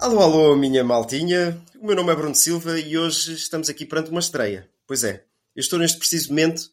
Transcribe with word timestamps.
Alô, 0.00 0.20
alô, 0.20 0.56
minha 0.56 0.82
maltinha. 0.82 1.60
O 1.80 1.86
meu 1.86 1.94
nome 1.96 2.12
é 2.12 2.16
Bruno 2.16 2.34
Silva 2.34 2.78
e 2.78 2.96
hoje 2.96 3.34
estamos 3.34 3.68
aqui 3.68 3.84
perante 3.84 4.10
uma 4.10 4.20
estreia. 4.20 4.68
Pois 4.86 5.04
é, 5.04 5.24
eu 5.54 5.60
estou 5.60 5.78
neste 5.78 5.98
preciso 5.98 6.30
momento 6.30 6.70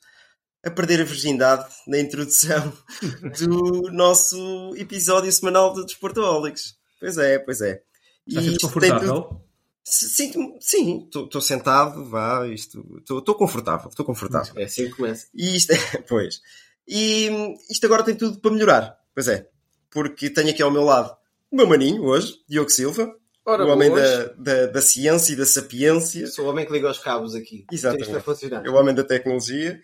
a 0.66 0.72
perder 0.72 1.02
a 1.02 1.04
virgindade 1.04 1.66
na 1.88 2.00
introdução 2.00 2.74
do 3.40 3.92
nosso 3.92 4.74
episódio 4.78 5.32
semanal 5.32 5.74
de 5.74 5.86
Desportoholics. 5.86 6.76
Pois 7.00 7.18
é, 7.18 7.40
pois 7.40 7.62
é. 7.62 7.82
Desconfortável? 8.26 9.00
tem 9.24 9.30
tudo- 9.30 9.48
Sinto-me, 9.90 10.58
sim, 10.60 11.06
estou 11.14 11.40
sentado, 11.40 12.04
vá, 12.10 12.46
isto, 12.48 12.86
estou 13.00 13.36
confortável, 13.36 13.88
estou 13.88 14.06
confortável. 14.06 14.54
É 14.58 14.66
assim 14.66 14.84
que 14.88 14.96
começa. 14.98 15.28
E 15.34 15.56
isto 15.56 15.72
é, 15.72 15.78
pois. 16.10 16.42
E 16.86 17.30
isto 17.70 17.86
agora 17.86 18.04
tem 18.04 18.14
tudo 18.14 18.38
para 18.42 18.52
melhorar. 18.52 18.98
Pois 19.16 19.30
é. 19.30 19.48
Porque 19.90 20.30
tenho 20.30 20.50
aqui 20.50 20.62
ao 20.62 20.70
meu 20.72 20.84
lado 20.84 21.16
o 21.52 21.56
meu 21.56 21.68
maninho 21.68 22.04
hoje, 22.04 22.36
Diogo 22.48 22.70
Silva, 22.70 23.14
Ora, 23.46 23.66
o 23.66 23.70
homem 23.70 23.90
da, 23.90 24.26
da, 24.34 24.66
da 24.66 24.82
ciência 24.82 25.32
e 25.32 25.36
da 25.38 25.46
sapiência, 25.46 26.28
Sou 26.28 26.46
o 26.46 26.50
homem 26.50 26.66
que 26.66 26.74
liga 26.74 26.92
os 26.92 27.00
cabos 27.00 27.34
aqui. 27.34 27.66
Exatamente. 27.72 28.20
Funcionar. 28.20 28.66
é 28.66 28.70
o 28.70 28.76
homem 28.76 28.94
da 28.94 29.06
tecnologia. 29.06 29.82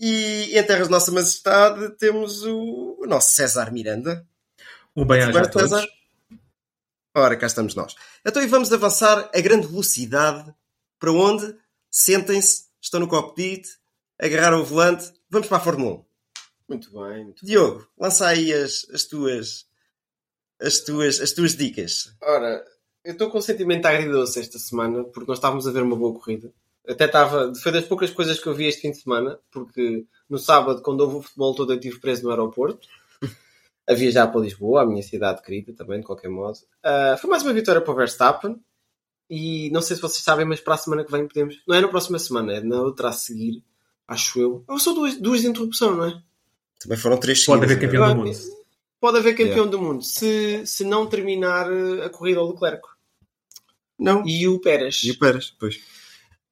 E 0.00 0.58
em 0.58 0.62
terras 0.64 0.86
de 0.86 0.90
Nossa 0.90 1.12
Majestade 1.12 1.90
temos 1.98 2.42
o, 2.44 2.96
o 3.00 3.06
nosso 3.06 3.34
César 3.34 3.70
Miranda. 3.70 4.26
Um 4.96 5.04
bem-aja 5.04 5.38
a 5.38 5.48
todos. 5.48 5.68
César. 5.68 5.86
Ora, 7.14 7.36
cá 7.36 7.46
estamos 7.46 7.74
nós. 7.74 7.94
Então 8.24 8.42
e 8.42 8.46
vamos 8.46 8.72
avançar 8.72 9.30
a 9.34 9.40
grande 9.40 9.66
velocidade. 9.66 10.52
Para 10.98 11.12
onde? 11.12 11.54
Sentem-se, 11.90 12.64
estão 12.80 12.98
no 12.98 13.06
cockpit, 13.06 13.68
agarraram 14.18 14.62
o 14.62 14.64
volante, 14.64 15.12
vamos 15.28 15.46
para 15.46 15.58
a 15.58 15.60
Fórmula 15.60 15.96
1. 15.96 16.04
Muito 16.70 16.90
bem. 16.90 17.24
Muito... 17.24 17.44
Diogo, 17.44 17.86
lança 17.98 18.26
aí 18.26 18.52
as, 18.52 18.86
as 18.92 19.04
tuas 19.04 19.66
as 20.60 20.80
tuas 20.80 21.20
as 21.20 21.32
tuas 21.32 21.56
dicas. 21.56 22.14
Ora, 22.22 22.64
eu 23.04 23.12
estou 23.12 23.30
com 23.30 23.38
um 23.38 23.42
sentimento 23.42 23.86
agridoce 23.86 24.40
esta 24.40 24.58
semana 24.58 25.04
porque 25.04 25.28
nós 25.28 25.38
estávamos 25.38 25.66
a 25.66 25.70
ver 25.70 25.82
uma 25.82 25.96
boa 25.96 26.14
corrida. 26.14 26.52
Até 26.86 27.06
estava. 27.06 27.54
Foi 27.54 27.72
das 27.72 27.84
poucas 27.84 28.10
coisas 28.10 28.38
que 28.38 28.46
eu 28.46 28.54
vi 28.54 28.66
este 28.66 28.82
fim 28.82 28.90
de 28.90 29.00
semana, 29.00 29.38
porque 29.50 30.04
no 30.28 30.38
sábado, 30.38 30.82
quando 30.82 31.00
houve 31.00 31.16
o 31.16 31.22
futebol 31.22 31.54
todo, 31.54 31.72
eu 31.72 31.76
estive 31.76 31.98
preso 31.98 32.24
no 32.24 32.30
aeroporto. 32.30 32.86
A 33.86 33.92
viajar 33.92 34.28
para 34.28 34.40
Lisboa, 34.40 34.80
a 34.80 34.86
minha 34.86 35.02
cidade 35.02 35.42
querida, 35.42 35.74
também, 35.74 36.00
de 36.00 36.06
qualquer 36.06 36.30
modo. 36.30 36.56
Ah, 36.82 37.18
foi 37.20 37.28
mais 37.28 37.42
uma 37.42 37.52
vitória 37.52 37.82
para 37.82 37.92
o 37.92 37.94
Verstappen. 37.94 38.58
E 39.28 39.68
não 39.70 39.82
sei 39.82 39.96
se 39.96 40.00
vocês 40.00 40.22
sabem, 40.22 40.46
mas 40.46 40.60
para 40.60 40.74
a 40.74 40.78
semana 40.78 41.04
que 41.04 41.12
vem 41.12 41.28
podemos. 41.28 41.62
Não 41.68 41.74
é 41.74 41.82
na 41.82 41.88
próxima 41.88 42.18
semana, 42.18 42.54
é 42.54 42.60
na 42.62 42.80
outra 42.80 43.08
a 43.08 43.12
seguir, 43.12 43.62
acho 44.08 44.40
eu. 44.40 44.64
Ou 44.66 44.78
são 44.78 44.94
duas, 44.94 45.16
duas 45.18 45.42
de 45.42 45.48
interrupção, 45.48 45.94
não 45.96 46.06
é? 46.06 46.22
Também 46.80 46.96
foram 46.96 47.18
três 47.18 47.44
Pode 47.44 47.64
haver 47.64 47.74
seguidas, 47.74 47.92
campeão 47.92 48.14
do 48.14 48.24
mundo. 48.24 48.63
Pode 49.04 49.18
haver 49.18 49.36
campeão 49.36 49.68
do 49.68 49.78
mundo 49.78 50.02
se, 50.02 50.66
se 50.66 50.82
não 50.82 51.06
terminar 51.06 51.70
eh, 51.70 52.06
a 52.06 52.08
corrida 52.08 52.40
ao 52.40 52.50
Leclerc 52.50 52.88
Não. 53.98 54.26
e 54.26 54.48
o 54.48 54.58
Pérez. 54.58 55.02
E 55.04 55.10
o 55.10 55.18
Pérez, 55.18 55.54
pois. 55.60 55.78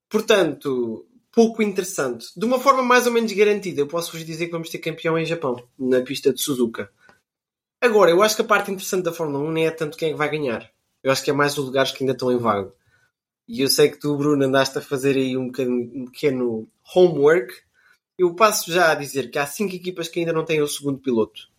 Portanto, 0.06 1.06
pouco 1.30 1.62
interessante. 1.62 2.26
De 2.36 2.44
uma 2.44 2.60
forma 2.60 2.82
mais 2.82 3.06
ou 3.06 3.12
menos 3.14 3.32
garantida, 3.32 3.80
eu 3.80 3.86
posso 3.86 4.12
vos 4.12 4.22
dizer 4.22 4.44
que 4.44 4.52
vamos 4.52 4.68
ter 4.68 4.80
campeão 4.80 5.18
em 5.18 5.24
Japão, 5.24 5.66
na 5.78 6.02
pista 6.02 6.30
de 6.30 6.42
Suzuka. 6.42 6.92
Agora, 7.80 8.10
eu 8.10 8.22
acho 8.22 8.36
que 8.36 8.42
a 8.42 8.44
parte 8.44 8.70
interessante 8.70 9.04
da 9.04 9.14
Fórmula 9.14 9.42
1 9.48 9.50
nem 9.50 9.66
é 9.66 9.70
tanto 9.70 9.96
quem 9.96 10.08
é 10.08 10.12
que 10.12 10.18
vai 10.18 10.28
ganhar. 10.28 10.70
Eu 11.02 11.10
acho 11.10 11.24
que 11.24 11.30
é 11.30 11.32
mais 11.32 11.56
os 11.56 11.64
lugares 11.64 11.90
que 11.90 12.04
ainda 12.04 12.12
estão 12.12 12.30
em 12.30 12.36
vago. 12.36 12.74
E 13.48 13.62
eu 13.62 13.68
sei 13.68 13.88
que 13.88 13.98
tu, 13.98 14.14
Bruno, 14.14 14.44
andaste 14.44 14.76
a 14.76 14.82
fazer 14.82 15.16
aí 15.16 15.38
um 15.38 15.50
pequeno, 15.50 15.90
um 15.94 16.04
pequeno 16.04 16.68
homework. 16.94 17.50
Eu 18.18 18.34
passo 18.34 18.70
já 18.70 18.92
a 18.92 18.94
dizer 18.94 19.30
que 19.30 19.38
há 19.38 19.46
cinco 19.46 19.74
equipas 19.74 20.06
que 20.06 20.20
ainda 20.20 20.34
não 20.34 20.44
têm 20.44 20.60
o 20.60 20.68
segundo 20.68 20.98
piloto. 20.98 21.50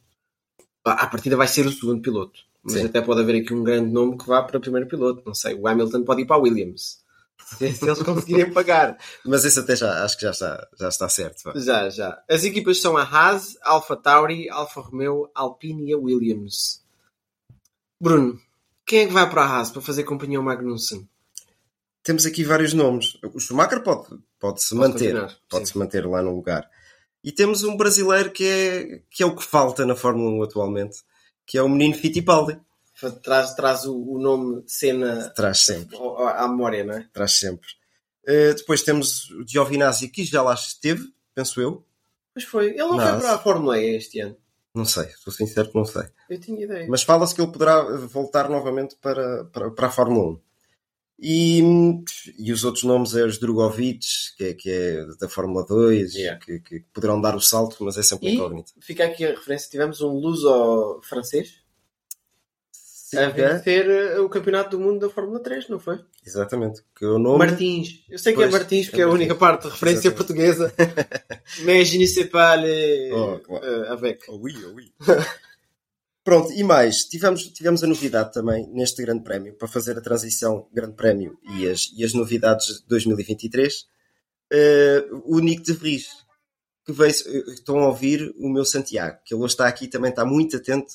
À 0.85 1.07
partida 1.07 1.35
vai 1.37 1.47
ser 1.47 1.65
o 1.65 1.71
segundo 1.71 2.01
piloto. 2.01 2.41
Mas 2.63 2.73
Sim. 2.73 2.85
até 2.85 3.01
pode 3.01 3.21
haver 3.21 3.41
aqui 3.41 3.53
um 3.53 3.63
grande 3.63 3.91
nome 3.91 4.17
que 4.17 4.25
vá 4.27 4.41
para 4.43 4.57
o 4.57 4.61
primeiro 4.61 4.87
piloto. 4.87 5.21
Não 5.25 5.33
sei, 5.33 5.53
o 5.55 5.67
Hamilton 5.67 6.03
pode 6.03 6.21
ir 6.21 6.25
para 6.25 6.35
a 6.37 6.39
Williams. 6.39 7.01
Se, 7.57 7.65
eles 7.65 8.01
conseguirem 8.01 8.51
pagar. 8.53 8.97
Mas 9.25 9.43
esse 9.43 9.59
até 9.59 9.75
já 9.75 10.03
acho 10.03 10.15
que 10.17 10.23
já 10.23 10.31
está, 10.31 10.67
já 10.79 10.87
está 10.87 11.09
certo. 11.09 11.43
vá. 11.43 11.53
Já, 11.59 11.89
já. 11.89 12.23
As 12.29 12.43
equipas 12.43 12.79
são 12.81 12.95
a 12.97 13.03
Haas, 13.03 13.57
Alfa 13.61 13.95
Tauri, 13.97 14.49
Alfa 14.49 14.81
Romeo, 14.81 15.29
Alpine 15.35 15.89
e 15.89 15.93
a 15.93 15.97
Williams. 15.97 16.81
Bruno, 17.99 18.39
quem 18.85 18.99
é 18.99 19.07
que 19.07 19.13
vai 19.13 19.29
para 19.29 19.43
a 19.43 19.47
Haas 19.47 19.71
para 19.71 19.81
fazer 19.81 20.03
companhia 20.03 20.37
ao 20.37 20.43
Magnussen? 20.43 21.07
Temos 22.01 22.25
aqui 22.25 22.43
vários 22.43 22.73
nomes. 22.73 23.17
O 23.33 23.39
Schumacher 23.39 23.81
pode, 23.81 24.07
pode 24.39 24.61
se 24.61 24.75
Pode 24.75 24.91
manter. 24.93 25.05
continuar, 25.11 25.37
Pode 25.49 25.67
sim. 25.67 25.71
se 25.73 25.77
manter 25.79 26.05
lá 26.05 26.21
no 26.21 26.35
lugar. 26.35 26.69
E 27.23 27.31
temos 27.31 27.63
um 27.63 27.77
brasileiro 27.77 28.31
que 28.31 28.45
é, 28.45 29.01
que 29.09 29.23
é 29.23 29.25
o 29.25 29.35
que 29.35 29.43
falta 29.43 29.85
na 29.85 29.95
Fórmula 29.95 30.29
1 30.31 30.43
atualmente, 30.43 30.97
que 31.45 31.57
é 31.57 31.61
o 31.63 31.69
menino 31.69 31.95
Fittipaldi. 31.95 32.59
Traz, 33.21 33.53
traz 33.53 33.85
o, 33.85 33.95
o 33.95 34.19
nome 34.19 34.63
Senna 34.67 35.29
Traz 35.29 35.59
sempre. 35.59 35.97
à 35.97 36.47
memória, 36.47 36.83
não 36.83 36.93
é? 36.95 37.07
Traz 37.13 37.39
sempre. 37.39 37.67
Uh, 38.27 38.53
depois 38.55 38.81
temos 38.83 39.29
o 39.31 39.45
Giovinazzi, 39.47 40.07
que 40.09 40.23
já 40.23 40.41
lá 40.41 40.53
esteve, 40.53 41.03
penso 41.33 41.59
eu. 41.59 41.85
Pois 42.33 42.45
foi. 42.45 42.67
Ele 42.69 42.77
não 42.79 42.97
Não, 42.97 43.05
foi 43.11 43.19
para 43.19 43.33
a 43.33 43.37
Fórmula 43.39 43.79
E 43.79 43.95
este 43.95 44.19
ano. 44.19 44.37
Não 44.73 44.85
sei, 44.85 45.05
estou 45.05 45.31
sincero 45.31 45.69
que 45.69 45.75
não 45.75 45.85
sei. 45.85 46.03
Eu 46.29 46.39
tinha 46.39 46.63
ideia. 46.63 46.87
Mas 46.89 47.03
fala-se 47.03 47.35
que 47.35 47.41
ele 47.41 47.51
poderá 47.51 47.83
voltar 48.07 48.49
novamente 48.49 48.95
para, 48.99 49.45
para, 49.45 49.69
para 49.69 49.87
a 49.87 49.91
Fórmula 49.91 50.31
1. 50.31 50.39
E, 51.19 51.61
e 52.37 52.51
os 52.51 52.63
outros 52.63 52.83
nomes 52.83 53.15
é 53.15 53.23
os 53.23 53.37
Drogovic, 53.39 54.05
que 54.37 54.43
é, 54.45 54.53
que 54.53 54.69
é 54.69 55.05
da 55.19 55.29
Fórmula 55.29 55.65
2, 55.65 56.13
Yeah. 56.15 56.39
que, 56.43 56.59
que 56.59 56.79
poderão 56.93 57.21
dar 57.21 57.35
o 57.35 57.39
salto, 57.41 57.77
mas 57.83 57.97
é 57.97 58.03
sempre 58.03 58.29
E 58.29 58.33
incógnito. 58.35 58.73
fica 58.81 59.05
aqui 59.05 59.23
a 59.25 59.29
referência. 59.29 59.69
Tivemos 59.69 60.01
um 60.01 60.09
luso 60.19 60.99
francês 61.03 61.61
a 63.15 63.21
é, 63.21 63.29
vencer 63.29 63.87
eh, 63.87 64.19
o 64.19 64.27
campeonato 64.27 64.75
do 64.75 64.83
mundo 64.83 64.99
da 65.07 65.09
Fórmula 65.13 65.39
3, 65.39 65.69
não 65.69 65.79
foi? 65.79 65.99
exatamente. 66.25 66.81
Que 66.95 67.05
o 67.05 67.19
nome. 67.19 67.37
Martins. 67.37 68.03
Eu 68.09 68.17
sei 68.17 68.33
que 68.33 68.39
é 68.39 68.43
Pois, 68.47 68.51
Martins, 68.53 68.87
porque 68.87 69.01
é 69.01 69.05
é 69.05 69.07
a 69.07 69.11
única 69.11 69.35
parte 69.35 69.63
de 69.63 69.69
referência 69.69 70.07
Exatamente. 70.09 70.17
portuguesa. 70.17 70.73
Mas 71.63 71.87
je 71.89 71.99
ne 71.99 72.07
sais 72.07 72.27
pas 72.27 72.55
les... 72.59 73.11
Oh, 73.13 73.37
claro. 73.39 73.63
eh, 73.63 73.87
avec. 73.89 74.23
Oh, 74.27 74.39
oui, 74.41 74.55
oh, 74.65 74.73
oui. 74.73 74.91
Pronto, 76.23 76.51
e 76.53 76.63
mais, 76.63 77.03
tivemos, 77.05 77.43
tivemos 77.49 77.83
a 77.83 77.87
novidade 77.87 78.31
também 78.33 78.65
neste 78.71 79.01
Grande 79.03 79.23
Prémio, 79.23 79.53
para 79.57 79.67
fazer 79.67 79.97
a 79.97 80.01
transição 80.01 80.67
Grande 80.73 80.95
Prémio 80.95 81.37
e 81.57 81.67
as, 81.67 81.89
e 81.97 82.03
as 82.03 82.13
novidades 82.13 82.67
de 82.81 82.87
2023. 82.87 83.85
eh, 84.51 85.05
o 85.25 85.39
Nick 85.39 85.63
de 85.63 85.73
Vries, 85.73 86.07
que 86.85 86.91
veio, 86.93 87.11
eh, 87.11 87.51
estão 87.53 87.79
a 87.79 87.87
ouvir 87.87 88.31
o 88.37 88.47
meu 88.49 88.63
Santiago, 88.63 89.17
que 89.25 89.33
ele 89.33 89.41
hoje 89.43 89.53
está 89.53 89.67
aqui, 89.67 89.87
também 89.87 90.11
está 90.11 90.23
muito 90.23 90.55
atento 90.57 90.93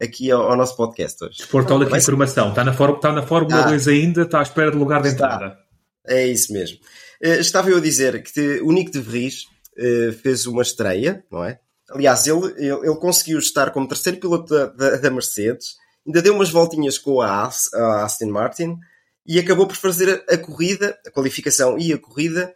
aqui 0.00 0.30
ao, 0.30 0.42
ao 0.50 0.56
nosso 0.56 0.76
podcast 0.76 1.24
hoje. 1.24 1.38
Desportólica 1.38 1.90
Vai- 1.90 2.00
informação. 2.00 2.50
Está 2.50 2.62
na, 2.64 2.72
está 2.72 3.12
na 3.12 3.22
Fórmula 3.26 3.62
Ah. 3.64 3.68
2 3.70 3.88
ainda, 3.88 4.22
está 4.22 4.40
à 4.40 4.42
espera 4.42 4.70
de 4.70 4.76
lugar 4.76 5.00
de 5.02 5.08
Está. 5.08 5.24
entrada. 5.34 5.58
É 6.06 6.26
isso 6.26 6.52
mesmo. 6.52 6.78
Eh, 7.20 7.38
estava 7.38 7.70
eu 7.70 7.78
a 7.78 7.80
dizer 7.80 8.22
que 8.22 8.32
te- 8.32 8.60
o 8.62 8.70
Nick 8.72 8.90
de 8.92 9.00
Vries 9.00 9.46
eh, 9.76 10.12
fez 10.22 10.46
uma 10.46 10.62
estreia, 10.62 11.24
não 11.32 11.42
é? 11.44 11.58
Aliás, 11.90 12.26
ele, 12.26 12.46
ele, 12.56 12.86
ele 12.86 12.96
conseguiu 12.96 13.38
estar 13.38 13.70
como 13.70 13.88
terceiro 13.88 14.18
piloto 14.18 14.52
da, 14.54 14.66
da, 14.66 14.96
da 14.96 15.10
Mercedes, 15.10 15.76
ainda 16.06 16.20
deu 16.22 16.34
umas 16.34 16.50
voltinhas 16.50 16.98
com 16.98 17.20
a, 17.20 17.50
a 17.74 18.04
Aston 18.04 18.26
Martin 18.28 18.78
e 19.26 19.38
acabou 19.38 19.66
por 19.66 19.76
fazer 19.76 20.24
a, 20.28 20.34
a 20.34 20.38
corrida, 20.38 20.98
a 21.06 21.10
qualificação 21.10 21.78
e 21.78 21.92
a 21.92 21.98
corrida 21.98 22.54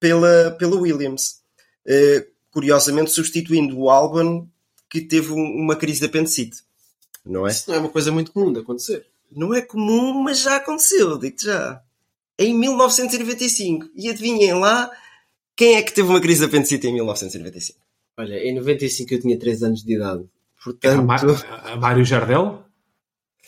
pela, 0.00 0.50
pela 0.58 0.76
Williams. 0.76 1.40
Eh, 1.86 2.26
curiosamente, 2.50 3.10
substituindo 3.12 3.78
o 3.78 3.90
Albon, 3.90 4.48
que 4.88 5.00
teve 5.00 5.32
um- 5.32 5.56
uma 5.62 5.76
crise 5.76 6.00
de 6.00 6.06
apendicite. 6.06 6.58
Não 7.24 7.46
é? 7.46 7.50
Isso 7.50 7.64
não 7.68 7.76
é 7.76 7.80
uma 7.80 7.88
coisa 7.90 8.10
muito 8.12 8.32
comum 8.32 8.52
de 8.52 8.60
acontecer. 8.60 9.06
Não 9.30 9.52
é 9.54 9.60
comum, 9.60 10.22
mas 10.22 10.40
já 10.40 10.56
aconteceu, 10.56 11.18
digo-te 11.18 11.44
já. 11.46 11.82
Em 12.38 12.54
1995. 12.54 13.88
E 13.94 14.08
adivinhem 14.08 14.54
lá 14.54 14.90
quem 15.54 15.76
é 15.76 15.82
que 15.82 15.92
teve 15.92 16.08
uma 16.08 16.20
crise 16.20 16.40
de 16.40 16.46
apendicite 16.46 16.86
em 16.86 16.94
1995? 16.94 17.78
Olha, 18.18 18.34
em 18.36 18.54
95 18.54 19.14
eu 19.14 19.20
tinha 19.20 19.38
3 19.38 19.62
anos 19.62 19.82
de 19.82 19.94
idade. 19.94 20.24
Portanto, 20.64 21.00
a 21.64 21.76
Mário 21.76 22.04
Jardel? 22.04 22.62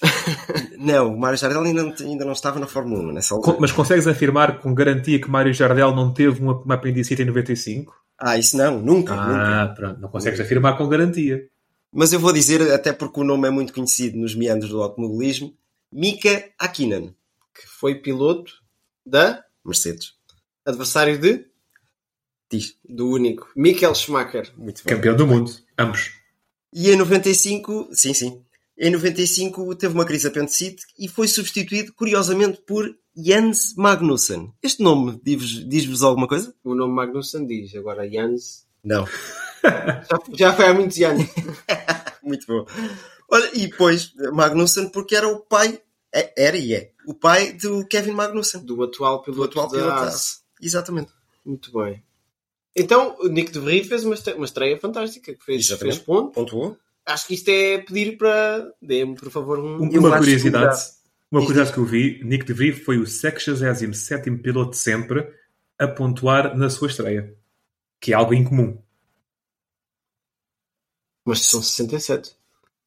Não, 0.79 1.15
o 1.15 1.19
Mário 1.19 1.37
Jardel 1.39 1.63
ainda 1.63 1.83
não, 1.83 1.95
ainda 2.01 2.25
não 2.25 2.33
estava 2.33 2.61
na 2.61 2.67
Fórmula 2.69 3.03
1 3.03 3.13
nessa 3.13 3.35
altura. 3.35 3.57
Mas 3.61 3.73
consegues 3.73 4.07
afirmar 4.07 4.61
com 4.61 4.73
garantia 4.73 5.21
que 5.21 5.29
Mário 5.29 5.53
Jardel 5.53 5.93
não 5.95 6.13
teve 6.15 6.41
uma, 6.41 6.55
uma 6.63 6.75
apendicite 6.77 7.21
em 7.23 7.25
95? 7.25 7.93
Ah, 8.17 8.39
isso 8.39 8.57
não, 8.57 8.81
nunca, 8.81 9.15
Ah, 9.15 9.27
nunca. 9.65 9.75
pronto. 9.75 10.01
Não 10.01 10.09
consegues 10.09 10.39
afirmar 10.39 10.77
com 10.79 10.89
garantia. 10.89 11.49
Mas 11.93 12.13
eu 12.13 12.21
vou 12.21 12.33
dizer, 12.33 12.63
até 12.73 12.93
porque 12.93 13.19
o 13.21 13.25
nome 13.25 13.49
é 13.49 13.51
muito 13.51 13.73
conhecido 13.73 14.17
nos 14.19 14.37
meandros 14.37 14.71
do 14.71 14.81
automobilismo, 14.83 15.53
Mika 15.93 16.45
Hakkinen, 16.59 17.15
Que 17.55 17.67
foi 17.67 17.97
piloto 17.97 18.53
da 19.05 19.43
Mercedes. 19.65 20.13
adversário 20.65 21.19
de 21.19 21.45
Diz. 22.51 22.75
do 22.89 23.11
único 23.11 23.51
Michael 23.55 23.95
Schumacher. 23.95 24.53
Muito 24.57 24.83
bem. 24.85 24.95
Campeão 24.97 25.15
do 25.17 25.27
mundo, 25.27 25.53
ambos. 25.79 26.13
E 26.73 26.91
em 26.91 26.97
95, 26.97 27.89
sim, 27.93 28.15
sim. 28.15 28.43
Em 28.77 28.91
95 28.91 29.75
teve 29.75 29.93
uma 29.95 30.05
crise 30.05 30.29
apendicite 30.29 30.85
e 30.99 31.09
foi 31.09 31.27
substituído, 31.27 31.93
curiosamente, 31.93 32.61
por 32.67 32.89
Jens 33.17 33.75
Magnussen. 33.77 34.53
Este 34.63 34.83
nome 34.83 35.21
diz-vos 35.25 35.69
diz 35.69 36.03
alguma 36.03 36.29
coisa? 36.29 36.55
O 36.63 36.75
nome 36.75 36.95
Magnussen 36.95 37.47
diz, 37.47 37.75
agora 37.75 38.09
Jans. 38.09 38.67
Não. 38.85 39.05
Já, 39.65 40.05
já 40.33 40.53
foi 40.55 40.67
há 40.67 40.73
muitos 40.75 41.01
anos. 41.01 41.27
Muito 42.23 42.47
bom. 42.47 42.65
Olha, 43.29 43.51
e 43.53 43.67
depois 43.67 44.13
Magnussen 44.33 44.89
porque 44.89 45.17
era 45.17 45.27
o 45.27 45.41
pai, 45.41 45.81
é- 46.15 46.33
era 46.37 46.57
e 46.57 46.73
é, 46.75 46.93
o 47.05 47.13
pai 47.13 47.53
do 47.55 47.85
Kevin 47.89 48.13
Magnussen, 48.13 48.61
Do 48.61 48.81
atual 48.85 49.19
do 49.19 49.25
piloto, 49.25 49.61
atual 49.61 49.69
da 49.69 49.77
piloto 49.77 50.05
da. 50.13 50.17
Exatamente. 50.63 51.11
Muito 51.45 51.73
bem. 51.73 52.03
Então, 52.79 53.17
o 53.21 53.29
Nick 53.29 53.51
de 53.53 53.59
Vries 53.61 53.87
fez 53.89 54.05
uma 54.05 54.15
estre- 54.15 54.35
uma 54.35 54.45
estreia 54.45 54.79
fantástica, 54.79 55.35
que 55.35 55.45
fez, 55.45 55.67
Exatamente. 55.67 55.97
fez 55.97 56.07
ponto. 56.07 56.33
Pontuou. 56.33 56.77
Acho 57.05 57.27
que 57.27 57.35
isto 57.35 57.49
é 57.49 57.79
pedir 57.79 58.17
para. 58.19 58.73
Dê-me, 58.81 59.15
por 59.15 59.31
favor, 59.31 59.59
um. 59.59 59.83
Um- 59.83 59.99
uma 59.99 60.09
acho 60.11 60.19
curiosidade, 60.19 60.79
uma 61.31 61.41
curiosidade 61.41 61.73
que 61.73 61.79
eu 61.79 61.85
vi, 61.85 62.21
Nick 62.25 62.45
de 62.45 62.53
Vries 62.53 62.79
foi 62.85 62.99
o 62.99 63.07
67 63.07 64.31
piloto 64.39 64.71
de 64.73 64.77
sempre 64.77 65.27
a 65.79 65.89
pontuar 65.89 66.57
na 66.57 66.69
sua 66.69 66.89
estreia, 66.89 67.35
que 68.01 68.13
é 68.13 68.15
algo 68.17 68.35
incomum. 68.35 68.79
Mas 71.27 71.41
são 71.47 71.63
67. 71.63 72.33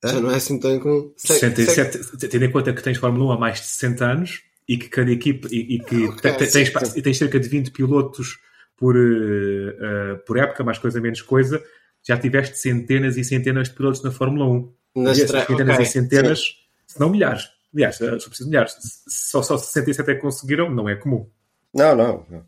Hã? 0.03 0.09
Já 0.09 0.19
não 0.19 0.31
é 0.31 0.35
assim 0.35 0.59
tão 0.59 0.79
com. 0.79 1.13
67, 1.17 2.17
tendo 2.29 2.45
em 2.45 2.51
conta 2.51 2.73
que 2.73 2.81
tens 2.81 2.97
Fórmula 2.97 3.25
1 3.25 3.31
há 3.33 3.39
mais 3.39 3.59
de 3.59 3.65
60 3.67 4.05
anos 4.05 4.41
e 4.67 4.77
que 4.77 4.89
cada 4.89 5.11
equipe 5.11 5.47
e, 5.51 5.75
e 5.75 5.79
que 5.79 6.07
Ok, 6.07 6.31
te- 6.31 6.37
te- 6.37 6.45
sim, 6.47 6.63
tens, 6.71 6.95
e 6.97 7.01
tens 7.01 7.17
cerca 7.17 7.39
de 7.39 7.47
20 7.49 7.71
pilotos 7.71 8.39
por, 8.81 8.97
eh, 8.97 10.15
por 10.25 10.39
época, 10.39 10.63
mais 10.63 10.79
coisa 10.79 10.99
menos 10.99 11.21
coisa, 11.21 11.63
já 12.01 12.17
tiveste 12.17 12.57
centenas 12.57 13.15
e 13.15 13.23
centenas 13.23 13.69
de 13.69 13.75
pilotos 13.75 14.01
na 14.01 14.09
Fórmula 14.09 14.47
1. 14.47 14.73
Na 14.95 15.09
e 15.09 15.11
essas 15.11 15.25
estreia. 15.25 15.45
centenas 15.45 15.75
ok. 15.75 15.85
e 15.85 15.89
centenas, 15.89 16.55
se 16.87 16.99
não 16.99 17.11
milhares. 17.11 17.47
Aliás, 17.71 18.01
eh, 18.01 18.19
só 18.19 18.27
preciso 18.27 18.45
de 18.45 18.49
milhares. 18.49 18.75
Só, 19.07 19.43
só 19.43 19.55
67 19.55 20.09
é 20.09 20.15
que 20.15 20.21
conseguiram, 20.21 20.71
não 20.71 20.89
é 20.89 20.95
comum. 20.95 21.29
Não, 21.71 21.95
não. 21.95 22.25
não. 22.27 22.45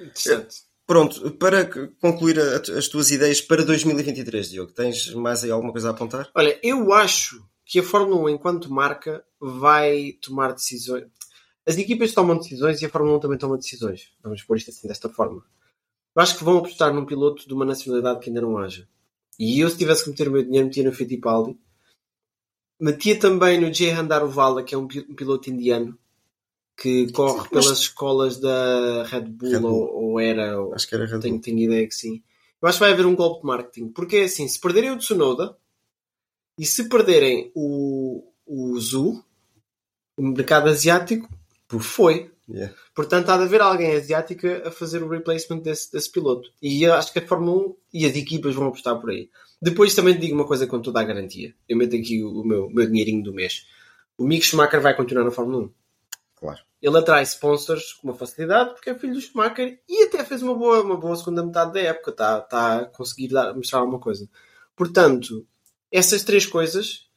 Interessante. 0.00 0.56
Pronto, 0.84 1.30
para 1.32 1.64
concluir 2.00 2.38
as 2.40 2.88
tuas 2.88 3.12
ideias 3.12 3.40
para 3.40 3.64
2023, 3.64 4.50
Diogo, 4.50 4.72
tens 4.72 5.14
mais 5.14 5.44
aí 5.44 5.52
alguma 5.52 5.72
coisa 5.72 5.88
a 5.88 5.90
apontar? 5.92 6.28
Olha, 6.34 6.58
eu 6.62 6.92
acho 6.92 7.40
que 7.64 7.78
a 7.78 7.82
Fórmula 7.82 8.22
1, 8.22 8.28
enquanto 8.30 8.72
marca, 8.72 9.24
vai 9.40 10.16
tomar 10.20 10.52
decisões. 10.52 11.04
As 11.64 11.78
equipas 11.78 12.12
tomam 12.12 12.36
decisões 12.36 12.82
e 12.82 12.86
a 12.86 12.88
Fórmula 12.88 13.18
1 13.18 13.20
também 13.20 13.38
toma 13.38 13.56
decisões. 13.56 14.12
Vamos 14.22 14.42
pôr 14.42 14.56
isto 14.56 14.70
assim, 14.70 14.88
desta 14.88 15.08
forma. 15.08 15.42
Eu 16.16 16.22
acho 16.22 16.38
que 16.38 16.44
vão 16.44 16.58
apostar 16.58 16.92
num 16.94 17.04
piloto 17.04 17.46
de 17.46 17.52
uma 17.52 17.64
nacionalidade 17.64 18.20
que 18.20 18.30
ainda 18.30 18.40
não 18.40 18.56
haja. 18.56 18.88
E 19.38 19.60
eu, 19.60 19.68
se 19.68 19.76
tivesse 19.76 20.04
que 20.04 20.10
meter 20.10 20.28
o 20.28 20.32
meu 20.32 20.42
dinheiro, 20.42 20.66
metia 20.66 20.82
no 20.84 20.92
Fittipaldi. 20.92 21.58
Metia 22.80 23.18
também 23.18 23.60
no 23.60 23.72
Jay 23.72 23.90
Handarovala, 23.90 24.62
que 24.62 24.74
é 24.74 24.78
um 24.78 24.86
pi- 24.86 25.02
piloto 25.14 25.50
indiano 25.50 25.98
que 26.76 27.10
corre 27.12 27.42
Sim, 27.44 27.48
pelas 27.48 27.78
escolas 27.78 28.38
da 28.38 29.02
Red 29.04 29.22
Bull, 29.22 29.50
Red 29.50 29.60
Bull. 29.60 29.72
Ou, 29.72 30.04
ou 30.12 30.20
era, 30.20 30.60
ou- 30.60 30.74
Acho 30.74 30.86
que 30.88 30.94
era 30.94 31.06
Red 31.06 31.20
tenho, 31.20 31.34
Bull. 31.34 31.42
tenho 31.42 31.58
ideia 31.58 31.86
que 31.88 31.94
sim. 31.94 32.22
Eu 32.60 32.68
acho 32.68 32.78
que 32.78 32.84
vai 32.84 32.92
haver 32.92 33.06
um 33.06 33.14
golpe 33.16 33.40
de 33.40 33.46
marketing. 33.46 33.88
Porque 33.88 34.16
é 34.16 34.24
assim, 34.24 34.46
se 34.48 34.60
perderem 34.60 34.90
o 34.90 34.98
Tsunoda 34.98 35.56
e 36.58 36.64
se 36.66 36.88
perderem 36.88 37.50
o, 37.54 38.30
o 38.46 38.78
Zu, 38.78 39.22
o 40.18 40.22
mercado 40.22 40.68
asiático, 40.68 41.28
foi. 41.80 42.30
Yeah. 42.48 42.72
Portanto, 42.94 43.28
há 43.30 43.36
de 43.36 43.42
haver 43.44 43.60
alguém 43.60 43.96
asiático 43.96 44.46
a 44.64 44.70
fazer 44.70 45.02
o 45.02 45.08
replacement 45.08 45.60
desse, 45.60 45.90
desse 45.90 46.10
piloto. 46.10 46.50
E 46.62 46.82
eu 46.82 46.94
acho 46.94 47.12
que 47.12 47.18
a 47.18 47.26
Fórmula 47.26 47.68
1 47.68 47.76
e 47.94 48.06
as 48.06 48.14
equipas 48.14 48.54
vão 48.54 48.68
apostar 48.68 49.00
por 49.00 49.10
aí. 49.10 49.28
Depois 49.60 49.94
também 49.94 50.14
te 50.14 50.20
digo 50.20 50.34
uma 50.34 50.46
coisa 50.46 50.66
com 50.66 50.80
toda 50.80 51.00
a 51.00 51.04
garantia. 51.04 51.54
Eu 51.68 51.76
meto 51.76 51.96
aqui 51.96 52.22
o, 52.22 52.44
meu, 52.44 52.68
meu 52.70 52.86
dinheirinho 52.86 53.22
do 53.22 53.32
mês. 53.34 53.66
O 54.16 54.24
Mick 54.24 54.44
Schumacher 54.44 54.80
vai 54.80 54.94
continuar 54.94 55.24
na 55.24 55.30
Fórmula 55.30 55.64
1. 55.64 55.70
Claro. 56.36 56.60
Ele 56.80 56.98
atrai 56.98 57.22
sponsors 57.24 57.94
com 57.94 58.08
uma 58.08 58.14
facilidade 58.16 58.74
porque 58.74 58.90
é 58.90 58.94
filho 58.94 59.14
do 59.14 59.20
Schumacher 59.20 59.80
e 59.88 60.04
até 60.04 60.22
fez 60.24 60.42
uma 60.42 60.54
boa, 60.54 60.82
uma 60.82 60.96
boa 60.96 61.16
segunda 61.16 61.44
metade 61.44 61.72
da 61.72 61.80
época. 61.80 62.10
Está 62.12 62.40
tá 62.40 62.80
a 62.80 62.84
conseguir 62.84 63.28
dar- 63.28 63.54
mostrar 63.54 63.80
alguma 63.80 63.98
coisa. 63.98 64.28
Portanto, 64.76 65.44
essas 65.90 66.22
três 66.22 66.46
coisas, 66.46 67.08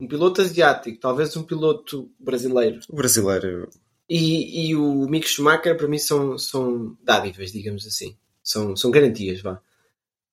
um 0.00 0.08
piloto 0.08 0.40
asiático, 0.40 0.98
talvez 0.98 1.36
um 1.36 1.42
piloto 1.42 2.10
brasileiro 2.18 2.80
O 2.88 2.96
brasileiro, 2.96 3.68
e, 4.08 4.68
e 4.70 4.76
o 4.76 5.06
Mick 5.08 5.26
Schumacher, 5.28 5.76
para 5.76 5.88
mim, 5.88 5.98
são, 5.98 6.38
são 6.38 6.96
dádivas, 7.02 7.52
digamos 7.52 7.86
assim. 7.86 8.16
São, 8.42 8.74
são 8.76 8.90
garantias, 8.90 9.40
vá. 9.42 9.60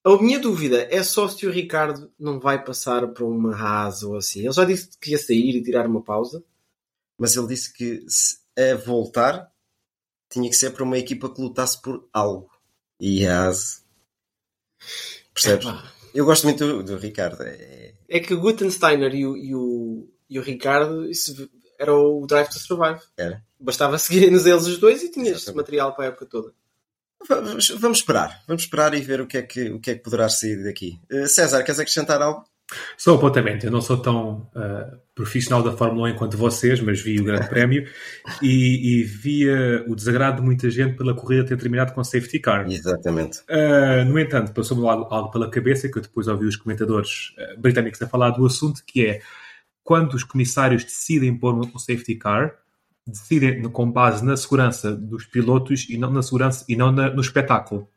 A 0.05 0.21
minha 0.21 0.39
dúvida 0.39 0.87
é 0.91 1.03
só 1.03 1.27
se 1.27 1.47
o 1.47 1.51
Ricardo 1.51 2.11
não 2.17 2.39
vai 2.39 2.63
passar 2.63 3.07
para 3.09 3.25
uma 3.25 3.55
Haas 3.55 4.03
ou 4.03 4.15
assim. 4.15 4.41
Ele 4.41 4.51
já 4.53 4.63
disse 4.63 4.89
que 4.99 5.11
ia 5.11 5.17
sair 5.17 5.55
e 5.55 5.63
tirar 5.63 5.87
uma 5.87 6.03
pausa. 6.03 6.43
mas 7.17 7.35
ele 7.35 7.47
disse 7.47 7.73
que 7.73 8.03
se 8.07 8.37
a 8.57 8.75
voltar 8.75 9.51
tinha 10.29 10.49
que 10.49 10.55
ser 10.55 10.71
para 10.71 10.83
uma 10.83 10.97
equipa 10.97 11.29
que 11.33 11.41
lutasse 11.41 11.81
por 11.81 12.07
algo. 12.13 12.49
E 12.99 13.25
a 13.25 13.45
Haas. 13.47 13.83
Percebes? 15.33 15.65
Epá. 15.65 15.91
Eu 16.13 16.23
gosto 16.25 16.43
muito 16.45 16.65
do, 16.65 16.83
do 16.83 16.97
Ricardo. 16.97 17.41
É- 17.43 17.93
É 18.07 18.19
que 18.19 18.33
o 18.33 18.39
Gutensteiner 18.39 19.13
e 19.15 19.25
o, 19.25 19.35
e 19.35 19.55
o, 19.55 20.07
e 20.29 20.39
o 20.39 20.41
Ricardo 20.43 21.09
isso 21.09 21.49
era 21.79 21.93
o 21.93 22.25
Drive 22.27 22.49
to 22.49 22.59
Survive. 22.59 22.99
Era. 23.17 23.41
Bastava 23.59 23.97
seguirem-nos 23.97 24.45
eles 24.45 24.65
os 24.65 24.77
dois 24.77 25.03
e 25.03 25.11
tinhas 25.11 25.37
Exatamente. 25.37 25.57
material 25.57 25.95
para 25.95 26.05
a 26.05 26.07
época 26.07 26.25
toda. 26.25 26.51
Vamos, 27.27 27.69
vamos 27.69 27.97
esperar. 27.99 28.43
Vamos 28.47 28.63
esperar 28.63 28.93
e 28.93 29.01
ver 29.01 29.21
o 29.21 29.27
que 29.27 29.37
é 29.37 29.41
que, 29.41 29.69
o 29.71 29.79
que, 29.79 29.91
é 29.91 29.95
que 29.95 30.03
poderá 30.03 30.29
sair 30.29 30.63
daqui. 30.63 30.99
Eh, 31.09 31.27
César, 31.27 31.63
queres 31.63 31.79
acrescentar 31.79 32.21
algo? 32.21 32.45
Só 32.97 33.13
um 33.13 33.17
apontamento, 33.17 33.65
eu 33.65 33.71
não 33.71 33.79
sou 33.79 33.97
tão 33.97 34.49
ah, 34.55 34.97
profissional 35.13 35.61
da 35.61 35.71
Fórmula 35.71 36.09
1 36.09 36.15
quanto 36.15 36.35
vocês, 36.35 36.81
mas 36.81 36.99
vi 36.99 37.19
o 37.19 37.23
Grande 37.23 37.47
Prémio 37.47 37.87
e, 38.41 39.01
e 39.01 39.03
via 39.03 39.85
o 39.87 39.95
desagrado 39.95 40.37
de 40.37 40.43
muita 40.43 40.69
gente 40.71 40.97
pela 40.97 41.13
corrida 41.13 41.45
ter 41.45 41.57
terminado 41.57 41.93
com 41.93 42.03
safety 42.03 42.39
car. 42.39 42.65
Exatamente. 42.69 43.39
Uh, 43.41 44.03
no 44.05 44.17
entanto, 44.17 44.51
passou-me 44.51 44.87
algo, 44.87 45.13
algo 45.13 45.31
pela 45.31 45.49
cabeça 45.49 45.87
que 45.87 45.97
eu 45.97 46.01
depois 46.01 46.27
ouvi 46.27 46.45
os 46.45 46.55
comentadores 46.55 47.35
uh, 47.37 47.59
britânicos 47.59 48.01
a 48.01 48.07
falar 48.07 48.31
do 48.31 48.43
assunto, 48.45 48.83
que 48.83 49.05
é 49.05 49.21
quando 49.85 50.15
os 50.15 50.23
comissários 50.23 50.83
decidem 50.83 51.37
pôr 51.37 51.53
um, 51.53 51.77
safety 51.77 52.15
car, 52.15 52.55
decidem 53.05 53.61
com 53.69 53.89
base 53.89 54.25
na 54.25 54.35
segurança 54.35 54.91
dos 54.95 55.25
pilotos 55.25 55.87
e 55.87 55.95
não 55.95 56.09
na 56.11 56.23
segurança 56.23 56.65
e 56.67 56.75
não 56.75 56.91
na- 56.91 57.11
no 57.11 57.21
espetáculo. 57.21 57.87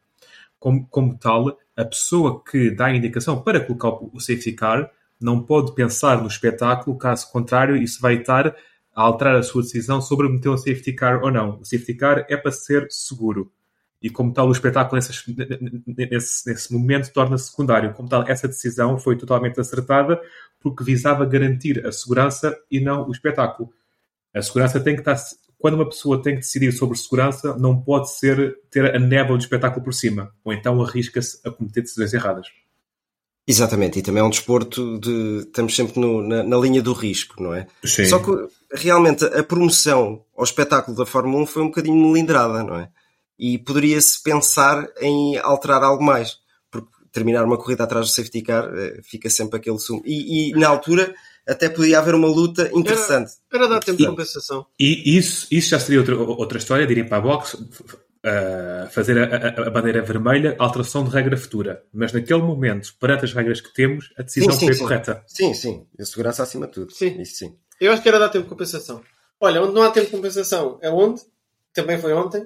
Como, 0.60 0.86
como 0.88 1.16
tal, 1.16 1.58
a 1.74 1.84
pessoa 1.86 2.44
que 2.44 2.70
dá 2.70 2.86
a 2.86 2.94
indicação 2.94 3.42
para 3.42 3.58
colocar 3.64 3.88
o, 3.88 4.10
o 4.12 4.20
safety 4.20 4.52
car 4.52 4.90
não 5.18 5.42
pode 5.42 5.74
pensar 5.74 6.20
no 6.20 6.28
espetáculo, 6.28 6.98
caso 6.98 7.32
contrário, 7.32 7.74
isso 7.76 8.02
vai 8.02 8.16
estar 8.16 8.54
a 8.94 9.02
alterar 9.02 9.36
a 9.36 9.42
sua 9.42 9.62
decisão 9.62 10.02
sobre 10.02 10.28
meter 10.28 10.50
um 10.50 10.58
safety 10.58 10.92
car 10.92 11.22
ou 11.24 11.30
não. 11.30 11.58
O 11.58 11.64
safety 11.64 11.94
car 11.94 12.26
é 12.28 12.36
para 12.36 12.52
ser 12.52 12.86
seguro 12.90 13.50
e 14.02 14.08
como 14.10 14.32
tal 14.32 14.48
o 14.48 14.52
espetáculo 14.52 14.96
nessas- 14.96 15.24
nesse, 15.86 16.48
nesse 16.48 16.72
momento 16.72 17.12
torna-se 17.12 17.50
secundário. 17.50 17.92
Como 17.94 18.08
tal, 18.08 18.24
essa 18.28 18.46
decisão 18.48 18.98
foi 18.98 19.16
totalmente 19.16 19.58
acertada 19.60 20.20
porque 20.60 20.84
visava 20.84 21.24
garantir 21.24 21.84
a 21.86 21.92
segurança 21.92 22.56
e 22.70 22.80
não 22.80 23.08
o 23.08 23.12
espetáculo. 23.12 23.70
A 24.34 24.42
segurança 24.42 24.78
tem 24.80 24.94
que 24.94 25.00
estar. 25.00 25.16
Quando 25.58 25.74
uma 25.74 25.88
pessoa 25.88 26.22
tem 26.22 26.34
que 26.34 26.40
decidir 26.40 26.70
sobre 26.72 26.96
segurança, 26.96 27.56
não 27.56 27.80
pode 27.80 28.12
ser 28.12 28.58
ter 28.70 28.94
a 28.94 28.98
névoa 28.98 29.36
do 29.36 29.42
espetáculo 29.42 29.82
por 29.84 29.92
cima, 29.92 30.32
ou 30.44 30.52
então 30.52 30.80
arrisca-se 30.82 31.40
a 31.44 31.50
cometer 31.50 31.80
decisões 31.82 32.14
erradas. 32.14 32.46
Exatamente, 33.46 33.98
e 33.98 34.02
também 34.02 34.20
é 34.20 34.24
um 34.24 34.30
desporto 34.30 35.00
de. 35.00 35.38
Estamos 35.46 35.74
sempre 35.74 35.98
no- 35.98 36.22
na, 36.22 36.42
na 36.42 36.56
linha 36.58 36.82
do 36.82 36.92
risco, 36.92 37.42
não 37.42 37.54
é? 37.54 37.66
Sim. 37.82 38.04
Só 38.04 38.18
que 38.18 38.30
realmente 38.72 39.24
a 39.24 39.42
promoção 39.42 40.22
ao 40.36 40.44
espetáculo 40.44 40.94
da 40.96 41.06
Fórmula 41.06 41.42
1 41.42 41.46
foi 41.46 41.62
um 41.62 41.66
bocadinho 41.68 41.96
melindrada, 42.12 42.62
não 42.62 42.76
é? 42.76 42.90
E 43.38 43.58
poderia-se 43.58 44.22
pensar 44.22 44.86
em 45.00 45.36
alterar 45.38 45.82
algo 45.82 46.02
mais, 46.02 46.38
porque 46.70 46.88
terminar 47.12 47.44
uma 47.44 47.56
corrida 47.56 47.84
atrás 47.84 48.06
do 48.08 48.12
safety 48.12 48.42
car 48.42 48.68
eh, 48.74 49.00
fica 49.04 49.30
sempre 49.30 49.58
aquele 49.58 49.78
sumo. 49.78 50.02
E, 50.04 50.50
e, 50.50 50.52
na 50.52 50.68
altura 50.68 51.14
até 51.46 51.68
podia 51.68 51.98
haver 51.98 52.14
uma 52.14 52.28
luta 52.28 52.70
interessante. 52.74 53.32
Era 53.52 53.66
dar 53.68 53.80
tempo 53.80 53.96
de 53.98 54.04
E- 54.04 54.06
compensação. 54.06 54.66
E 54.78 55.16
isso, 55.16 55.46
isso 55.50 55.70
já 55.70 55.78
seria 55.80 56.00
outra, 56.00 56.16
outra 56.18 56.58
história 56.58 56.86
de 56.86 56.92
irem 56.92 57.06
para 57.08 57.16
a 57.18 57.20
box, 57.20 57.54
uh, 57.54 58.90
fazer 58.90 59.18
a, 59.18 59.36
a- 59.62 59.66
a 59.68 59.70
bandeira 59.70 60.02
vermelha, 60.02 60.56
alteração 60.58 61.04
de 61.04 61.10
regra 61.10 61.36
futura. 61.36 61.82
Mas 61.92 62.12
naquele 62.12 62.42
momento, 62.42 62.94
perante 63.00 63.24
as 63.24 63.32
regras 63.32 63.60
que 63.60 63.72
temos, 63.72 64.12
a 64.18 64.22
decisão 64.22 64.52
Sim, 64.52 64.58
sim, 64.58 64.66
foi 64.66 64.74
sim. 64.74 64.80
correta. 64.82 65.22
Sim, 65.26 65.54
sim, 65.54 65.86
a 65.98 66.04
segurança 66.04 66.42
acima 66.42 66.66
de 66.66 66.72
tudo. 66.72 66.92
Sim. 66.92 67.20
Isso 67.20 67.36
sim. 67.36 67.56
Eu 67.80 67.92
acho 67.92 68.02
que 68.02 68.08
era 68.08 68.18
dar 68.18 68.28
tempo 68.28 68.44
de 68.44 68.50
compensação. 68.50 69.00
Olha, 69.40 69.62
onde 69.62 69.72
não 69.72 69.82
há 69.82 69.90
tempo 69.90 70.06
de 70.06 70.12
compensação 70.12 70.78
é 70.82 70.90
onde? 70.90 71.22
Também 71.72 71.98
foi 71.98 72.12
ontem. 72.12 72.44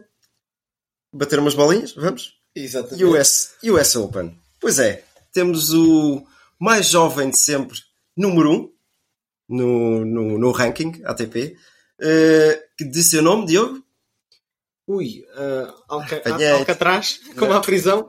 Bater 1.12 1.38
umas 1.38 1.54
bolinhas? 1.54 1.92
Vamos? 1.95 2.35
Exatamente. 2.54 3.04
US, 3.04 3.54
US 3.64 3.97
Open. 3.97 4.38
Pois 4.61 4.78
é, 4.78 5.04
temos 5.33 5.73
o 5.73 6.25
mais 6.59 6.87
jovem 6.88 7.31
de 7.31 7.38
sempre, 7.38 7.78
número 8.16 8.50
1, 8.52 8.73
no, 9.49 10.04
no, 10.04 10.38
no 10.38 10.50
ranking 10.52 11.02
ATP. 11.04 11.57
Uh, 12.00 12.61
que 12.76 12.85
de 12.85 13.02
seu 13.02 13.23
nome, 13.23 13.47
Diogo? 13.47 13.83
Ui, 14.87 15.25
uh, 15.37 15.73
Alca 15.88 16.16
Apanhei. 16.16 16.50
Alcatraz, 16.50 17.21
como 17.38 17.52
a 17.52 17.61
prisão. 17.61 18.09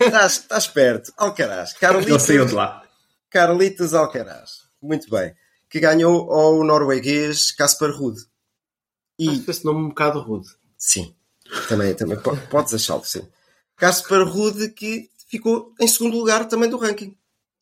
Estás, 0.00 0.32
estás 0.32 0.66
perto. 0.66 1.12
Alcaraz. 1.16 1.72
Carlitos, 1.74 2.10
Ele 2.10 2.20
saiu 2.20 2.46
de 2.46 2.54
lá. 2.54 2.82
Carlitos 3.30 3.94
Alcaraz. 3.94 4.62
Muito 4.80 5.08
bem. 5.08 5.34
Que 5.70 5.80
ganhou 5.80 6.30
ao 6.30 6.62
norueguês 6.62 7.50
Casper 7.52 7.90
Ruud. 7.90 8.20
E, 9.18 9.28
Acho 9.28 9.42
que 9.42 9.50
esse 9.50 9.64
nome 9.64 9.80
é 9.80 9.82
um 9.84 9.88
bocado 9.88 10.20
rude. 10.20 10.48
sim, 10.76 11.14
também, 11.68 11.94
também 11.94 12.18
po- 12.18 12.36
podes 12.50 12.74
achá-lo, 12.74 13.04
sim. 13.04 13.22
Casper 13.76 14.26
Ruud 14.26 14.68
que 14.70 15.08
ficou 15.28 15.72
em 15.80 15.86
segundo 15.86 16.16
lugar 16.16 16.46
também 16.48 16.68
do 16.68 16.76
ranking. 16.76 17.16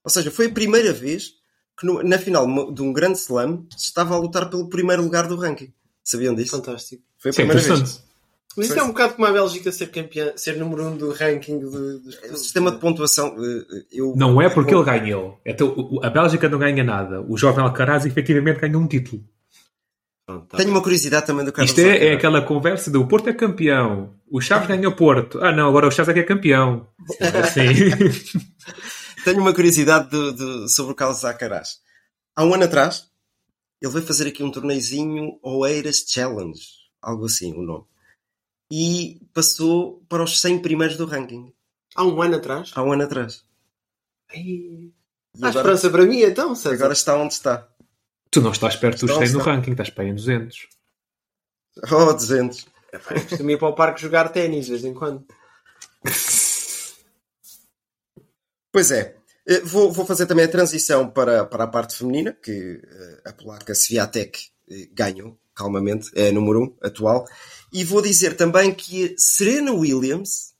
Ou 0.04 0.10
seja, 0.10 0.30
foi 0.30 0.46
a 0.46 0.50
primeira 0.50 0.92
vez 0.92 1.34
que 1.78 1.86
no- 1.86 2.02
na 2.02 2.18
final 2.18 2.72
de 2.72 2.82
um 2.82 2.92
grande 2.92 3.18
slam 3.18 3.66
se 3.76 3.86
estava 3.86 4.14
a 4.14 4.18
lutar 4.18 4.48
pelo 4.50 4.68
primeiro 4.68 5.02
lugar 5.02 5.26
do 5.26 5.36
ranking. 5.36 5.72
Sabiam 6.04 6.34
disso? 6.34 6.50
Fantástico. 6.50 7.02
Foi 7.18 7.30
a 7.30 7.32
é 7.32 7.34
primeira 7.34 7.60
vez. 7.60 8.02
Mas 8.56 8.68
isso 8.68 8.78
é 8.80 8.82
um 8.82 8.88
bocado 8.88 9.14
como 9.14 9.26
a 9.28 9.32
Bélgica 9.32 9.70
ser 9.70 9.86
campeã, 9.92 10.32
ser 10.34 10.56
número 10.56 10.84
um 10.88 10.96
do 10.96 11.12
ranking 11.12 11.60
de, 11.60 11.66
dos 11.66 12.18
O 12.32 12.36
sistema 12.36 12.72
de 12.72 12.78
pontuação, 12.78 13.36
eh, 13.38 13.84
eu... 13.92 14.12
Não 14.16 14.42
é 14.42 14.48
porque 14.50 14.74
ele 14.74 14.82
ganhou. 14.82 15.38
Então, 15.46 16.00
a 16.02 16.10
Bélgica 16.10 16.48
não 16.48 16.58
ganha 16.58 16.82
nada. 16.82 17.20
O 17.22 17.36
jovem 17.36 17.62
Alcaraz 17.62 18.04
efetivamente 18.06 18.58
ganhou 18.60 18.82
um 18.82 18.88
título. 18.88 19.22
Tá 20.50 20.56
Tenho 20.58 20.70
uma 20.70 20.82
curiosidade 20.82 21.26
também 21.26 21.44
do 21.44 21.52
Carlos 21.52 21.70
Isto 21.70 21.80
é, 21.80 22.08
é 22.08 22.12
aquela 22.14 22.42
conversa 22.42 22.90
do 22.90 23.06
Porto 23.06 23.28
é 23.28 23.32
campeão. 23.32 24.14
O 24.28 24.40
Chaves 24.40 24.66
ganhou 24.66 24.92
Porto. 24.96 25.38
Ah, 25.40 25.52
não, 25.52 25.68
agora 25.68 25.86
o 25.86 25.90
Chaves 25.92 26.08
é 26.10 26.12
que 26.14 26.20
é 26.20 26.24
campeão. 26.24 26.88
Sim. 27.54 28.40
Tenho 29.24 29.40
uma 29.40 29.54
curiosidade 29.54 30.10
do- 30.10 30.32
do- 30.32 30.68
sobre 30.68 30.92
o 30.92 30.94
Carlos 30.94 31.24
Alcaraz. 31.24 31.78
Há 32.34 32.44
um 32.44 32.52
ano 32.54 32.64
atrás, 32.64 33.06
ele 33.80 33.92
veio 33.92 34.04
fazer 34.06 34.26
aqui 34.28 34.42
um 34.42 34.50
torneizinho 34.50 35.38
Oeiras 35.42 36.04
Challenge, 36.08 36.60
algo 37.00 37.26
assim 37.26 37.52
o 37.54 37.62
nome. 37.62 37.84
E 38.72 39.20
passou 39.32 40.04
para 40.08 40.22
os 40.24 40.40
100 40.40 40.60
primeiros 40.60 40.96
do 40.96 41.04
ranking. 41.06 41.52
Há 41.94 42.04
um 42.04 42.20
ano 42.22 42.36
atrás. 42.36 42.72
Há 42.74 42.82
um 42.82 42.92
ano 42.92 43.02
atrás. 43.04 43.44
Ai, 44.32 44.38
E 44.40 44.92
Há 45.42 45.48
agora, 45.48 45.58
esperança 45.60 45.90
para 45.90 46.06
mim 46.06 46.22
então, 46.22 46.54
César. 46.54 46.74
agora 46.74 46.92
está 46.92 47.16
onde 47.16 47.34
está. 47.34 47.68
Tu 48.30 48.40
não 48.40 48.52
estás 48.52 48.76
perto 48.76 49.06
dos 49.06 49.10
Está, 49.10 49.26
100 49.26 49.34
no 49.34 49.40
ranking, 49.40 49.72
estás 49.72 49.90
para 49.90 50.04
aí 50.04 50.10
em 50.10 50.14
200. 50.14 50.68
Oh, 51.90 52.12
200. 52.12 52.66
Epá, 52.92 53.14
eu 53.14 53.26
costumo 53.26 53.50
ir 53.50 53.58
para 53.58 53.68
o 53.68 53.74
parque 53.74 54.00
jogar 54.00 54.30
ténis 54.30 54.66
de 54.66 54.72
vez 54.72 54.84
em 54.84 54.94
quando. 54.94 55.24
Pois 58.72 58.92
é. 58.92 59.16
Eh, 59.46 59.60
Vou, 59.62 59.90
vou 59.92 60.06
fazer 60.06 60.26
também 60.26 60.44
a 60.44 60.48
transição 60.48 61.10
para, 61.10 61.44
para 61.44 61.64
a 61.64 61.66
parte 61.66 61.96
feminina, 61.96 62.32
que 62.32 62.80
eh, 62.84 63.22
a 63.24 63.32
polaca 63.32 63.74
Swiatek 63.74 64.48
eh, 64.70 64.88
ganhou, 64.92 65.36
calmamente, 65.54 66.08
é 66.14 66.28
a 66.28 66.32
número 66.32 66.60
1 66.60 66.62
um, 66.62 66.76
atual. 66.80 67.26
E 67.72 67.82
vou 67.82 68.00
dizer 68.00 68.36
também 68.36 68.72
que 68.72 69.14
Serena 69.18 69.72
Williams, 69.72 70.54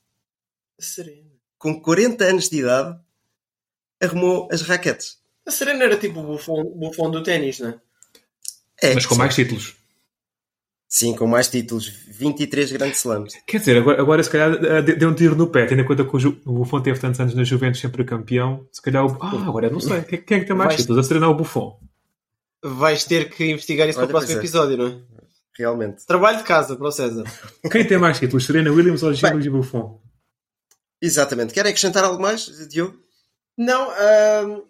Serena. 0.77 1.31
com 1.57 1.81
40 1.81 2.23
anos 2.25 2.49
de 2.49 2.59
idade, 2.59 2.99
arrumou 4.01 4.49
as 4.51 4.61
raquetes. 4.61 5.20
A 5.51 5.53
Serena 5.53 5.83
era 5.83 5.97
tipo 5.97 6.21
o 6.21 6.23
bufão, 6.23 6.63
bufão 6.63 7.11
do 7.11 7.21
ténis, 7.21 7.59
não 7.59 7.69
é? 7.71 7.79
É, 8.81 8.93
Mas 8.95 9.05
com 9.05 9.15
sim. 9.15 9.19
mais 9.19 9.35
títulos. 9.35 9.75
Sim, 10.87 11.13
com 11.15 11.27
mais 11.27 11.49
títulos. 11.49 11.87
23 12.07 12.71
grandes 12.71 12.99
slams. 12.99 13.33
Quer 13.45 13.59
dizer, 13.59 13.77
agora, 13.77 14.01
agora 14.01 14.23
se 14.23 14.29
calhar 14.29 14.53
eh, 14.63 14.81
de- 14.81 14.95
deu 14.95 15.09
um 15.09 15.13
tiro 15.13 15.35
no 15.35 15.47
pé, 15.47 15.65
tendo 15.65 15.81
em 15.81 15.85
conta 15.85 16.05
que 16.05 16.15
o, 16.15 16.31
Buffon 16.53 16.81
teve 16.81 16.99
tantos 16.99 17.19
anos 17.19 17.33
na 17.35 17.43
Juventus 17.43 17.81
sempre 17.81 18.05
campeão. 18.05 18.65
Se 18.71 18.81
calhar 18.81 19.05
o. 19.05 19.17
Ah, 19.21 19.45
agora 19.47 19.69
não 19.69 19.79
sei. 19.81 20.01
Quem, 20.03 20.21
quem 20.21 20.37
é 20.37 20.39
que 20.39 20.45
tem 20.47 20.55
mais 20.55 20.69
Vais- 20.69 20.81
títulos? 20.81 21.05
A 21.05 21.07
Serena 21.07 21.27
ou 21.27 21.33
o 21.33 21.37
Buffon? 21.37 21.79
Vais 22.63 23.03
ter 23.03 23.29
que 23.29 23.43
investigar 23.51 23.89
isso 23.89 23.99
Olha, 23.99 24.07
para 24.07 24.15
o 24.15 24.19
próximo 24.19 24.37
é. 24.39 24.41
episódio, 24.41 24.77
não 24.77 24.87
é? 24.87 25.01
Realmente. 25.57 26.05
Trabalho 26.05 26.37
de 26.37 26.43
casa 26.43 26.75
para 26.77 26.87
o 26.87 26.91
César. 26.91 27.23
Quem 27.71 27.85
tem 27.85 27.97
mais 27.97 28.17
títulos? 28.19 28.45
Serena 28.45 28.71
Williams 28.71 29.03
ou 29.03 29.13
Gilles 29.13 29.47
Buffon? 29.47 30.01
Exatamente. 31.01 31.53
Querem 31.53 31.71
acrescentar 31.71 32.03
algo 32.05 32.21
mais, 32.21 32.45
Diogo? 32.69 32.97
Não, 33.57 33.91
ahm, 33.91 34.61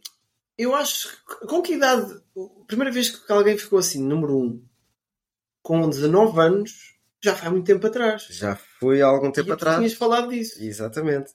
eu 0.62 0.76
acho 0.76 1.10
que 1.26 1.48
com 1.48 1.62
que 1.62 1.74
idade. 1.74 2.14
A 2.36 2.66
primeira 2.66 2.92
vez 2.92 3.10
que 3.10 3.32
alguém 3.32 3.58
ficou 3.58 3.80
assim, 3.80 4.04
número 4.04 4.38
1, 4.38 4.44
um, 4.44 4.66
com 5.62 5.90
19 5.90 6.40
anos, 6.40 6.96
já 7.24 7.36
foi 7.36 7.48
há 7.48 7.52
muito 7.52 7.66
tempo 7.66 7.86
atrás. 7.88 8.28
Já 8.30 8.56
foi 8.56 9.02
há 9.02 9.08
algum 9.08 9.32
tempo 9.32 9.48
E 9.48 9.52
tu 9.52 9.54
atrás. 9.54 9.78
tinhas 9.78 9.94
falado 9.94 10.30
disso. 10.30 10.62
Exatamente. 10.62 11.32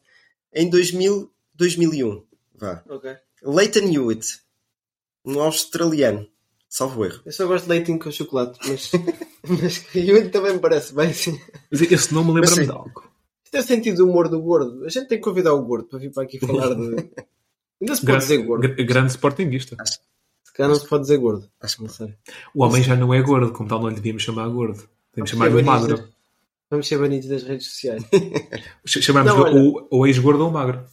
Em 0.52 0.68
2000, 0.68 1.32
2001. 1.54 2.24
Vá. 2.54 2.82
Ok. 2.88 3.16
Leighton 3.42 3.92
Hewitt. 3.92 4.40
Um 5.24 5.40
australiano. 5.40 6.28
Salvo 6.68 7.04
erro. 7.04 7.22
Eu 7.24 7.32
só 7.32 7.46
gosto 7.46 7.64
de 7.64 7.70
leitinho 7.70 7.98
com 7.98 8.10
chocolate, 8.10 8.58
mas, 8.68 8.90
mas 9.48 9.84
eu 9.94 10.30
também 10.30 10.54
me 10.54 10.58
parece 10.58 10.94
bem 10.94 11.10
assim. 11.10 11.40
Mas 11.70 11.80
esse 11.80 12.12
nome 12.12 12.32
lembra-me 12.32 12.56
sim. 12.56 12.64
de 12.64 12.70
algo. 12.70 13.10
Isto 13.44 13.56
é 13.56 13.60
o 13.60 13.62
sentido 13.62 13.96
do 13.98 14.10
humor 14.10 14.28
do 14.28 14.42
gordo. 14.42 14.84
A 14.84 14.88
gente 14.88 15.06
tem 15.06 15.18
que 15.18 15.24
convidar 15.24 15.54
o 15.54 15.64
gordo 15.64 15.88
para 15.88 15.98
vir 15.98 16.12
para 16.12 16.24
aqui 16.24 16.38
falar 16.38 16.74
de. 16.74 17.10
Ainda 17.80 17.94
se 17.96 18.04
pode 18.06 18.18
dizer 18.18 18.38
gordo. 18.38 18.62
Grande, 18.62 18.84
grande 18.84 19.10
sportinguista. 19.12 19.76
Se 19.84 20.52
calhar 20.52 20.70
não 20.70 20.78
se 20.78 20.88
pode 20.88 21.02
dizer 21.02 21.18
gordo. 21.18 21.50
Acho 21.60 21.76
que 21.76 21.82
Não 21.82 21.88
sei. 21.90 22.14
O 22.54 22.64
homem 22.64 22.82
já 22.82 22.96
não 22.96 23.12
é 23.12 23.20
gordo, 23.22 23.52
como 23.52 23.68
tal 23.68 23.80
não 23.80 23.88
lhe 23.88 23.96
devíamos 23.96 24.22
chamar 24.22 24.48
gordo. 24.48 24.88
Devemos 25.12 25.30
chamar-lhe 25.30 25.62
magro. 25.62 26.08
Vamos 26.70 26.88
ser 26.88 26.98
banidos 26.98 27.28
das 27.28 27.42
redes 27.44 27.66
sociais. 27.68 28.02
Ch- 28.86 29.02
Chamamos 29.02 29.32
Não, 29.32 29.40
olha. 29.42 29.54
o, 29.60 29.88
o 30.00 30.06
ex-gordo 30.06 30.42
ou 30.44 30.50
o 30.50 30.52
magro. 30.52 30.84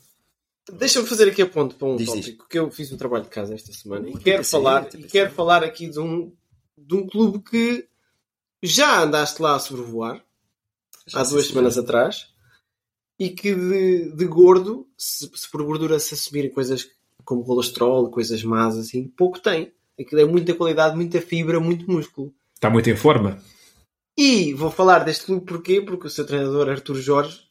Deixa-me 0.71 1.07
fazer 1.07 1.29
aqui 1.29 1.41
a 1.41 1.47
ponto 1.47 1.75
para 1.75 1.87
um 1.87 1.95
Diz, 1.95 2.11
diz. 2.11 2.25
tópico 2.25 2.47
que 2.47 2.59
eu 2.59 2.69
fiz 2.71 2.91
o 2.91 2.97
trabalho 2.97 3.23
de 3.23 3.29
casa 3.29 3.53
esta 3.53 3.71
semana 3.73 4.07
e 4.09 4.17
quero 4.17 4.43
falar, 4.45 4.87
e 4.95 5.03
quero 5.03 5.31
falar 5.31 5.63
aqui 5.63 5.89
de 5.89 5.99
um, 5.99 6.31
de 6.77 6.95
um 6.95 7.05
clube 7.07 7.39
que 7.39 7.85
já 8.61 9.01
andaste 9.01 9.41
lá 9.41 9.55
a 9.55 9.59
sobrevoar 9.59 10.23
Já 11.05 11.19
há 11.19 11.23
duas 11.23 11.43
se 11.45 11.49
semanas 11.51 11.77
atrás 11.77 12.32
e 13.19 13.29
que 13.29 13.53
de, 13.53 14.15
de 14.15 14.25
gordo, 14.25 14.87
se, 14.97 15.29
se 15.33 15.49
por 15.51 15.63
gordura 15.63 15.99
se 15.99 16.13
assumirem 16.13 16.51
coisas 16.51 16.89
como 17.23 17.43
colesterol, 17.43 18.09
coisas 18.09 18.43
más 18.43 18.77
assim, 18.77 19.07
pouco 19.07 19.39
tem. 19.39 19.71
Aquilo 19.99 20.21
é 20.21 20.25
muita 20.25 20.53
qualidade, 20.53 20.95
muita 20.95 21.21
fibra, 21.21 21.59
muito 21.59 21.89
músculo. 21.89 22.33
Está 22.55 22.69
muito 22.69 22.89
em 22.89 22.95
forma. 22.95 23.41
E 24.17 24.53
vou 24.53 24.71
falar 24.71 24.99
deste 24.99 25.25
clube 25.25 25.45
porquê? 25.45 25.81
Porque 25.81 26.07
o 26.07 26.09
seu 26.09 26.25
treinador 26.25 26.69
Arthur 26.69 26.95
Jorge 26.95 27.41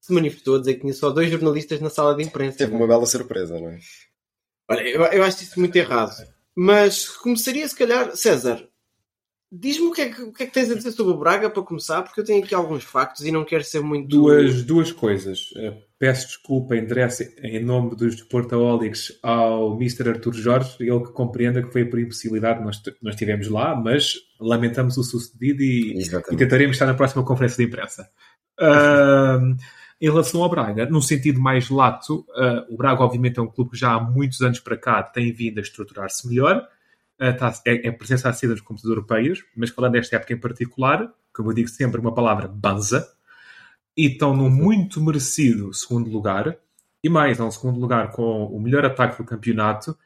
se 0.00 0.12
manifestou 0.12 0.56
a 0.56 0.58
dizer 0.58 0.74
que 0.74 0.80
tinha 0.80 0.92
só 0.92 1.10
dois 1.10 1.30
jornalistas 1.30 1.80
na 1.80 1.90
sala 1.90 2.14
de 2.14 2.22
imprensa. 2.22 2.58
Teve 2.58 2.74
uma 2.74 2.86
bela 2.86 3.06
surpresa, 3.06 3.58
não 3.58 3.70
é? 3.70 3.78
Olha, 4.68 4.82
eu, 4.82 5.02
eu 5.02 5.24
acho 5.24 5.42
isso 5.42 5.58
muito 5.58 5.76
errado. 5.76 6.14
Mas 6.54 7.08
começaria, 7.08 7.66
se 7.68 7.76
calhar, 7.76 8.16
César, 8.16 8.66
diz-me 9.50 9.86
o 9.86 9.92
que, 9.92 10.02
é 10.02 10.08
que, 10.08 10.22
o 10.22 10.32
que 10.32 10.42
é 10.42 10.46
que 10.46 10.52
tens 10.52 10.70
a 10.70 10.74
dizer 10.74 10.92
sobre 10.92 11.12
o 11.12 11.18
Braga 11.18 11.50
para 11.50 11.62
começar, 11.62 12.02
porque 12.02 12.20
eu 12.20 12.24
tenho 12.24 12.42
aqui 12.42 12.54
alguns 12.54 12.84
factos 12.84 13.24
e 13.24 13.32
não 13.32 13.44
quero 13.44 13.64
ser 13.64 13.80
muito. 13.80 14.08
Duas, 14.08 14.62
duas 14.62 14.92
coisas. 14.92 15.50
Eh, 15.56 15.76
Peço 15.98 16.26
desculpa, 16.26 16.76
endereço 16.76 17.22
em 17.42 17.64
nome 17.64 17.96
dos 17.96 18.22
Portaólicos 18.24 19.18
ao 19.22 19.76
Mr. 19.76 20.10
Artur 20.10 20.34
Jorge, 20.34 20.76
ele 20.80 21.00
que 21.00 21.12
compreenda 21.12 21.62
que 21.62 21.72
foi 21.72 21.86
por 21.86 21.98
impossibilidade, 21.98 22.62
nós, 22.62 22.82
nós 23.02 23.14
estivemos 23.14 23.48
lá, 23.48 23.74
mas 23.74 24.14
lamentamos 24.38 24.98
o 24.98 25.02
sucedido 25.02 25.62
e, 25.62 25.98
e 25.98 26.36
tentaremos 26.36 26.76
estar 26.76 26.84
na 26.84 26.92
próxima 26.92 27.24
conferência 27.24 27.56
de 27.56 27.64
imprensa. 27.64 28.06
Em 29.98 30.10
relação 30.10 30.42
ao 30.42 30.50
Braga, 30.50 30.84
num 30.84 31.00
sentido 31.00 31.40
mais 31.40 31.70
lato, 31.70 32.26
ah, 32.34 32.66
o 32.68 32.76
Braga, 32.76 33.02
obviamente, 33.02 33.38
é 33.38 33.42
um 33.42 33.50
clube 33.50 33.70
que 33.70 33.78
já 33.78 33.92
há 33.92 34.00
muitos 34.00 34.42
anos 34.42 34.60
para 34.60 34.76
cá 34.76 35.02
tem 35.02 35.32
vindo 35.32 35.56
a 35.56 35.62
estruturar-se 35.62 36.28
melhor, 36.28 36.68
é, 37.18 37.88
é 37.88 37.90
presença 37.90 38.28
acesa 38.28 38.52
nos 38.52 38.60
competições 38.62 38.90
europeias, 38.90 39.38
mas 39.56 39.70
falando 39.70 39.92
desta 39.92 40.16
época 40.16 40.32
em 40.32 40.38
particular, 40.40 41.12
como 41.34 41.50
eu 41.50 41.54
digo 41.54 41.68
sempre, 41.68 42.00
uma 42.00 42.14
palavra 42.14 42.48
banza, 42.48 43.06
e 43.96 44.06
estão 44.08 44.36
num 44.36 44.50
muito 44.50 45.00
merecido 45.00 45.72
segundo 45.72 46.10
lugar, 46.10 46.56
e 47.02 47.08
mais, 47.08 47.38
é 47.38 47.42
um 47.42 47.50
segundo 47.50 47.78
lugar 47.80 48.10
com 48.10 48.44
o 48.46 48.60
melhor 48.60 48.84
ataque 48.84 49.16
do 49.18 49.24
campeonato, 49.26 49.96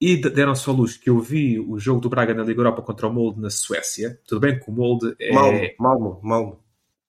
e 0.00 0.16
de- 0.16 0.30
deram-se 0.30 0.68
ao 0.68 0.74
luz 0.74 0.96
que 0.96 1.08
eu 1.08 1.20
vi 1.20 1.58
o 1.60 1.78
jogo 1.78 2.00
do 2.00 2.08
Braga 2.10 2.34
na 2.34 2.42
Liga 2.42 2.60
Europa 2.60 2.82
contra 2.82 3.06
o 3.06 3.12
Molde 3.12 3.40
na 3.40 3.48
Suécia. 3.50 4.18
Tudo 4.26 4.40
bem 4.40 4.58
que 4.58 4.68
o 4.68 4.72
Molde 4.72 5.14
é. 5.20 5.32
Malmo, 5.32 5.60
Malmo, 5.78 6.20
Malmo. 6.22 6.60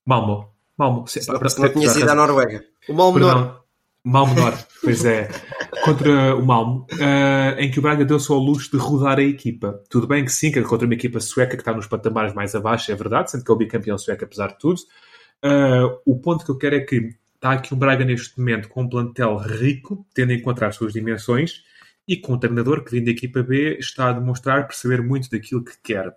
Malmo. 0.06 0.50
Malmo. 0.78 1.08
Se- 1.08 1.22
Se 1.22 1.32
não, 1.32 1.40
para- 1.40 1.50
se 1.50 1.60
não 1.60 1.68
para- 1.70 1.80
tinhas 1.80 1.96
ido 1.96 2.10
à 2.12 2.16
Noruega. 2.16 2.64
O 2.88 2.94
mal 2.94 3.12
menor. 3.12 3.34
Perdão. 3.36 3.63
Malmo 4.06 4.36
Norte, 4.36 4.66
pois 4.82 5.06
é. 5.06 5.30
Contra 5.86 6.36
o 6.36 6.46
Malmo, 6.46 6.86
eh, 7.00 7.56
em 7.60 7.72
que 7.72 7.80
o 7.80 7.82
Braga 7.82 8.04
deu-se 8.04 8.30
ao 8.32 8.38
luxo 8.38 8.70
de 8.72 8.78
rodar 8.78 9.18
a 9.18 9.24
equipa. 9.24 9.82
Tudo 9.90 10.08
bem 10.08 10.26
que 10.26 10.32
sim, 10.32 10.52
que 10.52 10.60
é 10.60 10.62
contra 10.62 10.86
uma 10.86 10.94
equipa 10.94 11.22
sueca 11.22 11.56
que 11.56 11.62
está 11.62 11.74
nos 11.74 11.88
patamares 11.88 12.34
mais 12.34 12.54
abaixo, 12.54 12.92
é 12.92 12.96
verdade, 12.96 13.32
sendo 13.32 13.46
que 13.46 13.52
é 13.52 13.54
o 13.54 13.58
bicampeão 13.58 13.98
sueco 13.98 14.26
apesar 14.26 14.48
de 14.48 14.60
tudo. 14.60 14.82
Eh, 15.42 16.00
o 16.06 16.20
ponto 16.20 16.44
que 16.44 16.52
eu 16.52 16.58
quero 16.58 16.76
é 16.76 16.82
que 16.82 17.16
está 17.36 17.54
aqui 17.54 17.74
um 17.74 17.78
Braga 17.78 18.04
neste 18.04 18.38
momento 18.38 18.68
com 18.70 18.84
um 18.84 18.90
plantel 18.90 19.38
rico, 19.38 20.06
tendo 20.14 20.34
em 20.34 20.42
conta 20.42 20.68
as 20.68 20.76
suas 20.76 20.94
dimensões, 20.94 21.64
e 22.08 22.18
com 22.18 22.34
um 22.34 22.40
treinador 22.40 22.84
que 22.84 22.92
vindo 22.92 23.06
da 23.06 23.12
equipa 23.12 23.42
B 23.42 23.78
está 23.80 24.10
a 24.10 24.14
demonstrar 24.14 24.68
perceber 24.68 25.02
muito 25.02 25.30
daquilo 25.30 25.64
que 25.64 25.78
quer. 25.82 26.14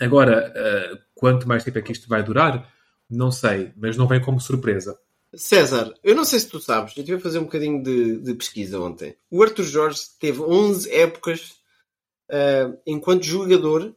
Agora, 0.00 0.52
eh, 0.54 0.98
quanto 1.14 1.48
mais 1.48 1.64
tempo 1.64 1.78
é 1.78 1.82
que 1.82 1.92
isto 1.92 2.08
vai 2.08 2.22
durar, 2.22 2.68
não 3.10 3.32
sei, 3.32 3.72
mas 3.76 3.96
não 3.96 4.06
vem 4.06 4.20
como 4.20 4.40
surpresa. 4.40 4.96
César, 5.36 5.92
eu 6.02 6.14
não 6.14 6.24
sei 6.24 6.40
se 6.40 6.48
tu 6.48 6.58
sabes, 6.60 6.96
eu 6.96 7.00
estive 7.02 7.18
a 7.18 7.20
fazer 7.20 7.38
um 7.38 7.44
bocadinho 7.44 7.82
de, 7.82 8.18
de 8.18 8.34
pesquisa 8.34 8.80
ontem. 8.80 9.16
O 9.30 9.42
Arthur 9.42 9.64
Jorge 9.64 10.00
teve 10.18 10.40
11 10.40 10.90
épocas 10.90 11.56
uh, 12.30 12.76
enquanto 12.86 13.24
jogador 13.24 13.94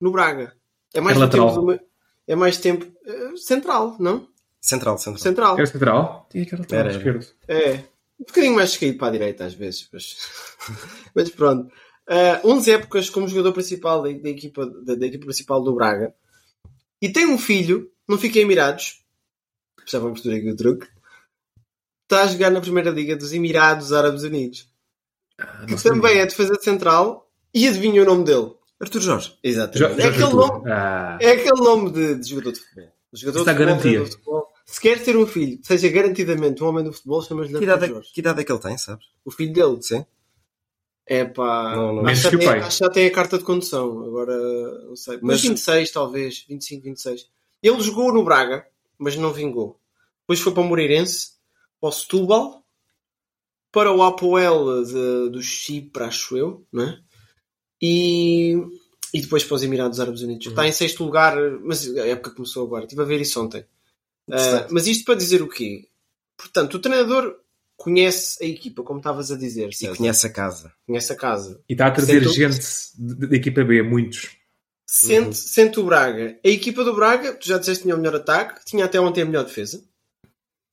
no 0.00 0.10
Braga. 0.10 0.54
É 0.94 1.00
mais 1.00 1.16
É 1.16 1.20
lateral. 1.20 1.48
tempo. 1.54 1.72
do- 1.72 1.80
É 2.26 2.34
mais 2.36 2.56
tempo. 2.58 2.86
uh, 3.06 3.36
central, 3.38 3.96
não? 4.00 4.28
Central, 4.60 4.98
central. 4.98 5.22
Central. 5.22 5.56
Era 5.56 5.66
central? 5.66 6.28
Tinha 6.30 6.44
que 6.44 6.54
era 6.54 6.62
lateral 6.62 6.86
Era. 6.86 6.96
esquerdo. 6.96 7.26
É. 7.48 7.72
Um 8.18 8.24
bocadinho 8.26 8.54
mais 8.54 8.76
caído 8.76 8.98
para 8.98 9.08
a 9.08 9.12
direita 9.12 9.44
às 9.46 9.54
vezes, 9.54 9.88
mas, 9.92 10.16
mas 11.14 11.30
pronto. 11.30 11.72
Uh, 12.08 12.48
11 12.48 12.72
épocas 12.72 13.08
como 13.08 13.28
jogador 13.28 13.52
principal 13.52 14.02
da, 14.02 14.10
da 14.12 14.28
equipa, 14.28 14.66
da, 14.66 14.94
da 14.94 15.06
equipa 15.06 15.24
principal 15.26 15.62
do 15.62 15.74
Braga. 15.74 16.12
E 17.00 17.08
tem 17.10 17.26
um 17.26 17.38
filho, 17.38 17.90
não 18.06 18.18
fica 18.18 18.38
em 18.38 18.44
Vamos 19.98 20.20
ter 20.20 20.34
aqui 20.36 20.50
o 20.50 20.56
truque. 20.56 20.86
Está 22.04 22.22
a 22.22 22.26
jogar 22.26 22.50
na 22.50 22.60
primeira 22.60 22.90
liga 22.90 23.16
dos 23.16 23.32
Emirados 23.32 23.92
Árabes 23.92 24.22
Unidos. 24.22 24.68
que 25.66 25.82
também 25.82 26.18
é 26.18 26.26
defesa 26.26 26.54
central. 26.60 27.28
E 27.52 27.66
adivinha 27.66 28.02
o 28.02 28.06
nome 28.06 28.24
dele? 28.24 28.52
Arthur 28.80 29.00
Jorge. 29.00 29.36
Exatamente. 29.42 29.96
Já, 30.00 30.04
é, 30.04 30.08
aquele 30.08 30.32
nome, 30.32 30.70
Ah, 30.70 31.18
é 31.20 31.30
aquele 31.32 31.60
nome 31.60 31.90
de, 31.92 32.14
de 32.16 32.28
jogador 32.28 32.52
de 32.52 32.60
futebol. 32.60 32.88
Jogador 33.12 33.44
dá 33.44 33.52
de 33.52 33.58
futebol, 33.58 34.04
de 34.04 34.10
futebol. 34.12 34.48
Se 34.66 34.80
quer 34.80 35.02
ter 35.02 35.16
um 35.16 35.26
filho 35.26 35.58
que 35.58 35.66
seja 35.66 35.88
garantidamente 35.88 36.62
um 36.62 36.68
homem 36.68 36.84
do 36.84 36.92
futebol, 36.92 37.20
chamas-lhe 37.22 37.58
Que 37.58 37.64
Arthur 37.64 37.64
idade, 37.76 37.84
é, 37.84 37.88
Jorge. 37.94 38.10
que 38.14 38.20
idade 38.20 38.40
é 38.40 38.44
que 38.44 38.52
ele 38.52 38.60
tem, 38.60 38.78
sabes? 38.78 39.06
O 39.24 39.30
filho 39.32 39.52
dele. 39.52 39.82
Sim. 39.82 40.06
É 41.06 41.24
pá. 41.24 41.74
Não, 41.74 41.94
não. 41.96 42.06
acho, 42.06 42.30
que 42.30 42.38
tem, 42.38 42.46
pai. 42.46 42.60
acho 42.60 42.78
que 42.78 42.84
já 42.84 42.90
tem 42.90 43.06
a 43.06 43.10
carta 43.12 43.36
de 43.38 43.42
condução. 43.44 44.04
Agora 44.04 44.36
não 44.84 44.94
sei. 44.94 45.14
Mas 45.16 45.22
Mas- 45.22 45.42
26, 45.42 45.90
talvez. 45.90 46.44
25, 46.48 46.84
26. 46.84 47.28
Ele 47.60 47.80
jogou 47.82 48.12
no 48.14 48.22
Braga, 48.22 48.64
mas 48.96 49.16
não 49.16 49.32
vingou. 49.32 49.79
Depois 50.30 50.40
foi 50.44 50.52
para 50.54 50.62
o 50.62 50.66
Moreirense, 50.66 51.30
para 51.80 51.88
o 51.88 51.92
Setúbal, 51.92 52.64
para 53.72 53.92
o 53.92 54.00
Apoel 54.00 54.84
de- 54.84 55.28
do 55.30 55.42
Chipre, 55.42 56.04
acho 56.04 56.36
eu, 56.36 56.64
não 56.72 56.84
é? 56.84 57.00
E, 57.82 58.54
e 59.12 59.20
depois 59.22 59.42
para 59.42 59.56
os 59.56 59.64
Emirados 59.64 59.98
Árabes 59.98 60.22
Unidos. 60.22 60.46
Está 60.46 60.68
em 60.68 60.70
sexto 60.70 61.02
lugar, 61.02 61.36
mas 61.64 61.84
a 61.96 62.06
época 62.06 62.30
começou 62.30 62.64
agora. 62.64 62.84
Estive 62.84 63.02
a 63.02 63.06
ver 63.06 63.20
isso 63.20 63.42
ontem. 63.42 63.64
Interessante. 64.28 64.68
mas 64.72 64.86
isto 64.86 65.04
para 65.04 65.16
dizer 65.16 65.42
o 65.42 65.48
quê? 65.48 65.88
Portanto, 66.36 66.74
o 66.74 66.78
treinador 66.78 67.34
conhece 67.76 68.40
a 68.44 68.46
equipa, 68.46 68.84
como 68.84 69.00
estavas 69.00 69.32
a 69.32 69.36
dizer, 69.36 69.68
E 69.70 69.74
César. 69.74 69.96
conhece 69.96 70.26
a 70.28 70.30
casa. 70.30 70.72
conhece 70.86 71.12
a 71.12 71.16
casa. 71.16 71.60
e 71.68 71.72
está 71.72 71.88
a 71.88 71.90
trazer 71.90 72.22
Sento- 72.22 72.34
gente 72.34 73.26
da 73.28 73.36
equipa 73.36 73.64
B, 73.64 73.82
muitos. 73.82 74.30
Sente, 74.86 75.26
Uhum. 75.26 75.32
sente 75.32 75.80
o 75.80 75.84
Braga. 75.84 76.38
A 76.44 76.48
equipa 76.48 76.84
do 76.84 76.94
Braga, 76.94 77.34
tu 77.34 77.48
já 77.48 77.58
disseste 77.58 77.80
que 77.80 77.86
tinha 77.88 77.96
o 77.96 77.98
melhor 77.98 78.14
ataque, 78.14 78.64
tinha 78.64 78.84
até 78.84 79.00
ontem 79.00 79.22
a 79.22 79.24
melhor 79.24 79.44
defesa. 79.44 79.82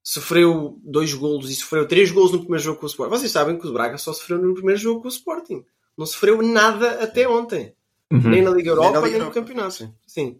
Sofreu 0.10 0.80
dois 0.86 1.14
golos 1.14 1.50
e 1.50 1.54
sofreu 1.56 1.86
três 1.86 2.12
golos 2.12 2.32
no 2.32 2.40
primeiro 2.40 2.64
jogo 2.64 2.80
com 2.80 2.86
o 2.86 2.90
Sporting. 2.90 3.10
Vocês 3.18 3.30
sabem 3.30 3.60
que 3.60 3.68
o 3.68 3.74
Braga 3.74 3.98
só 3.98 4.14
sofreu 4.14 4.38
no 4.42 4.54
primeiro 4.54 4.80
jogo 4.80 5.02
com 5.02 5.08
o 5.10 5.12
Sporting. 5.12 5.66
Não 5.98 6.06
sofreu 6.06 6.42
nada 6.42 7.04
até 7.04 7.28
ontem. 7.28 7.74
Uhum. 8.10 8.30
Nem 8.30 8.42
na 8.42 8.52
Liga 8.52 8.70
Europa, 8.70 8.92
nem, 9.02 9.04
Liga 9.04 9.18
no 9.18 9.24
Europa, 9.26 9.34
campeonato. 9.34 9.74
sim. 9.74 9.94
Sim. 10.08 10.40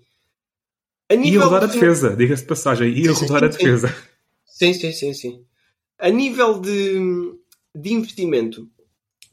A 1.09 1.15
Ia 1.15 1.19
nível 1.19 1.41
rodar 1.41 1.63
a 1.63 1.65
de- 1.65 1.74
defesa, 1.74 2.15
diga-se 2.15 2.43
de 2.43 2.47
passagem, 2.47 2.93
ia 2.97 3.09
Sim, 3.13 3.15
sim, 3.19 3.25
rodar 3.25 3.43
a 3.43 3.51
sim. 3.51 3.57
defesa. 3.57 3.95
Sim, 4.45 4.74
sim, 4.74 4.91
sim, 4.93 5.13
sim. 5.13 5.45
A 6.00 6.09
nível 6.09 6.62
de, 6.62 7.33
de 7.75 7.91
investimento, 7.91 8.69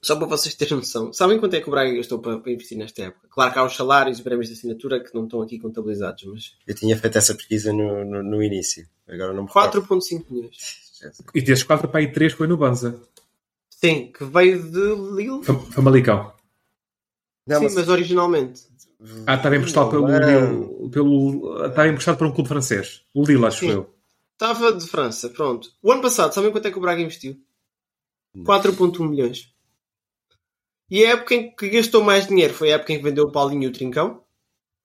só 0.05 0.17
para 0.17 0.27
vocês 0.27 0.55
terem 0.55 0.77
noção, 0.77 1.13
sabem 1.13 1.39
quanto 1.41 1.55
é 1.55 1.61
que 1.61 1.69
o 1.69 1.71
Braga 1.71 1.95
gastou 1.95 2.19
para, 2.19 2.39
para 2.39 2.53
investir 2.53 2.77
nesta 2.79 3.03
época? 3.05 3.27
Claro 3.31 3.53
que 3.53 3.59
há 3.59 3.65
os 3.65 3.75
salários 3.77 4.19
e 4.19 4.21
os 4.21 4.25
prémios 4.25 4.49
de 4.49 4.55
assinatura 4.55 5.03
que 5.03 5.15
não 5.15 5.25
estão 5.25 5.41
aqui 5.43 5.59
contabilizados, 5.59 6.25
mas 6.25 6.57
Eu 6.67 6.75
tinha 6.75 6.97
feito 6.97 7.17
essa 7.19 7.35
pesquisa 7.35 7.73
no, 7.73 8.05
no, 8.05 8.23
no 8.23 8.43
início. 8.43 8.87
Agora 9.09 9.33
não 9.33 9.43
me 9.43 9.49
recordo. 9.49 9.83
4,5 9.83 10.25
milhões. 10.31 10.83
E 11.35 11.43
desses 11.43 11.65
quatro 11.65 11.87
para 11.89 12.01
aí 12.01 12.11
três 12.11 12.33
foi 12.33 12.47
no 12.47 12.57
Banza. 12.57 12.99
Sim, 13.69 14.11
que 14.17 14.25
veio 14.25 14.63
de 14.63 14.95
Lille. 15.15 15.45
Fam- 15.45 15.61
Famalicão. 15.71 16.33
Não, 17.47 17.59
Sim, 17.59 17.65
mas- 17.65 17.75
mas 17.75 17.89
originalmente. 17.91 18.63
Ah, 19.27 19.35
estava 19.35 19.55
emprestado 19.57 19.91
pelo. 19.91 20.07
Lille- 20.07 20.89
pelo 20.91 21.67
Estava 21.67 21.89
emprestado 21.89 22.17
por 22.17 22.27
um 22.27 22.33
clube 22.33 22.49
francês. 22.49 23.03
O 23.13 23.23
Lille, 23.23 23.45
acho 23.45 23.61
Sim. 23.61 23.71
eu. 23.73 23.95
Estava 24.33 24.73
de 24.73 24.87
França, 24.87 25.29
pronto. 25.29 25.69
O 25.83 25.93
ano 25.93 26.01
passado, 26.01 26.33
sabem 26.33 26.51
quanto 26.51 26.67
é 26.69 26.71
que 26.71 26.79
o 26.79 26.81
Braga 26.81 27.03
investiu? 27.03 27.37
4,1 28.39 29.09
milhões. 29.09 29.54
E 30.91 31.05
a 31.05 31.11
época 31.11 31.35
em 31.35 31.55
que 31.55 31.69
gastou 31.69 32.03
mais 32.03 32.27
dinheiro 32.27 32.53
foi 32.53 32.71
a 32.71 32.77
época 32.77 32.93
em 32.93 32.99
que 32.99 33.03
vendeu 33.03 33.25
o 33.25 33.33
Paulinho 33.33 33.65
e 33.65 33.67
o 33.67 33.73
Trincão, 33.73 34.23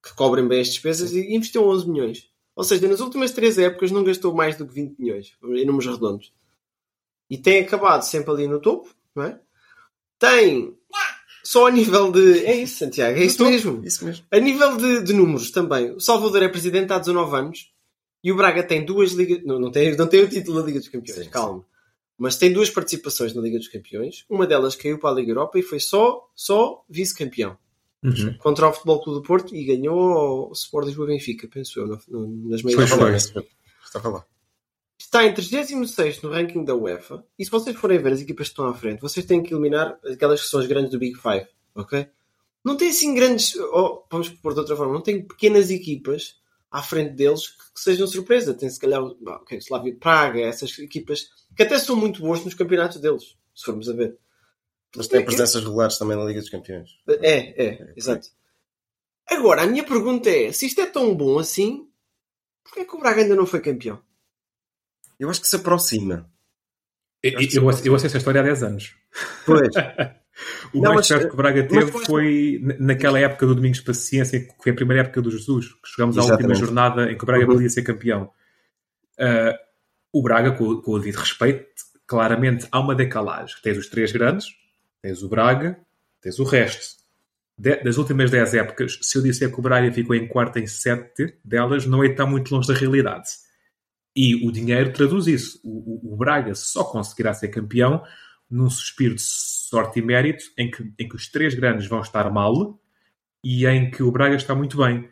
que 0.03 0.13
cobrem 0.15 0.47
bem 0.47 0.61
as 0.61 0.69
despesas, 0.69 1.11
e 1.13 1.35
investiu 1.35 1.67
11 1.67 1.89
milhões. 1.89 2.29
Ou 2.55 2.63
seja, 2.63 2.87
nas 2.87 2.99
últimas 2.99 3.31
três 3.31 3.57
épocas 3.57 3.91
não 3.91 4.03
gastou 4.03 4.33
mais 4.33 4.57
do 4.57 4.65
que 4.65 4.73
20 4.73 4.97
milhões, 4.99 5.37
em 5.43 5.65
números 5.65 5.85
redondos. 5.85 6.33
E 7.29 7.37
tem 7.37 7.61
acabado 7.61 8.01
sempre 8.01 8.31
ali 8.31 8.47
no 8.47 8.59
topo, 8.59 8.93
não 9.15 9.23
é? 9.23 9.39
Tem, 10.17 10.75
só 11.43 11.67
a 11.67 11.71
nível 11.71 12.11
de... 12.11 12.45
É 12.45 12.55
isso, 12.55 12.77
Santiago, 12.77 13.17
é 13.17 13.23
isso 13.23 13.43
mesmo. 13.43 13.85
Isso 13.85 14.03
mesmo. 14.03 14.25
A 14.31 14.39
nível 14.39 14.77
de, 14.77 15.03
de 15.03 15.13
números 15.13 15.51
também, 15.51 15.91
o 15.91 15.99
Salvador 15.99 16.43
é 16.43 16.49
presidente 16.49 16.91
há 16.91 16.99
19 16.99 17.35
anos 17.35 17.73
e 18.23 18.31
o 18.31 18.35
Braga 18.35 18.63
tem 18.63 18.85
duas 18.85 19.11
ligas. 19.11 19.43
Não, 19.45 19.59
não, 19.59 19.71
tem, 19.71 19.95
não 19.95 20.07
tem 20.07 20.21
o 20.21 20.29
título 20.29 20.59
da 20.59 20.65
Liga 20.65 20.79
dos 20.79 20.89
Campeões, 20.89 21.23
Sim, 21.23 21.29
calma. 21.29 21.65
Mas 22.19 22.35
tem 22.35 22.51
duas 22.51 22.69
participações 22.69 23.33
na 23.33 23.41
Liga 23.41 23.57
dos 23.57 23.69
Campeões. 23.69 24.25
Uma 24.29 24.45
delas 24.45 24.75
caiu 24.75 24.99
para 24.99 25.09
a 25.11 25.13
Liga 25.13 25.31
Europa 25.31 25.57
e 25.57 25.61
foi 25.63 25.79
só, 25.79 26.29
só 26.35 26.83
vice-campeão 26.89 27.57
Uhum. 28.03 28.37
contra 28.37 28.67
o 28.69 28.73
Futebol 28.73 29.01
Clube 29.01 29.19
do 29.21 29.25
Porto 29.25 29.55
e 29.55 29.63
ganhou 29.63 30.49
o 30.49 30.51
Sport 30.53 30.85
Lisboa 30.87 31.07
Benfica, 31.07 31.47
penso 31.51 31.79
eu, 31.79 31.87
no- 31.87 31.99
no- 32.09 32.49
nas 32.49 32.61
meias 32.61 32.89
Foi, 32.89 33.43
Estava 33.83 34.09
lá. 34.09 34.25
Está 34.97 35.25
em 35.25 35.33
36 35.33 36.21
no 36.21 36.29
ranking 36.29 36.63
da 36.63 36.75
UEFA. 36.75 37.25
E 37.37 37.43
se 37.45 37.49
vocês 37.51 37.75
forem 37.75 37.97
ver 37.99 38.13
as 38.13 38.21
equipas 38.21 38.47
que 38.47 38.51
estão 38.51 38.67
à 38.67 38.73
frente, 38.73 39.01
vocês 39.01 39.25
têm 39.25 39.41
que 39.41 39.53
eliminar 39.53 39.97
aquelas 40.03 40.41
que 40.41 40.47
são 40.49 40.59
as 40.59 40.67
grandes 40.67 40.91
do 40.91 40.99
Big 40.99 41.17
Five, 41.17 41.47
ok? 41.73 42.05
Não 42.63 42.75
tem 42.77 42.89
assim 42.89 43.15
grandes. 43.15 43.55
oh, 43.55 44.03
vamos 44.11 44.29
pôr 44.29 44.53
de 44.53 44.59
outra 44.59 44.75
forma, 44.75 44.93
não 44.93 45.01
tem 45.01 45.25
pequenas 45.25 45.71
equipas 45.71 46.35
à 46.71 46.81
frente 46.81 47.13
deles 47.13 47.47
que, 47.47 47.73
que 47.73 47.79
sejam 47.79 48.07
surpresa. 48.07 48.53
Tem 48.53 48.69
se 48.69 48.79
calhar 48.79 49.01
o 49.01 49.17
okay, 49.41 49.57
Slavia 49.57 49.93
de 49.93 49.99
Praga, 49.99 50.39
essas 50.39 50.77
equipas 50.79 51.29
que 51.55 51.63
até 51.63 51.77
são 51.79 51.95
muito 51.95 52.21
boas 52.21 52.43
nos 52.43 52.53
campeonatos 52.53 52.99
deles, 52.99 53.37
se 53.55 53.65
formos 53.65 53.89
a 53.89 53.93
ver. 53.93 54.17
Mas 54.95 55.07
tem 55.07 55.23
presenças 55.23 55.63
regulares 55.63 55.97
também 55.97 56.17
na 56.17 56.25
Liga 56.25 56.39
dos 56.39 56.49
Campeões. 56.49 56.89
É, 57.07 57.63
é, 57.63 57.93
exato. 57.95 58.27
Agora, 59.27 59.61
a 59.61 59.67
minha 59.67 59.83
pergunta 59.83 60.29
é: 60.29 60.51
se 60.51 60.65
isto 60.65 60.81
é 60.81 60.87
tão 60.87 61.15
bom 61.15 61.37
assim, 61.37 61.87
porquê 62.63 62.81
é 62.81 62.85
que 62.85 62.95
o 62.95 62.99
Braga 62.99 63.21
ainda 63.21 63.35
não 63.35 63.45
foi 63.45 63.61
campeão? 63.61 64.01
Eu 65.19 65.29
acho 65.29 65.41
que 65.41 65.47
se 65.47 65.55
aproxima. 65.55 66.31
Eu, 67.21 67.33
eu, 67.33 67.69
eu 67.85 67.95
acesso 67.95 68.15
a 68.15 68.19
história 68.19 68.41
há 68.41 68.43
10 68.43 68.63
anos. 68.63 68.95
Pois. 69.45 69.69
O 70.73 70.77
Não, 70.81 70.93
mais 70.93 70.95
mas- 70.95 71.07
perto 71.07 71.27
que 71.27 71.33
o 71.33 71.37
Braga 71.37 71.61
mas 71.63 71.69
teve 71.85 71.91
foi- 71.91 72.05
foi 72.05 72.61
naquela 72.79 73.19
época 73.19 73.45
do 73.45 73.55
Domingos 73.55 73.81
Paciência, 73.81 74.39
que 74.39 74.53
foi 74.61 74.71
a 74.71 74.75
primeira 74.75 75.01
época 75.03 75.21
do 75.21 75.31
Jesus, 75.31 75.67
que 75.73 75.89
chegamos 75.89 76.17
à 76.17 76.23
última 76.23 76.53
jornada 76.55 77.11
em 77.11 77.17
que 77.17 77.23
o 77.23 77.25
Braga 77.25 77.45
Uhum. 77.45 77.53
podia 77.53 77.69
ser 77.69 77.81
campeão. 77.83 78.29
Ah, 79.19 79.57
o 80.13 80.21
Braga, 80.21 80.51
com, 80.51 80.81
com 80.81 80.91
o 80.91 80.99
devido 80.99 81.17
respeito, 81.17 81.67
claramente 82.07 82.67
há 82.71 82.79
uma 82.79 82.95
decalagem. 82.95 83.55
Tens 83.61 83.77
os 83.77 83.87
três 83.87 84.11
grandes, 84.11 84.47
tens 85.01 85.21
o 85.21 85.29
Braga, 85.29 85.77
tens 86.21 86.39
o 86.39 86.43
resto. 86.43 86.97
De- 87.57 87.83
das 87.83 87.97
últimas 87.97 88.31
10 88.31 88.53
épocas, 88.53 88.97
se 89.01 89.17
eu 89.17 89.21
disser 89.21 89.51
que 89.51 89.59
o 89.59 89.61
Braga 89.61 89.91
ficou 89.91 90.15
em 90.15 90.27
quarto 90.27 90.57
em 90.59 90.65
7 90.65 91.35
delas, 91.43 91.85
não 91.85 92.03
é 92.03 92.07
estar 92.07 92.25
muito 92.25 92.53
longe 92.55 92.67
da 92.67 92.73
realidade. 92.73 93.27
E 94.15 94.47
o 94.47 94.51
dinheiro 94.51 94.91
traduz 94.93 95.27
isso. 95.27 95.59
O, 95.63 96.09
o- 96.09 96.13
o 96.13 96.17
Braga 96.17 96.55
só 96.55 96.83
conseguirá 96.85 97.33
ser 97.33 97.49
campeão 97.49 98.01
num 98.49 98.69
suspiro 98.69 99.15
de 99.15 99.21
sorte 99.21 99.99
e 99.99 100.01
mérito 100.01 100.43
em 100.57 100.69
que, 100.71 100.91
em 100.97 101.07
que 101.07 101.15
os 101.15 101.27
três 101.27 101.53
grandes 101.53 101.87
vão 101.87 102.01
estar 102.01 102.29
mal 102.31 102.79
e 103.43 103.65
em 103.67 103.89
que 103.91 104.01
o 104.03 104.11
Braga 104.11 104.35
está 104.35 104.55
muito 104.55 104.77
bem. 104.77 105.09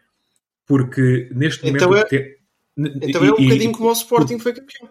Porque 0.65 1.29
neste 1.33 1.63
momento. 1.65 1.83
Então 1.83 1.95
é- 1.95 2.03
te- 2.05 2.39
Então 2.77 3.23
e- 3.23 3.27
é 3.27 3.31
um 3.33 3.39
e- 3.39 3.43
bocadinho 3.45 3.71
como 3.71 3.89
o 3.89 3.93
Sporting 3.93 4.39
foi 4.39 4.53
campeão. 4.53 4.89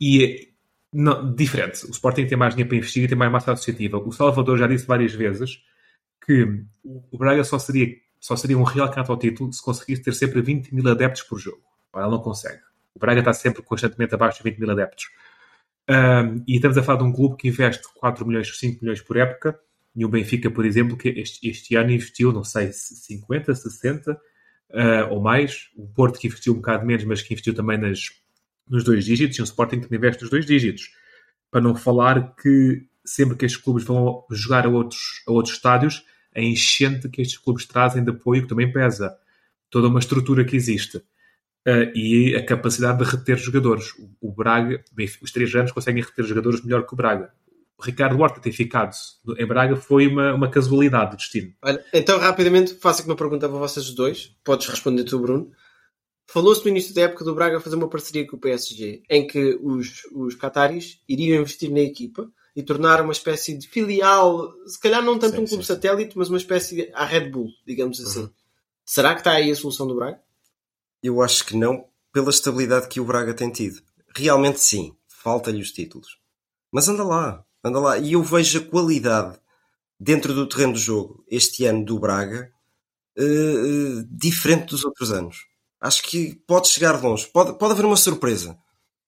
e 0.00 0.24
é 0.24 0.54
não, 0.92 1.34
diferente. 1.34 1.84
O 1.86 1.90
Sporting 1.90 2.26
tem 2.26 2.36
mais 2.38 2.54
dinheiro 2.54 2.68
para 2.68 2.78
investir 2.78 3.04
e 3.04 3.08
tem 3.08 3.16
mais 3.18 3.30
massa 3.30 3.52
associativa. 3.52 3.98
O 3.98 4.12
Salvador 4.12 4.58
já 4.58 4.66
disse 4.66 4.86
várias 4.86 5.12
vezes 5.12 5.60
que 6.24 6.62
o 6.84 7.18
Braga 7.18 7.42
só 7.44 7.58
seria, 7.58 7.94
só 8.20 8.36
seria 8.36 8.56
um 8.58 8.62
real 8.62 8.86
candidato 8.88 9.12
ao 9.12 9.18
título 9.18 9.52
se 9.52 9.62
conseguisse 9.62 10.02
ter 10.02 10.14
sempre 10.14 10.40
20 10.40 10.74
mil 10.74 10.86
adeptos 10.88 11.22
por 11.22 11.38
jogo. 11.38 11.62
Ora, 11.92 12.04
ele 12.06 12.12
não 12.14 12.20
consegue. 12.22 12.60
O 12.94 12.98
Braga 12.98 13.20
está 13.20 13.32
sempre 13.32 13.62
constantemente 13.62 14.14
abaixo 14.14 14.38
de 14.42 14.44
20 14.50 14.58
mil 14.58 14.70
adeptos. 14.70 15.06
Ahm, 15.88 16.42
e 16.46 16.56
estamos 16.56 16.78
a 16.78 16.82
falar 16.82 16.98
de 16.98 17.04
um 17.04 17.12
clube 17.12 17.36
que 17.36 17.48
investe 17.48 17.82
4 17.94 18.26
milhões, 18.26 18.58
5 18.58 18.80
milhões 18.82 19.00
por 19.00 19.16
época. 19.16 19.58
E 19.94 20.04
o 20.04 20.08
Benfica, 20.08 20.50
por 20.50 20.64
exemplo, 20.64 20.96
que 20.96 21.08
este, 21.08 21.48
este 21.48 21.76
ano 21.76 21.92
investiu, 21.92 22.32
não 22.32 22.42
sei, 22.42 22.72
50, 22.72 23.54
60 23.54 24.20
ah, 24.72 25.08
ou 25.10 25.20
mais. 25.20 25.68
O 25.76 25.86
Porto 25.86 26.18
que 26.18 26.26
investiu 26.26 26.52
um 26.52 26.56
bocado 26.56 26.84
menos, 26.84 27.04
mas 27.04 27.22
que 27.22 27.32
investiu 27.32 27.54
também 27.54 27.78
nas, 27.78 28.10
nos 28.68 28.82
dois 28.84 29.04
dígitos. 29.04 29.38
E 29.38 29.42
o 29.42 29.44
Sporting 29.44 29.80
que 29.80 29.94
investe 29.94 30.22
nos 30.22 30.30
dois 30.30 30.46
dígitos. 30.46 30.90
Para 31.50 31.60
não 31.60 31.74
falar 31.74 32.34
que 32.36 32.86
sempre 33.04 33.36
que 33.36 33.44
estes 33.44 33.60
clubes 33.60 33.84
vão 33.84 34.24
jogar 34.30 34.66
a 34.66 34.68
outros, 34.68 35.22
a 35.28 35.32
outros 35.32 35.54
estádios, 35.54 36.04
a 36.34 36.40
enchente 36.40 37.08
que 37.08 37.22
estes 37.22 37.38
clubes 37.38 37.66
trazem 37.66 38.02
de 38.02 38.10
apoio 38.10 38.42
que 38.42 38.48
também 38.48 38.72
pesa. 38.72 39.16
Toda 39.70 39.88
uma 39.88 40.00
estrutura 40.00 40.44
que 40.44 40.56
existe. 40.56 41.02
Uh, 41.66 41.96
e 41.96 42.36
a 42.36 42.44
capacidade 42.44 42.98
de 42.98 43.04
reter 43.04 43.38
jogadores. 43.38 43.92
O, 43.98 44.28
o 44.28 44.32
Braga, 44.32 44.84
bem, 44.92 45.08
os 45.22 45.32
três 45.32 45.54
anos 45.54 45.72
conseguem 45.72 46.02
reter 46.02 46.24
jogadores 46.24 46.62
melhor 46.62 46.86
que 46.86 46.92
o 46.92 46.96
Braga. 46.96 47.32
Ricardo 47.80 48.20
Horta 48.20 48.40
ter 48.40 48.52
ficado 48.52 48.94
em 49.38 49.46
Braga 49.46 49.76
foi 49.76 50.06
uma, 50.06 50.34
uma 50.34 50.50
casualidade 50.50 51.12
do 51.12 51.16
destino. 51.16 51.52
Olha, 51.62 51.84
então, 51.92 52.18
rapidamente, 52.18 52.74
faço 52.74 53.00
aqui 53.00 53.10
uma 53.10 53.16
pergunta 53.16 53.48
para 53.48 53.58
vocês 53.58 53.90
dois. 53.90 54.34
Podes 54.44 54.68
responder 54.68 55.04
tu, 55.04 55.18
Bruno. 55.18 55.50
Falou-se 56.26 56.62
no 56.64 56.70
início 56.70 56.94
da 56.94 57.02
época 57.02 57.24
do 57.24 57.34
Braga 57.34 57.60
fazer 57.60 57.76
uma 57.76 57.88
parceria 57.88 58.26
com 58.26 58.36
o 58.36 58.40
PSG, 58.40 59.02
em 59.10 59.26
que 59.26 59.58
os, 59.62 60.02
os 60.12 60.34
Qataris 60.34 61.00
iriam 61.08 61.40
investir 61.40 61.70
na 61.70 61.80
equipa 61.80 62.30
e 62.56 62.62
tornar 62.62 63.02
uma 63.02 63.12
espécie 63.12 63.56
de 63.58 63.68
filial, 63.68 64.52
se 64.66 64.80
calhar 64.80 65.02
não 65.02 65.18
tanto 65.18 65.36
Sim, 65.36 65.42
um 65.42 65.46
clube 65.46 65.64
sim, 65.64 65.74
satélite, 65.74 66.16
mas 66.16 66.28
uma 66.28 66.38
espécie 66.38 66.76
de, 66.76 66.90
à 66.94 67.04
Red 67.04 67.28
Bull, 67.28 67.48
digamos 67.66 68.00
assim. 68.00 68.30
Será 68.84 69.12
que 69.14 69.20
está 69.20 69.32
aí 69.32 69.50
a 69.50 69.56
solução 69.56 69.86
do 69.86 69.96
Braga? 69.96 70.20
Eu 71.04 71.20
acho 71.22 71.44
que 71.44 71.54
não, 71.56 71.86
pela 72.12 72.30
estabilidade 72.30 72.88
que 72.88 72.98
o 73.00 73.04
Braga 73.04 73.34
tem 73.34 73.50
tido. 73.50 73.80
Realmente 74.16 74.58
sim, 74.60 74.96
falta-lhe 75.06 75.60
os 75.60 75.70
títulos. 75.70 76.18
Mas 76.72 76.88
anda 76.88 77.04
lá, 77.04 77.44
anda 77.62 77.78
lá. 77.78 77.98
E 77.98 78.14
eu 78.14 78.22
vejo 78.22 78.58
a 78.58 78.64
qualidade 78.64 79.38
dentro 80.00 80.34
do 80.34 80.48
terreno 80.48 80.72
do 80.72 80.78
jogo 80.78 81.24
este 81.30 81.66
ano 81.66 81.84
do 81.84 81.98
Braga 81.98 82.50
eh, 83.18 83.22
eh, 83.24 84.04
diferente 84.10 84.66
dos 84.70 84.84
outros 84.84 85.12
anos. 85.12 85.38
Acho 85.80 86.02
que 86.04 86.34
pode 86.46 86.68
chegar 86.68 87.02
longe. 87.02 87.26
Pode, 87.26 87.58
pode 87.58 87.72
haver 87.74 87.84
uma 87.84 87.96
surpresa. 87.96 88.58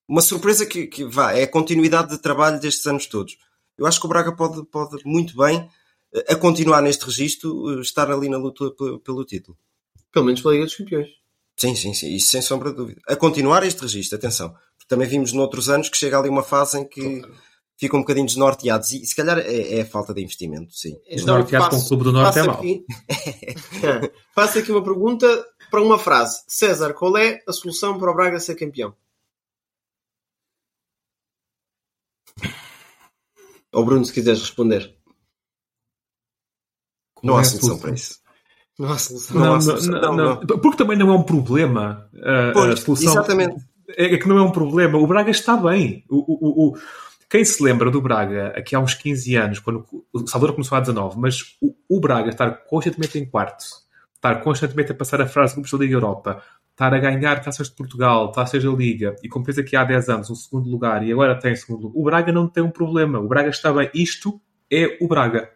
Uma 0.08 0.22
surpresa 0.22 0.66
que, 0.66 0.86
que 0.88 1.04
vá, 1.04 1.32
é 1.32 1.44
a 1.44 1.48
continuidade 1.50 2.10
de 2.10 2.18
trabalho 2.22 2.60
destes 2.60 2.86
anos 2.86 3.06
todos. 3.06 3.36
Eu 3.78 3.86
acho 3.86 4.00
que 4.00 4.06
o 4.06 4.10
Braga 4.10 4.36
pode, 4.36 4.64
pode 4.66 5.02
muito 5.06 5.36
bem, 5.36 5.68
eh, 6.14 6.34
a 6.34 6.36
continuar 6.36 6.82
neste 6.82 7.04
registro, 7.06 7.80
estar 7.80 8.10
ali 8.10 8.28
na 8.28 8.38
luta 8.38 8.70
pe- 8.72 8.98
pelo 9.04 9.24
título. 9.24 9.58
Pelo 10.12 10.26
menos 10.26 10.42
pela 10.42 10.54
Liga 10.54 10.66
dos 10.66 10.76
Campeões. 10.76 11.08
Sim, 11.58 11.74
sim, 11.74 11.94
sim, 11.94 12.14
isso 12.14 12.30
sem 12.30 12.42
sombra 12.42 12.70
de 12.70 12.76
dúvida. 12.76 13.00
A 13.08 13.16
continuar 13.16 13.64
este 13.64 13.80
registro, 13.80 14.16
atenção. 14.16 14.50
Porque 14.50 14.88
também 14.88 15.08
vimos 15.08 15.32
noutros 15.32 15.70
anos 15.70 15.88
que 15.88 15.96
chega 15.96 16.18
ali 16.18 16.28
uma 16.28 16.42
fase 16.42 16.78
em 16.78 16.86
que 16.86 17.22
ficam 17.78 17.98
um 17.98 18.02
bocadinho 18.02 18.26
desnorteados 18.26 18.92
e 18.92 19.06
se 19.06 19.14
calhar 19.14 19.38
é, 19.38 19.78
é 19.78 19.80
a 19.82 19.86
falta 19.86 20.12
de 20.12 20.22
investimento, 20.22 20.74
sim. 20.74 20.98
Desnorteado 21.08 21.70
com 21.70 21.76
o 21.76 21.88
Clube 21.88 22.04
do 22.04 22.12
Norte 22.12 22.38
é 22.38 22.42
mau. 22.42 22.56
Aqui, 22.56 22.84
faço 24.34 24.58
aqui 24.58 24.70
uma 24.70 24.84
pergunta 24.84 25.26
para 25.70 25.82
uma 25.82 25.98
frase. 25.98 26.42
César, 26.46 26.92
qual 26.92 27.16
é 27.16 27.42
a 27.46 27.52
solução 27.52 27.98
para 27.98 28.10
o 28.10 28.14
Braga 28.14 28.38
ser 28.38 28.54
campeão? 28.54 28.94
Ou 33.72 33.84
Bruno, 33.84 34.04
se 34.04 34.12
quiseres 34.12 34.40
responder. 34.40 34.94
Não 37.22 37.36
há 37.36 37.40
é 37.40 37.44
solução? 37.44 37.78
para 37.78 37.92
isso. 37.92 38.20
Há 38.80 38.98
solução. 38.98 39.36
Não 39.36 39.46
Não, 39.46 39.54
há 39.54 39.60
solução. 39.60 39.92
não, 40.00 40.16
Não, 40.16 40.24
não. 40.40 40.46
Porque 40.58 40.76
também 40.76 40.98
não 40.98 41.08
é 41.10 41.16
um 41.16 41.22
problema 41.22 42.08
uh, 42.14 42.50
a 42.50 42.52
Pois, 42.52 42.80
solução. 42.80 43.12
exatamente. 43.12 43.56
É 43.96 44.14
é 44.14 44.18
que 44.18 44.28
não 44.28 44.36
é 44.36 44.42
um 44.42 44.50
problema. 44.50 44.98
O 44.98 45.06
Braga 45.06 45.30
está 45.30 45.56
bem. 45.56 46.04
O, 46.10 46.16
o- 46.16 46.68
o- 46.72 46.78
Quem 47.30 47.44
se 47.44 47.62
lembra 47.62 47.90
do 47.90 48.00
Braga 48.00 48.48
aqui 48.56 48.74
há 48.76 48.80
uns 48.80 48.94
15 48.94 49.34
anos, 49.36 49.58
quando 49.60 49.84
o 50.12 50.26
Salvador 50.26 50.54
começou 50.54 50.76
a 50.76 50.80
19, 50.80 51.18
mas 51.18 51.40
o, 51.62 51.74
o 51.96 52.00
Braga 52.00 52.30
estar 52.30 52.50
constantemente 52.68 53.18
em 53.18 53.24
quarto, 53.24 53.64
estar 54.14 54.36
constantemente 54.42 54.92
a 54.92 54.94
passar 54.94 55.20
a 55.20 55.26
frase 55.26 55.54
grupos 55.54 55.70
da 55.72 55.78
Liga 55.78 55.94
Europa, 55.94 56.42
estar 56.72 56.92
a 56.92 56.98
ganhar 56.98 57.40
taças 57.42 57.68
de 57.68 57.74
Portugal, 57.74 58.30
taças 58.32 58.62
da 58.62 58.70
Liga, 58.70 59.16
e 59.22 59.28
como 59.28 59.44
fez 59.44 59.56
aqui 59.58 59.74
há 59.76 59.82
10 59.84 60.08
anos 60.08 60.30
um 60.30 60.34
segundo 60.34 60.68
lugar 60.68 61.02
e 61.04 61.10
agora 61.12 61.38
tem 61.38 61.56
segundo 61.56 61.84
lugar, 61.84 62.00
o 62.00 62.04
Braga 62.04 62.32
não 62.32 62.46
tem 62.48 62.62
um 62.62 62.70
problema. 62.70 63.18
O 63.18 63.26
Braga 63.28 63.48
está 63.48 63.72
bem. 63.72 63.88
Isto 63.94 64.40
é 64.70 64.98
o 65.00 65.08
Braga. 65.08 65.48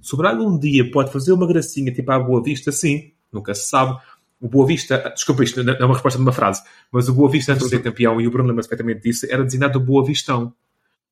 Se 0.00 0.14
o 0.14 0.16
Braga 0.16 0.42
um 0.42 0.58
dia 0.58 0.90
pode 0.90 1.12
fazer 1.12 1.32
uma 1.32 1.46
gracinha 1.46 1.92
tipo 1.92 2.10
à 2.12 2.18
Boa 2.18 2.42
Vista, 2.42 2.70
sim, 2.70 3.12
nunca 3.32 3.54
se 3.54 3.68
sabe. 3.68 3.98
O 4.40 4.48
Boa 4.48 4.66
Vista, 4.66 5.10
desculpa, 5.14 5.42
isto 5.42 5.64
não 5.64 5.72
é 5.74 5.84
uma 5.84 5.94
resposta 5.94 6.18
de 6.18 6.22
uma 6.22 6.32
frase, 6.32 6.62
mas 6.92 7.08
o 7.08 7.14
Boa 7.14 7.30
Vista, 7.30 7.52
antes 7.52 7.64
de 7.64 7.70
ser 7.70 7.82
campeão, 7.82 8.20
e 8.20 8.26
o 8.26 8.30
Bruno 8.30 8.48
lembra-se 8.48 8.68
perfeitamente 8.68 9.02
disso, 9.08 9.26
era 9.30 9.42
designado 9.42 9.78
o 9.78 9.82
Boa 9.82 10.04
Vistão. 10.04 10.52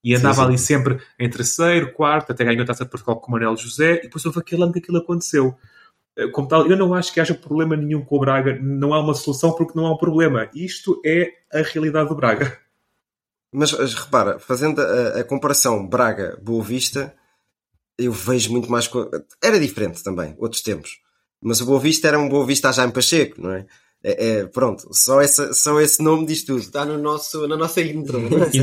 E 0.03 0.15
andava 0.15 0.35
Sim, 0.35 0.41
sim. 0.41 0.47
ali 0.49 0.59
sempre 0.59 0.99
em 1.19 1.31
terceiro, 1.31 1.93
quarto, 1.95 2.31
até 2.31 2.45
ganhou 2.45 2.63
a 2.63 2.67
taça 2.67 2.85
de 2.85 2.91
Portugal 2.91 3.17
com 3.17 3.29
o 3.29 3.33
Manuel 3.33 3.57
José, 3.57 4.01
e 4.01 4.03
depois 4.03 4.25
houve 4.27 4.39
aquele 4.39 4.63
ano 4.63 4.73
que 4.73 4.79
aquilo 4.79 4.99
aconteceu. 4.99 5.57
Eh, 6.15 6.29
Como 6.29 6.47
tal, 6.47 6.67
eu 6.71 6.77
não 6.77 6.93
acho 6.93 7.11
que 7.11 7.21
haja 7.21 7.35
problema 7.35 7.75
nenhum 7.75 8.05
com 8.05 8.17
o 8.17 8.21
Braga, 8.21 8.59
não 8.61 8.93
há 8.93 9.01
uma 9.01 9.15
solução 9.15 9.53
porque 9.53 9.73
não 9.75 9.87
há 9.87 9.95
um 9.95 9.97
problema. 9.97 10.51
Isto 10.55 11.01
é 11.05 11.31
a 11.51 11.63
realidade 11.63 12.11
do 12.11 12.15
Braga. 12.15 12.59
Mas, 13.51 13.73
mas 13.73 13.95
repara, 13.95 14.39
fazendo 14.39 14.81
a, 14.81 15.21
a 15.21 15.25
comparação 15.25 15.87
Braga-Boa 15.87 16.63
Vista, 16.63 17.15
eu 17.99 18.13
vejo 18.13 18.51
muito 18.53 18.71
mais. 18.71 18.87
co- 18.89 19.11
Era 19.43 19.59
diferente 19.61 20.03
também, 20.03 20.35
outros 20.39 20.63
tempos. 20.63 20.99
Mas 21.43 21.61
o 21.61 21.67
Boa 21.67 21.79
Vista 21.81 22.09
era 22.09 22.19
um 22.19 22.29
Boa 22.29 22.47
Vista 22.47 22.69
a 22.69 22.73
Jaime 22.73 22.93
Pacheco, 22.93 23.41
não 23.41 23.53
é? 23.53 23.67
É, 24.07 24.29
é, 24.41 24.47
pronto, 24.47 24.87
só, 24.93 25.21
essa, 25.23 25.55
só 25.55 25.81
esse 25.81 26.03
nome 26.03 26.27
diz 26.27 26.43
tudo. 26.45 26.61
Está 26.61 26.85
no 26.85 26.99
nosso, 26.99 27.47
na 27.49 27.57
nossa 27.57 27.81
intro. 27.81 28.19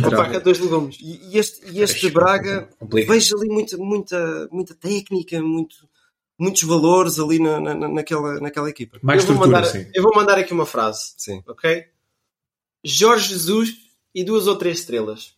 A 0.06 0.12
faca 0.12 0.38
de 0.38 0.44
dois 0.44 0.60
legumes. 0.60 0.98
E, 1.02 1.20
e 1.34 1.38
este, 1.40 1.68
e 1.72 1.82
este 1.82 2.10
Braga, 2.12 2.70
Complicado. 2.78 3.14
vejo 3.16 3.36
ali 3.38 3.50
muita, 3.50 3.76
muita, 3.78 4.48
muita 4.52 4.76
técnica, 4.76 5.42
muito, 5.42 5.76
muitos 6.38 6.62
valores 6.62 7.18
ali 7.20 7.40
na, 7.40 7.60
na, 7.60 7.74
naquela, 7.88 8.40
naquela 8.40 8.70
equipa. 8.70 9.00
Mais 9.02 9.22
eu, 9.24 9.28
vou 9.34 9.36
estrutura, 9.46 9.62
mandar, 9.62 9.72
sim. 9.72 9.92
eu 9.96 10.04
vou 10.04 10.14
mandar 10.16 10.38
aqui 10.38 10.54
uma 10.54 10.66
frase, 10.68 11.14
Sim. 11.18 11.42
ok? 11.48 11.86
Jorge 12.86 13.30
Jesus 13.30 13.74
e 14.14 14.24
duas 14.24 14.46
ou 14.46 14.56
três 14.56 14.80
estrelas. 14.80 15.36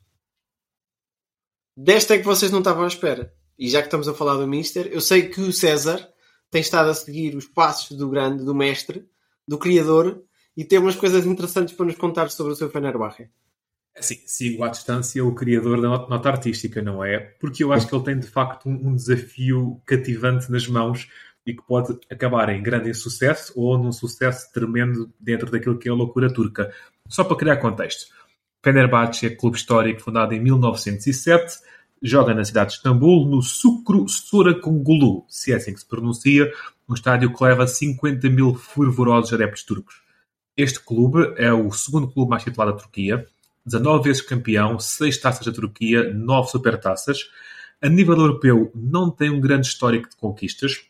Desta 1.78 2.16
é 2.16 2.18
que 2.20 2.26
vocês 2.26 2.52
não 2.52 2.60
estavam 2.60 2.84
à 2.84 2.88
espera. 2.88 3.34
E 3.58 3.70
já 3.70 3.82
que 3.82 3.88
estamos 3.88 4.08
a 4.08 4.14
falar 4.14 4.36
do 4.36 4.48
Mister, 4.48 4.88
eu 4.92 5.02
sei 5.02 5.30
que 5.30 5.42
o 5.42 5.54
César 5.54 6.08
tem 6.50 6.62
estado 6.62 6.90
a 6.90 6.94
seguir 6.94 7.36
os 7.36 7.46
passos 7.48 7.98
do 7.98 8.10
grande, 8.10 8.44
do 8.44 8.54
mestre, 8.54 9.06
do 9.48 9.58
criador, 9.58 10.24
e 10.56 10.64
tem 10.64 10.80
umas 10.80 10.96
coisas 10.96 11.26
interessantes 11.26 11.74
para 11.76 11.86
nos 11.86 11.96
contar 11.96 12.30
sobre 12.30 12.54
o 12.54 12.56
seu 12.56 12.70
Fenerbahçe. 12.70 13.30
Sim, 14.00 14.18
sigo 14.26 14.64
à 14.64 14.70
distância 14.70 15.24
o 15.24 15.36
criador 15.36 15.80
da 15.80 15.88
not- 15.88 16.10
nota 16.10 16.30
artística, 16.30 16.82
não 16.82 17.04
é? 17.04 17.20
Porque 17.40 17.64
eu 17.64 17.72
acho 17.72 17.88
que 17.88 17.96
ele 17.96 18.04
tem 18.04 18.20
de 18.20 18.26
facto 18.28 18.68
um, 18.68 18.96
desafio 18.96 19.80
cativante 19.86 20.52
nas 20.52 20.68
mãos 20.68 21.08
e 21.46 21.54
que 21.54 21.62
pode 21.62 22.00
acabar 22.10 22.50
em 22.50 22.64
grande 22.64 22.90
insucesso 22.90 23.54
ou 23.56 23.78
num 23.78 23.92
sucesso 23.92 24.52
tremendo 24.52 25.14
dentro 25.20 25.52
daquilo 25.52 25.78
que 25.78 25.88
é 25.88 25.92
a 25.92 25.96
loucura 25.96 26.32
turca. 26.34 26.74
Só 27.08 27.24
para 27.24 27.38
criar 27.38 27.58
contexto. 27.58 28.08
Fenerbahçe 28.64 29.28
é 29.28 29.30
clube 29.30 29.58
histórico 29.58 30.02
fundado 30.02 30.34
em 30.34 30.40
1907, 30.40 31.60
joga 32.04 32.34
na 32.34 32.44
cidade 32.44 32.72
de 32.72 32.76
Istambul, 32.78 33.26
no 33.26 33.42
Sucro 33.42 34.08
Sorakungulu, 34.10 35.24
se 35.30 35.54
é 35.54 35.56
assim 35.56 35.74
que 35.74 35.80
se 35.80 35.86
pronuncia, 35.88 36.52
um 36.88 36.94
estádio 36.94 37.34
que 37.34 37.44
leva 37.44 37.66
50 37.66 38.30
mil 38.30 38.54
fervorosos 38.56 39.32
adeptos 39.32 39.64
turcos. 39.64 40.02
Este 40.58 40.80
clube 40.82 41.34
é 41.38 41.52
o 41.54 41.72
segundo 41.72 42.12
clube 42.12 42.30
mais 42.30 42.44
titular 42.44 42.68
da 42.68 42.78
Turquia, 42.78 43.26
19 43.66 44.04
vezes 44.04 44.22
campeão, 44.22 44.78
6 44.78 45.18
taças 45.18 45.46
da 45.46 45.54
Turquia, 45.54 46.14
9 46.14 46.50
supertaças. 46.50 47.30
A 47.82 47.88
nível 47.88 48.18
europeu, 48.18 48.72
não 48.76 49.10
tem 49.10 49.30
um 49.30 49.40
grande 49.40 49.68
histórico 49.68 50.10
de 50.10 50.18
conquistas. 50.18 50.86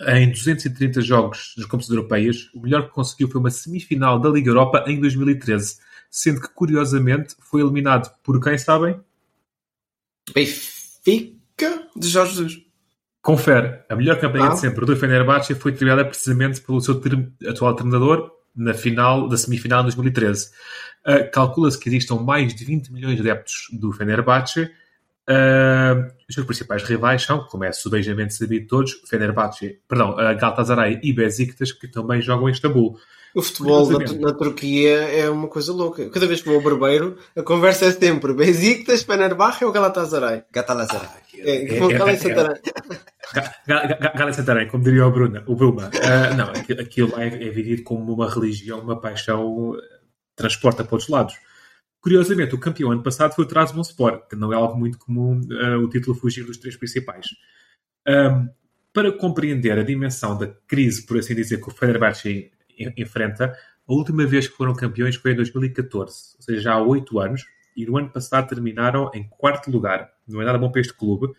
Em 0.00 0.30
230 0.30 1.02
jogos 1.02 1.54
das 1.56 1.66
competições 1.66 1.96
europeias, 1.96 2.50
o 2.54 2.60
melhor 2.60 2.84
que 2.86 2.94
conseguiu 2.94 3.28
foi 3.28 3.40
uma 3.40 3.50
semifinal 3.50 4.18
da 4.18 4.30
Liga 4.30 4.50
Europa 4.50 4.84
em 4.86 4.98
2013, 4.98 5.78
sendo 6.10 6.40
que, 6.40 6.48
curiosamente, 6.48 7.34
foi 7.40 7.60
eliminado 7.60 8.10
por 8.22 8.40
quem 8.40 8.56
sabem? 8.56 8.98
Benfica? 10.34 11.86
De 11.96 12.08
Jorge 12.08 12.32
Jesus. 12.34 12.58
Confere, 13.20 13.80
a 13.88 13.96
melhor 13.96 14.18
campanha 14.20 14.46
Ah. 14.46 14.48
de 14.54 14.60
sempre 14.60 14.86
do 14.86 14.96
Fenerbahçe 14.96 15.54
foi 15.54 15.72
triada 15.72 16.04
precisamente 16.04 16.60
pelo 16.60 16.80
seu 16.80 16.94
ter- 17.00 17.28
atual 17.48 17.74
treinador 17.74 18.30
na 18.54 18.72
final 18.72 19.28
da 19.28 19.36
semifinal 19.36 19.80
de 19.80 19.86
2013. 19.86 20.50
Uh, 21.06 21.30
Calcula-se 21.32 21.78
que 21.78 21.88
existam 21.88 22.16
mais 22.16 22.54
de 22.54 22.64
20 22.64 22.92
milhões 22.92 23.16
de 23.16 23.20
adeptos 23.22 23.68
do 23.72 23.92
Fenerbahçe. 23.92 24.70
Uh, 25.28 26.06
os 26.28 26.34
seus 26.34 26.46
principais 26.46 26.82
rivais 26.84 27.22
são, 27.22 27.44
como 27.44 27.64
é 27.64 27.72
subejamente 27.72 28.32
sabido 28.34 28.66
todos, 28.66 28.92
Fenerbahçe, 29.08 29.78
perdão, 29.86 30.12
uh, 30.12 30.16
Galatasaray 30.16 31.00
e 31.02 31.12
Besiktas, 31.12 31.70
que 31.72 31.86
também 31.88 32.22
jogam 32.22 32.48
em 32.48 32.52
Istambul. 32.52 32.98
O 33.34 33.42
futebol 33.42 33.88
na, 33.90 33.98
na 34.14 34.32
Turquia 34.32 34.96
é 35.02 35.28
uma 35.28 35.48
coisa 35.48 35.72
louca. 35.72 36.08
Cada 36.10 36.26
vez 36.26 36.40
que 36.40 36.46
vou 36.48 36.56
ao 36.56 36.62
barbeiro, 36.62 37.16
a 37.36 37.42
conversa 37.42 37.84
é 37.86 37.92
sempre 37.92 38.32
Besiktas, 38.32 39.02
Fenerbahçe 39.02 39.64
ou 39.64 39.70
Galatasaray? 39.72 40.44
Gatalazar. 40.52 41.20
É, 41.36 41.64
É- 41.64 41.78
como 41.78 41.90
é- 41.90 41.98
Gala 41.98 42.10
é- 42.10 42.14
e 42.14 42.16
Santarém. 42.18 42.56
Ga- 43.34 43.54
Ga- 43.66 43.86
Ga- 43.86 44.12
Gala 44.16 44.32
Santarém, 44.32 44.68
como 44.68 44.82
diria 44.82 45.06
o 45.06 45.10
Bruna, 45.12 45.44
o 45.46 45.54
Bruma. 45.54 45.90
Ah, 46.02 46.34
não, 46.34 46.50
aquilo, 46.80 47.12
lá 47.12 47.22
é, 47.22 47.26
é 47.28 47.50
vivido 47.50 47.82
como 47.82 48.12
uma 48.14 48.28
religião, 48.32 48.80
uma 48.80 48.98
paixão, 49.00 49.74
eh, 49.76 49.98
transporta 50.34 50.82
para 50.82 50.94
outros 50.94 51.10
lados. 51.10 51.34
Curiosamente, 52.00 52.54
o 52.54 52.58
campeão 52.58 52.90
ano 52.92 53.02
passado 53.02 53.34
foi 53.34 53.44
o 53.44 53.48
Trabzonspor, 53.48 54.26
que 54.28 54.36
não 54.36 54.52
é 54.52 54.56
algo 54.56 54.76
muito 54.78 54.98
comum 54.98 55.40
ah, 55.60 55.78
o 55.78 55.88
título 55.88 56.16
fugir 56.16 56.44
dos 56.44 56.56
três 56.56 56.76
principais. 56.76 57.26
Ahm, 58.06 58.48
para 58.92 59.12
compreender 59.12 59.78
a 59.78 59.82
dimensão 59.84 60.36
da 60.36 60.46
crise, 60.66 61.04
por 61.04 61.18
assim 61.18 61.34
dizer, 61.34 61.60
que 61.60 61.68
o 61.68 61.72
Fenerbahçe 61.72 62.28
en- 62.30 62.50
enfrenta, 62.96 63.54
a 63.88 63.92
última 63.92 64.26
vez 64.26 64.46
que 64.46 64.56
foram 64.56 64.74
campeões 64.74 65.16
foi 65.16 65.32
em 65.32 65.36
2014, 65.36 66.36
ou 66.36 66.42
seja, 66.42 66.60
já 66.60 66.74
há 66.74 66.82
oito 66.82 67.18
anos, 67.18 67.44
e 67.76 67.86
no 67.86 67.96
ano 67.96 68.10
passado 68.10 68.48
terminaram 68.48 69.10
em 69.14 69.28
quarto 69.28 69.70
lugar. 69.70 70.10
Não 70.26 70.42
é 70.42 70.44
nada 70.44 70.58
bom 70.58 70.70
para 70.70 70.80
este 70.80 70.92
clube. 70.92 71.32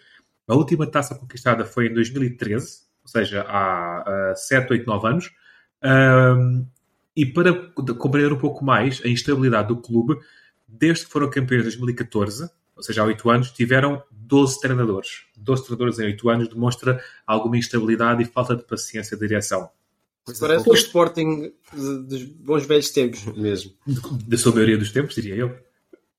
A 0.47 0.55
última 0.55 0.87
taça 0.87 1.13
conquistada 1.13 1.65
foi 1.65 1.87
em 1.87 1.93
2013, 1.93 2.83
ou 3.03 3.07
seja, 3.09 3.45
há 3.47 4.33
7, 4.35 4.71
8, 4.71 4.85
9 4.85 5.07
anos. 5.07 5.31
Ahm, 5.81 6.65
e 7.15 7.25
para 7.25 7.53
compreender 7.97 8.31
um 8.31 8.37
pouco 8.37 8.63
mais 8.63 9.01
a 9.03 9.09
instabilidade 9.09 9.67
do 9.67 9.77
clube, 9.77 10.17
desde 10.67 11.05
que 11.05 11.11
foram 11.11 11.29
campeões 11.29 11.61
em 11.61 11.65
2014, 11.65 12.49
ou 12.75 12.83
seja, 12.83 13.01
há 13.01 13.05
8 13.05 13.29
anos, 13.29 13.51
tiveram 13.51 14.01
12 14.09 14.61
treinadores. 14.61 15.25
12 15.35 15.65
treinadores 15.65 15.99
em 15.99 16.05
8 16.05 16.29
anos 16.29 16.47
demonstra 16.47 17.03
alguma 17.27 17.57
instabilidade 17.57 18.23
e 18.23 18.25
falta 18.25 18.55
de 18.55 18.63
paciência 18.63 19.17
de 19.17 19.27
direção. 19.27 19.69
Parece 20.39 20.69
o 20.69 20.73
Sporting 20.73 21.51
dos 21.73 22.23
bons 22.23 22.65
velhos 22.65 22.89
tempos. 22.89 23.25
Mesmo. 23.35 23.71
Da 24.27 24.37
sua 24.37 24.53
maioria 24.53 24.77
dos 24.77 24.91
tempos, 24.91 25.15
diria 25.15 25.35
eu. 25.35 25.55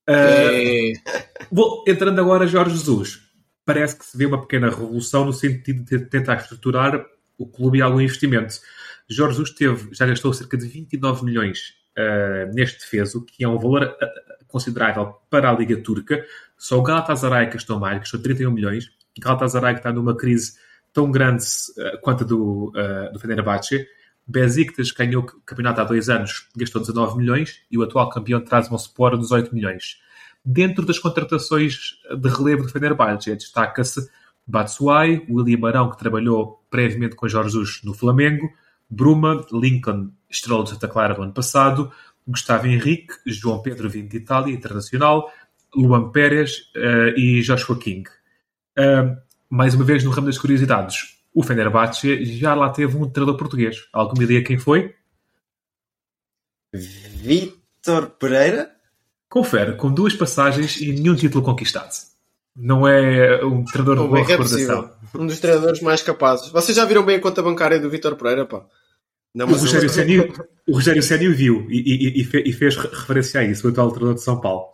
É. 0.06 0.92
Bom, 1.50 1.84
entrando 1.86 2.20
agora 2.20 2.46
Jorge 2.46 2.76
Jesus, 2.76 3.20
parece 3.64 3.96
que 3.96 4.04
se 4.04 4.16
vê 4.16 4.26
uma 4.26 4.40
pequena 4.40 4.68
revolução 4.68 5.24
no 5.24 5.32
sentido 5.32 5.84
de 5.84 6.06
tentar 6.06 6.36
estruturar 6.36 7.04
o 7.38 7.46
clube 7.46 7.78
e 7.78 7.82
algum 7.82 8.00
investimento. 8.00 8.54
Jorge 9.08 9.36
Jesus 9.36 9.54
teve, 9.54 9.88
já 9.92 10.06
gastou 10.06 10.32
cerca 10.32 10.56
de 10.56 10.66
29 10.66 11.24
milhões 11.24 11.74
ah, 11.96 12.46
neste 12.52 12.80
defeso, 12.80 13.24
que 13.24 13.44
é 13.44 13.48
um 13.48 13.58
valor 13.58 13.84
ah, 13.84 14.08
considerável 14.48 15.14
para 15.28 15.50
a 15.50 15.52
Liga 15.52 15.76
Turca. 15.76 16.24
Só 16.58 16.78
o 16.78 16.82
Galatasaray 16.82 17.50
gastou 17.50 17.78
mais, 17.78 17.98
gastou 18.00 18.20
31 18.20 18.50
milhões. 18.50 18.86
O 19.16 19.20
Galatasaray 19.20 19.74
que 19.74 19.80
está 19.80 19.92
numa 19.92 20.16
crise 20.16 20.54
tão 20.92 21.10
grande 21.10 21.44
ah, 21.78 21.98
quanto 22.02 22.24
a 22.24 22.26
do, 22.26 22.72
ah, 22.76 23.10
do 23.12 23.18
Fenerbahçe. 23.18 23.86
Besiktas 24.30 24.90
ganhou 24.92 25.22
o 25.22 25.26
campeonato 25.26 25.80
há 25.80 25.84
dois 25.84 26.08
anos, 26.08 26.48
gastou 26.56 26.80
19 26.80 27.18
milhões 27.18 27.62
e 27.70 27.76
o 27.76 27.82
atual 27.82 28.08
campeão 28.08 28.40
Trabzonspor 28.40 29.18
18 29.18 29.54
milhões. 29.54 30.00
Dentro 30.44 30.86
das 30.86 30.98
contratações 30.98 31.98
de 32.16 32.28
relevo 32.28 32.62
do 32.62 32.68
Fenerbahçe, 32.68 33.34
destaca-se 33.34 34.08
Batshuayi, 34.46 35.26
William 35.28 35.58
Marão, 35.58 35.90
que 35.90 35.98
trabalhou 35.98 36.64
previamente 36.70 37.16
com 37.16 37.28
Jorge 37.28 37.50
Jesus 37.50 37.80
no 37.84 37.92
Flamengo, 37.92 38.50
Bruma, 38.88 39.44
Lincoln, 39.52 40.10
estrela 40.28 40.62
do 40.62 40.68
Santa 40.68 40.88
Clara 40.88 41.14
do 41.14 41.22
ano 41.22 41.32
passado, 41.32 41.92
Gustavo 42.26 42.66
Henrique, 42.66 43.14
João 43.26 43.60
Pedro 43.62 43.90
vindo 43.90 44.08
de 44.08 44.16
Itália, 44.16 44.54
internacional, 44.54 45.30
Luan 45.74 46.10
Pérez 46.10 46.70
eh, 46.74 47.14
e 47.16 47.42
Joshua 47.42 47.78
King. 47.78 48.08
Ah, 48.76 49.16
mais 49.48 49.74
uma 49.74 49.84
vez, 49.84 50.04
no 50.04 50.10
ramo 50.10 50.26
das 50.26 50.38
curiosidades, 50.38 51.19
o 51.34 51.42
Fenerbahçe 51.42 52.24
já 52.24 52.54
lá 52.54 52.70
teve 52.70 52.96
um 52.96 53.08
treinador 53.08 53.38
português. 53.38 53.76
Alguma 53.92 54.24
ideia 54.24 54.42
quem 54.44 54.58
foi? 54.58 54.94
Vítor 56.74 58.10
Pereira? 58.18 58.70
Confere, 59.28 59.76
com 59.76 59.92
duas 59.92 60.14
passagens 60.14 60.80
e 60.80 60.92
nenhum 60.92 61.14
título 61.14 61.44
conquistado. 61.44 61.90
Não 62.56 62.86
é 62.86 63.44
um 63.44 63.64
treinador 63.64 64.02
de 64.02 64.08
boa 64.08 64.18
é 64.20 64.22
recordação. 64.24 64.82
possível? 64.82 64.90
Um 65.22 65.26
dos 65.26 65.38
treinadores 65.40 65.80
mais 65.80 66.02
capazes. 66.02 66.48
Vocês 66.50 66.76
já 66.76 66.84
viram 66.84 67.04
bem 67.04 67.16
a 67.16 67.20
conta 67.20 67.42
bancária 67.42 67.78
do 67.78 67.88
Vitor 67.88 68.16
Pereira, 68.16 68.44
pá? 68.44 68.64
Não, 69.32 69.46
O 69.46 69.50
Rogério, 69.52 69.88
Ceni, 69.88 70.18
o 70.66 70.72
Rogério 70.74 71.02
Ceni 71.02 71.28
viu 71.28 71.64
e, 71.70 71.78
e- 71.78 72.20
e 72.20 72.24
fe- 72.24 72.52
fez 72.52 72.76
re- 72.76 72.88
referência 72.88 73.40
a 73.40 73.44
isso, 73.44 73.66
o 73.66 73.70
atual 73.70 73.90
treinador 73.90 74.16
de 74.16 74.22
São 74.22 74.40
Paulo. 74.40 74.64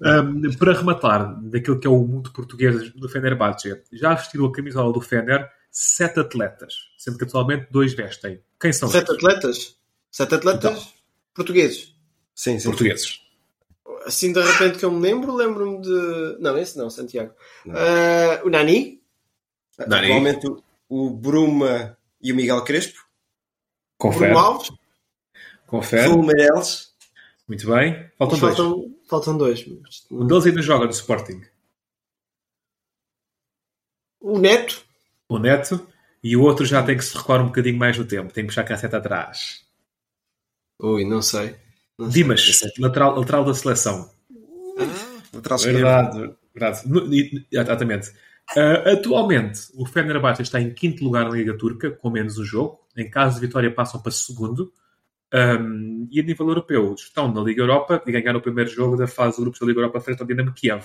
Um, 0.00 0.56
para 0.58 0.74
rematar 0.74 1.40
daquilo 1.42 1.80
que 1.80 1.86
é 1.86 1.90
o 1.90 1.98
mundo 1.98 2.32
português 2.32 2.92
do 2.92 3.08
Fenerbahçe, 3.08 3.82
já 3.92 4.14
vestiram 4.14 4.46
a 4.46 4.52
camisola 4.52 4.92
do 4.92 5.00
Fener 5.00 5.50
sete 5.70 6.20
atletas, 6.20 6.74
sendo 6.98 7.18
que 7.18 7.24
atualmente 7.24 7.68
dois 7.70 7.94
vestem. 7.94 8.42
Quem 8.60 8.72
são 8.72 8.88
Sete 8.88 9.10
estes? 9.10 9.16
atletas? 9.16 9.76
Sete 10.10 10.34
atletas 10.34 10.94
portugueses. 11.34 11.94
Sim, 12.34 12.58
sim. 12.58 12.68
portugueses? 12.68 13.20
Assim, 14.06 14.32
de 14.32 14.40
repente 14.40 14.78
que 14.78 14.84
eu 14.84 14.90
me 14.90 15.00
lembro, 15.00 15.34
lembro-me 15.34 15.80
de... 15.80 16.36
Não, 16.38 16.56
esse 16.56 16.78
não, 16.78 16.88
Santiago. 16.88 17.32
Não. 17.64 17.74
Ah, 17.76 18.42
o 18.44 18.50
Nani? 18.50 19.02
Dani. 19.78 20.06
Atualmente 20.06 20.46
o, 20.46 20.62
o 20.88 21.10
Bruma 21.10 21.96
e 22.22 22.32
o 22.32 22.36
Miguel 22.36 22.62
Crespo. 22.62 23.04
Confere. 23.98 24.32
Bruno 24.32 24.46
Alves? 24.46 24.70
Confere. 25.66 26.08
Raul 26.08 26.22
Meireles. 26.22 26.94
Muito 27.48 27.66
bem. 27.66 28.10
Faltam 28.18 28.38
dois. 28.38 28.56
Faltam, 28.56 28.95
faltam 29.08 29.36
dois. 29.36 29.64
Um 30.10 30.26
deles 30.26 30.46
ainda 30.46 30.62
joga 30.62 30.84
no 30.84 30.90
Sporting. 30.90 31.42
O 34.20 34.38
Neto? 34.38 34.84
O 35.28 35.38
Neto. 35.38 35.86
E 36.22 36.36
o 36.36 36.42
outro 36.42 36.64
já 36.64 36.82
tem 36.82 36.96
que 36.96 37.04
se 37.04 37.16
recuar 37.16 37.40
um 37.40 37.46
bocadinho 37.46 37.78
mais 37.78 37.96
no 37.96 38.04
tempo. 38.04 38.32
Tem 38.32 38.44
que 38.44 38.48
puxar 38.48 38.62
a 38.62 38.64
casseta 38.64 38.96
atrás. 38.96 39.64
Ui, 40.80 41.04
não 41.04 41.22
sei. 41.22 41.54
Não 41.98 42.10
sei. 42.10 42.22
Dimas, 42.22 42.60
lateral, 42.78 43.18
lateral 43.18 43.44
da 43.44 43.54
seleção. 43.54 44.10
Lateral 45.32 45.56
esquerdo. 45.56 45.76
Verdade, 45.76 46.36
verdade. 46.54 46.88
No- 46.88 47.08
Exatamente. 47.52 48.12
Ah, 48.56 48.92
atualmente, 48.92 49.60
o 49.74 49.86
Fenerbahçe 49.86 50.42
está 50.42 50.60
em 50.60 50.72
quinto 50.72 51.04
lugar 51.04 51.24
na 51.24 51.30
Liga 51.36 51.56
Turca, 51.56 51.90
com 51.90 52.10
menos 52.10 52.38
um 52.38 52.44
jogo. 52.44 52.80
Em 52.96 53.08
caso 53.08 53.40
de 53.40 53.46
vitória, 53.46 53.72
passam 53.72 54.00
para 54.00 54.12
segundo. 54.12 54.72
Um, 55.36 56.08
e 56.10 56.18
a 56.20 56.22
nível 56.22 56.48
europeu, 56.48 56.94
estão 56.94 57.30
na 57.30 57.42
Liga 57.42 57.60
Europa 57.62 58.02
e 58.06 58.12
ganharam 58.12 58.38
o 58.38 58.42
primeiro 58.42 58.70
jogo 58.70 58.96
da 58.96 59.06
fase 59.06 59.36
de 59.36 59.42
grupos 59.42 59.60
da 59.60 59.66
Liga 59.66 59.80
Europa 59.80 60.00
frente 60.00 60.20
ao 60.20 60.26
Dinamo 60.26 60.52
Kiev, 60.54 60.84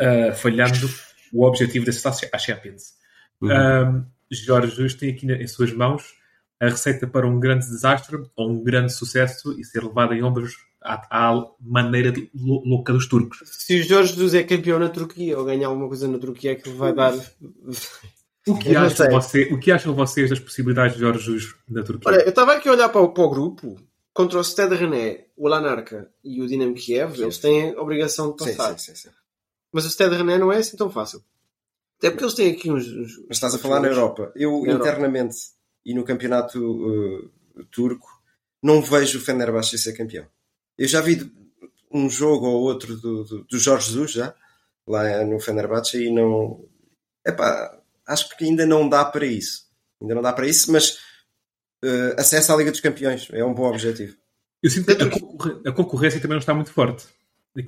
Ah, 0.00 0.32
falhando 0.34 0.88
o 1.32 1.44
objetivo 1.46 1.84
de 1.84 1.90
acesso 1.90 2.26
à 2.32 2.38
Champions. 2.38 2.94
Um, 3.40 4.04
Jorge 4.30 4.70
Jesus 4.70 4.94
tem 4.94 5.10
aqui 5.10 5.26
na- 5.26 5.36
em 5.36 5.46
suas 5.46 5.72
mãos 5.72 6.14
a 6.60 6.66
receita 6.68 7.06
para 7.06 7.26
um 7.26 7.38
grande 7.38 7.66
desastre 7.66 8.16
ou 8.34 8.50
um 8.50 8.64
grande 8.64 8.92
sucesso 8.92 9.58
e 9.60 9.64
ser 9.64 9.84
levado 9.84 10.14
em 10.14 10.22
ombros 10.22 10.54
à, 10.82 11.28
à 11.30 11.44
maneira 11.60 12.12
louca 12.34 12.92
dos 12.92 13.06
turcos. 13.06 13.38
Se 13.44 13.78
o 13.80 13.84
Jorge 13.84 14.12
Jesus 14.14 14.34
é 14.34 14.42
campeão 14.42 14.78
na 14.78 14.88
Turquia 14.88 15.38
ou 15.38 15.44
ganhar 15.44 15.68
alguma 15.68 15.86
coisa 15.88 16.08
na 16.08 16.18
Turquia, 16.18 16.52
é 16.52 16.54
que 16.56 16.68
ele 16.68 16.76
vai 16.78 16.92
dar. 16.94 17.12
O 18.48 18.56
que, 18.58 18.76
acham 18.76 19.10
você, 19.10 19.42
o 19.52 19.58
que 19.58 19.72
acham 19.72 19.94
vocês 19.94 20.30
das 20.30 20.38
possibilidades 20.38 20.94
de 20.94 21.00
Jorge 21.00 21.18
Jesus 21.20 21.54
na 21.68 21.82
Turquia? 21.82 22.12
Olha, 22.12 22.22
eu 22.22 22.28
estava 22.28 22.52
aqui 22.54 22.68
a 22.68 22.72
olhar 22.72 22.88
para 22.88 23.00
o, 23.00 23.08
para 23.12 23.24
o 23.24 23.30
grupo 23.30 23.76
contra 24.14 24.38
o 24.38 24.44
Stade 24.44 24.74
René, 24.76 25.26
o 25.36 25.48
Lanarca 25.48 26.08
e 26.22 26.40
o 26.40 26.46
Dinamo 26.46 26.74
Kiev. 26.74 27.20
Eles 27.20 27.38
têm 27.38 27.74
a 27.74 27.80
obrigação 27.82 28.34
de 28.36 28.44
Sim, 28.44 28.56
passar. 28.56 28.78
sim, 28.78 28.94
sim, 28.94 29.08
sim. 29.08 29.14
Mas 29.72 29.84
o 29.84 29.90
Stade 29.90 30.14
René 30.16 30.38
não 30.38 30.52
é 30.52 30.58
assim 30.58 30.76
tão 30.76 30.88
fácil. 30.88 31.22
Até 31.98 32.10
porque 32.10 32.24
eles 32.24 32.34
têm 32.34 32.52
aqui 32.52 32.70
uns. 32.70 32.86
uns- 32.86 33.18
Mas 33.28 33.36
estás 33.38 33.54
a 33.54 33.58
falar 33.58 33.80
na 33.80 33.88
Europa. 33.88 34.30
Eu, 34.36 34.52
Na 34.62 34.72
Europa. 34.72 34.74
internamente, 34.90 35.36
e 35.84 35.92
no 35.94 36.04
campeonato 36.04 36.58
uh, 36.60 37.64
turco, 37.70 38.06
não 38.62 38.80
vejo 38.80 39.18
o 39.18 39.20
Fenerbahçe 39.22 39.76
ser 39.78 39.92
campeão. 39.94 40.26
Eu 40.78 40.86
já 40.86 41.00
vi 41.00 41.30
um 41.90 42.08
jogo 42.08 42.46
ou 42.46 42.62
outro 42.62 42.96
do, 42.96 43.24
do, 43.24 43.44
do 43.44 43.58
Jorge 43.58 43.88
Jesus, 43.88 44.12
já, 44.12 44.34
lá 44.86 45.24
no 45.24 45.40
Fenerbahçe, 45.40 46.04
e 46.06 46.10
não... 46.12 46.64
Epá, 47.26 47.75
acho 48.06 48.36
que 48.36 48.44
ainda 48.44 48.64
não 48.66 48.88
dá 48.88 49.04
para 49.04 49.26
isso. 49.26 49.66
Ainda 50.00 50.14
não 50.14 50.22
dá 50.22 50.32
para 50.32 50.46
isso, 50.46 50.70
mas 50.72 50.98
uh, 51.84 52.18
acesso 52.18 52.52
à 52.52 52.56
Liga 52.56 52.70
dos 52.70 52.80
Campeões 52.80 53.28
é 53.32 53.44
um 53.44 53.54
bom 53.54 53.68
objetivo. 53.68 54.16
Eu 54.62 54.70
sinto 54.70 54.94
que 54.96 55.02
a, 55.02 55.10
concorre- 55.10 55.60
a 55.66 55.72
concorrência 55.72 56.20
também 56.20 56.34
não 56.36 56.40
está 56.40 56.54
muito 56.54 56.70
forte. 56.72 57.04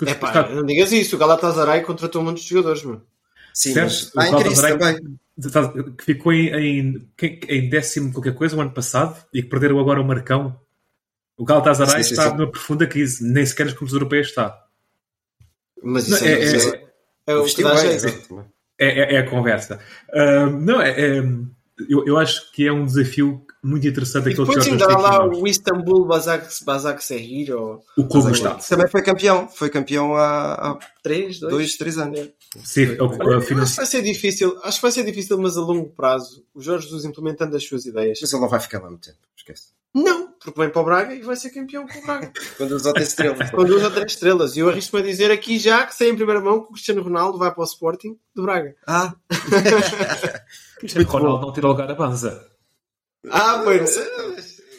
É 0.07 0.15
pá, 0.15 0.29
está- 0.29 0.49
não 0.51 0.65
digas 0.67 0.93
isso. 0.93 1.17
O 1.17 1.19
Galatasaray 1.19 1.83
contratou 1.83 2.23
muitos 2.23 2.43
jogadores, 2.45 2.83
mano. 2.83 3.07
Sim, 3.55 3.73
Certo, 3.73 3.87
mas 3.87 4.03
o 4.03 4.07
está 4.07 4.29
em 4.29 4.43
crise 4.43 4.63
também. 4.79 5.95
que 5.97 6.05
ficou 6.05 6.33
em, 6.33 6.49
em, 6.55 7.11
em 7.49 7.69
décimo 7.69 8.13
qualquer 8.13 8.35
coisa 8.35 8.57
o 8.57 8.61
ano 8.61 8.73
passado 8.73 9.17
e 9.33 9.43
que 9.43 9.49
perderam 9.49 9.79
agora 9.81 10.01
o 10.01 10.05
Marcão. 10.05 10.61
O 11.37 11.45
Galatasaray 11.45 12.03
Sim, 12.03 12.09
sim, 12.09 12.15
está 12.15 12.31
sim. 12.31 12.37
numa 12.37 12.51
profunda 12.51 12.87
crise. 12.87 13.25
Nem 13.25 13.47
sequer 13.47 13.65
nos 13.67 13.75
clubes 13.75 13.95
europeus 13.95 14.29
está. 14.29 14.63
Mas 15.83 16.09
Não, 16.09 16.17
isso 16.17 16.27
é- 16.27 16.31
é, 16.33 16.45
é- 16.45 16.57
é, 16.67 16.89
é 17.29 17.35
o 17.37 17.39
que 17.45 17.45
Vestiu 17.45 17.69
É, 18.79 18.87
é- 18.87 19.15
é 19.17 19.19
a 19.19 19.29
conversa. 19.29 19.79
Ah, 20.13 20.47
não, 20.47 20.81
é, 20.81 20.91
é- 20.91 21.23
eu, 21.89 22.07
eu 22.07 22.17
acho 22.19 22.51
que 22.53 22.67
é 22.67 22.73
um 22.73 22.85
desafio 22.87 23.45
muito 23.63 23.87
interessante 23.89 24.29
aquele 24.29 24.37
que 24.37 24.55
depois 24.55 24.67
ainda 24.69 24.85
há 24.87 24.99
lá 24.99 25.27
o 25.27 25.47
Istanbul 25.47 26.05
Basak, 26.07 26.47
Basak 26.65 27.05
Sehir 27.05 27.53
ou 27.57 27.83
O 27.97 28.05
clube 28.07 28.29
do 28.29 28.35
Estado. 28.35 28.65
Também 28.69 28.89
foi 28.89 29.03
campeão. 29.03 29.49
Foi 29.49 29.69
campeão 29.69 30.15
há, 30.15 30.53
há 30.55 30.79
3, 31.03 31.41
2. 31.41 31.53
dois, 31.53 31.77
três 31.77 31.99
anos. 31.99 32.31
Sim, 32.65 32.97
é 32.97 33.03
o- 33.03 33.11
a 33.11 33.25
Eu 33.25 33.39
acho 33.39 33.47
que 33.49 33.77
vai 33.77 33.87
ser 33.87 34.03
difícil, 34.03 34.59
acho 34.63 34.79
que 34.79 34.83
vai 34.83 34.93
ser 34.93 35.05
difícil, 35.05 35.39
mas 35.39 35.57
a 35.57 35.61
longo 35.61 35.89
prazo, 35.91 36.45
o 36.55 36.61
Jorge 36.63 36.85
Jesus 36.87 37.05
implementando 37.05 37.57
as 37.57 37.65
suas 37.65 37.85
ideias. 37.85 38.19
Mas 38.23 38.33
ele 38.33 38.43
não 38.43 38.49
vai 38.49 38.61
ficar 38.61 38.81
lá 38.81 38.89
muito 38.89 39.07
tempo. 39.07 39.19
Esquece. 39.37 39.65
Não, 39.95 40.28
porque 40.51 40.61
vem 40.61 40.71
para 40.71 40.83
o 40.83 40.85
Braga 40.85 41.15
e 41.15 41.21
vai 41.21 41.37
ser 41.37 41.51
campeão 41.51 41.87
com 41.87 41.99
o 41.99 42.03
Braga. 42.03 42.33
Quando 42.57 42.73
os 42.73 42.87
outros 42.87 43.09
estrelas. 43.09 43.51
com 43.51 43.65
duas 43.65 43.83
ou 43.83 43.91
três 43.91 44.13
estrelas. 44.13 44.57
E 44.57 44.61
eu 44.61 44.69
arrisco-me 44.69 45.03
a 45.03 45.07
dizer 45.07 45.31
aqui 45.31 45.59
já 45.59 45.87
que 45.87 45.95
sei 45.95 46.11
em 46.11 46.17
primeira 46.17 46.41
mão 46.41 46.61
que 46.61 46.71
o 46.71 46.73
Cristiano 46.73 47.03
Ronaldo 47.03 47.39
vai 47.39 47.53
para 47.53 47.61
o 47.61 47.65
Sporting 47.65 48.19
de 48.35 48.43
Braga. 48.43 48.75
Ah, 48.87 49.15
Cristiano 50.79 51.09
Ronaldo 51.09 51.47
não 51.47 51.53
tira 51.53 51.69
lugar 51.69 51.91
a 51.91 51.95
Banza. 51.95 52.47
Ah, 53.31 53.61
pois. 53.65 53.97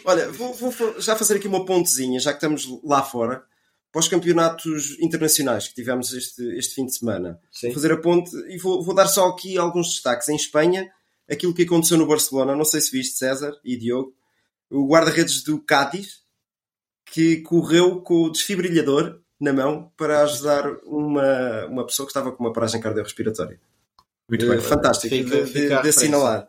Olha, 0.05 0.29
vou, 0.32 0.53
vou 0.53 0.99
já 0.99 1.15
fazer 1.15 1.36
aqui 1.36 1.47
uma 1.47 1.65
pontezinha, 1.65 2.19
já 2.19 2.32
que 2.32 2.38
estamos 2.38 2.67
lá 2.84 3.03
fora, 3.03 3.43
para 3.91 3.99
os 3.99 4.08
campeonatos 4.08 4.97
internacionais 4.99 5.67
que 5.67 5.75
tivemos 5.75 6.13
este, 6.13 6.43
este 6.58 6.75
fim 6.75 6.86
de 6.86 6.95
semana. 6.95 7.39
Sim. 7.51 7.67
Vou 7.67 7.75
fazer 7.75 7.91
a 7.91 7.97
ponte 7.97 8.36
e 8.47 8.58
vou, 8.58 8.84
vou 8.84 8.93
dar 8.93 9.08
só 9.08 9.27
aqui 9.29 9.58
alguns 9.58 9.89
destaques. 9.89 10.29
Em 10.29 10.36
Espanha, 10.36 10.89
aquilo 11.29 11.53
que 11.53 11.63
aconteceu 11.63 11.97
no 11.97 12.08
Barcelona, 12.08 12.55
não 12.55 12.65
sei 12.65 12.82
se 12.82 12.91
viste, 12.91 13.17
César 13.17 13.53
e 13.63 13.77
Diogo, 13.77 14.13
o 14.69 14.88
guarda-redes 14.88 15.43
do 15.43 15.60
Cádiz, 15.60 16.19
que 17.05 17.38
correu 17.41 18.01
com 18.01 18.23
o 18.23 18.29
desfibrilhador 18.32 19.19
na 19.39 19.51
mão 19.53 19.91
para 19.97 20.21
ajudar 20.23 20.65
uma, 20.84 21.65
uma 21.67 21.86
pessoa 21.86 22.05
que 22.05 22.12
estava 22.12 22.32
com 22.32 22.43
uma 22.43 22.53
paragem 22.53 22.79
cardiorrespiratória. 22.82 23.60
Muito 24.29 24.45
Eh, 24.45 24.49
bem. 24.49 24.60
fantástico 24.62 25.15
Fica- 25.15 25.29
de, 25.38 25.41
de- 25.43 25.47
fica 25.47 25.60
de 25.60 25.60
referência. 25.69 25.89
assinalar. 26.01 26.47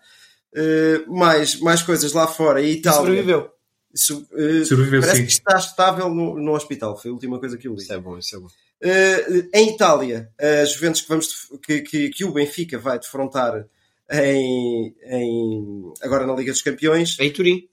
Eh, 0.54 1.04
mais, 1.06 1.58
mais 1.60 1.82
coisas 1.82 2.12
lá 2.12 2.26
fora. 2.26 2.60
E 2.60 2.72
Itália. 2.72 2.98
sobreviveu. 2.98 3.50
Isso, 3.94 4.26
eh, 4.34 4.64
Sobreviveu, 4.64 5.00
parece 5.00 5.18
sim. 5.20 5.26
que 5.26 5.32
está 5.32 5.56
estável 5.56 6.08
no, 6.10 6.38
no 6.38 6.52
hospital. 6.54 6.96
Foi 6.98 7.10
a 7.10 7.14
última 7.14 7.38
coisa 7.40 7.56
que 7.56 7.66
eu 7.68 7.74
li. 7.74 7.82
Isso 7.82 7.92
é 7.92 7.98
bom, 7.98 8.18
isso 8.18 8.36
é 8.36 8.38
bom. 8.38 8.46
Uh, 8.82 9.48
em 9.54 9.74
Itália, 9.74 10.30
a 10.40 10.64
Juventus 10.64 11.02
que, 11.02 11.08
vamos, 11.08 11.28
que, 11.64 11.80
que, 11.82 12.08
que 12.10 12.24
o 12.24 12.32
Benfica 12.32 12.78
vai 12.78 12.98
defrontar 12.98 13.66
em, 14.10 14.94
em, 15.04 15.92
agora 16.02 16.26
na 16.26 16.34
Liga 16.34 16.50
dos 16.52 16.62
Campeões. 16.62 17.16
Em 17.20 17.32
Turim. 17.32 17.68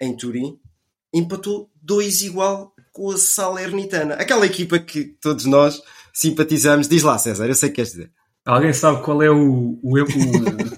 Em 0.00 0.16
Turim. 0.16 0.58
Empatou 1.12 1.70
2 1.82 2.22
igual 2.22 2.74
com 2.92 3.10
a 3.10 3.16
Salernitana. 3.16 4.14
Aquela 4.14 4.46
equipa 4.46 4.78
que 4.78 5.04
todos 5.20 5.44
nós 5.44 5.80
simpatizamos. 6.12 6.88
Diz 6.88 7.02
lá, 7.02 7.16
César, 7.18 7.46
eu 7.46 7.54
sei 7.54 7.68
o 7.68 7.72
que 7.72 7.76
queres 7.76 7.92
dizer. 7.92 8.10
Alguém 8.44 8.72
sabe 8.72 9.02
qual 9.02 9.22
é 9.22 9.30
o, 9.30 9.78
o, 9.82 9.98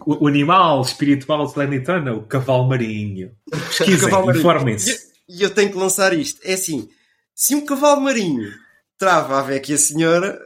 o, 0.06 0.24
o 0.24 0.26
animal 0.26 0.82
espiritual 0.82 1.46
de 1.46 1.52
Salernitana? 1.52 2.12
O 2.12 2.22
cavalo 2.22 2.68
marinho. 2.68 3.32
Pesquisem, 3.50 4.08
informem-se. 4.08 5.10
E 5.28 5.42
eu, 5.42 5.48
eu 5.48 5.54
tenho 5.54 5.70
que 5.70 5.78
lançar 5.78 6.12
isto. 6.12 6.40
É 6.44 6.54
assim, 6.54 6.88
se 7.34 7.54
um 7.54 7.64
cavalo 7.64 8.00
marinho 8.00 8.52
trava 8.98 9.38
a 9.38 9.42
ver 9.42 9.56
aqui 9.56 9.72
a 9.72 9.78
senhora, 9.78 10.38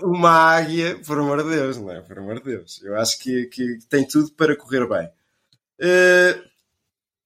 uma 0.00 0.30
águia, 0.30 0.98
por 1.04 1.18
amor 1.18 1.42
de 1.42 1.50
Deus, 1.50 1.76
não 1.76 1.90
é? 1.90 2.00
Por 2.00 2.18
amor 2.18 2.38
de 2.38 2.44
Deus. 2.44 2.80
Eu 2.82 2.96
acho 2.96 3.18
que, 3.18 3.46
que 3.46 3.78
tem 3.90 4.06
tudo 4.06 4.32
para 4.32 4.56
correr 4.56 4.88
bem. 4.88 5.08
Uh, 5.80 6.53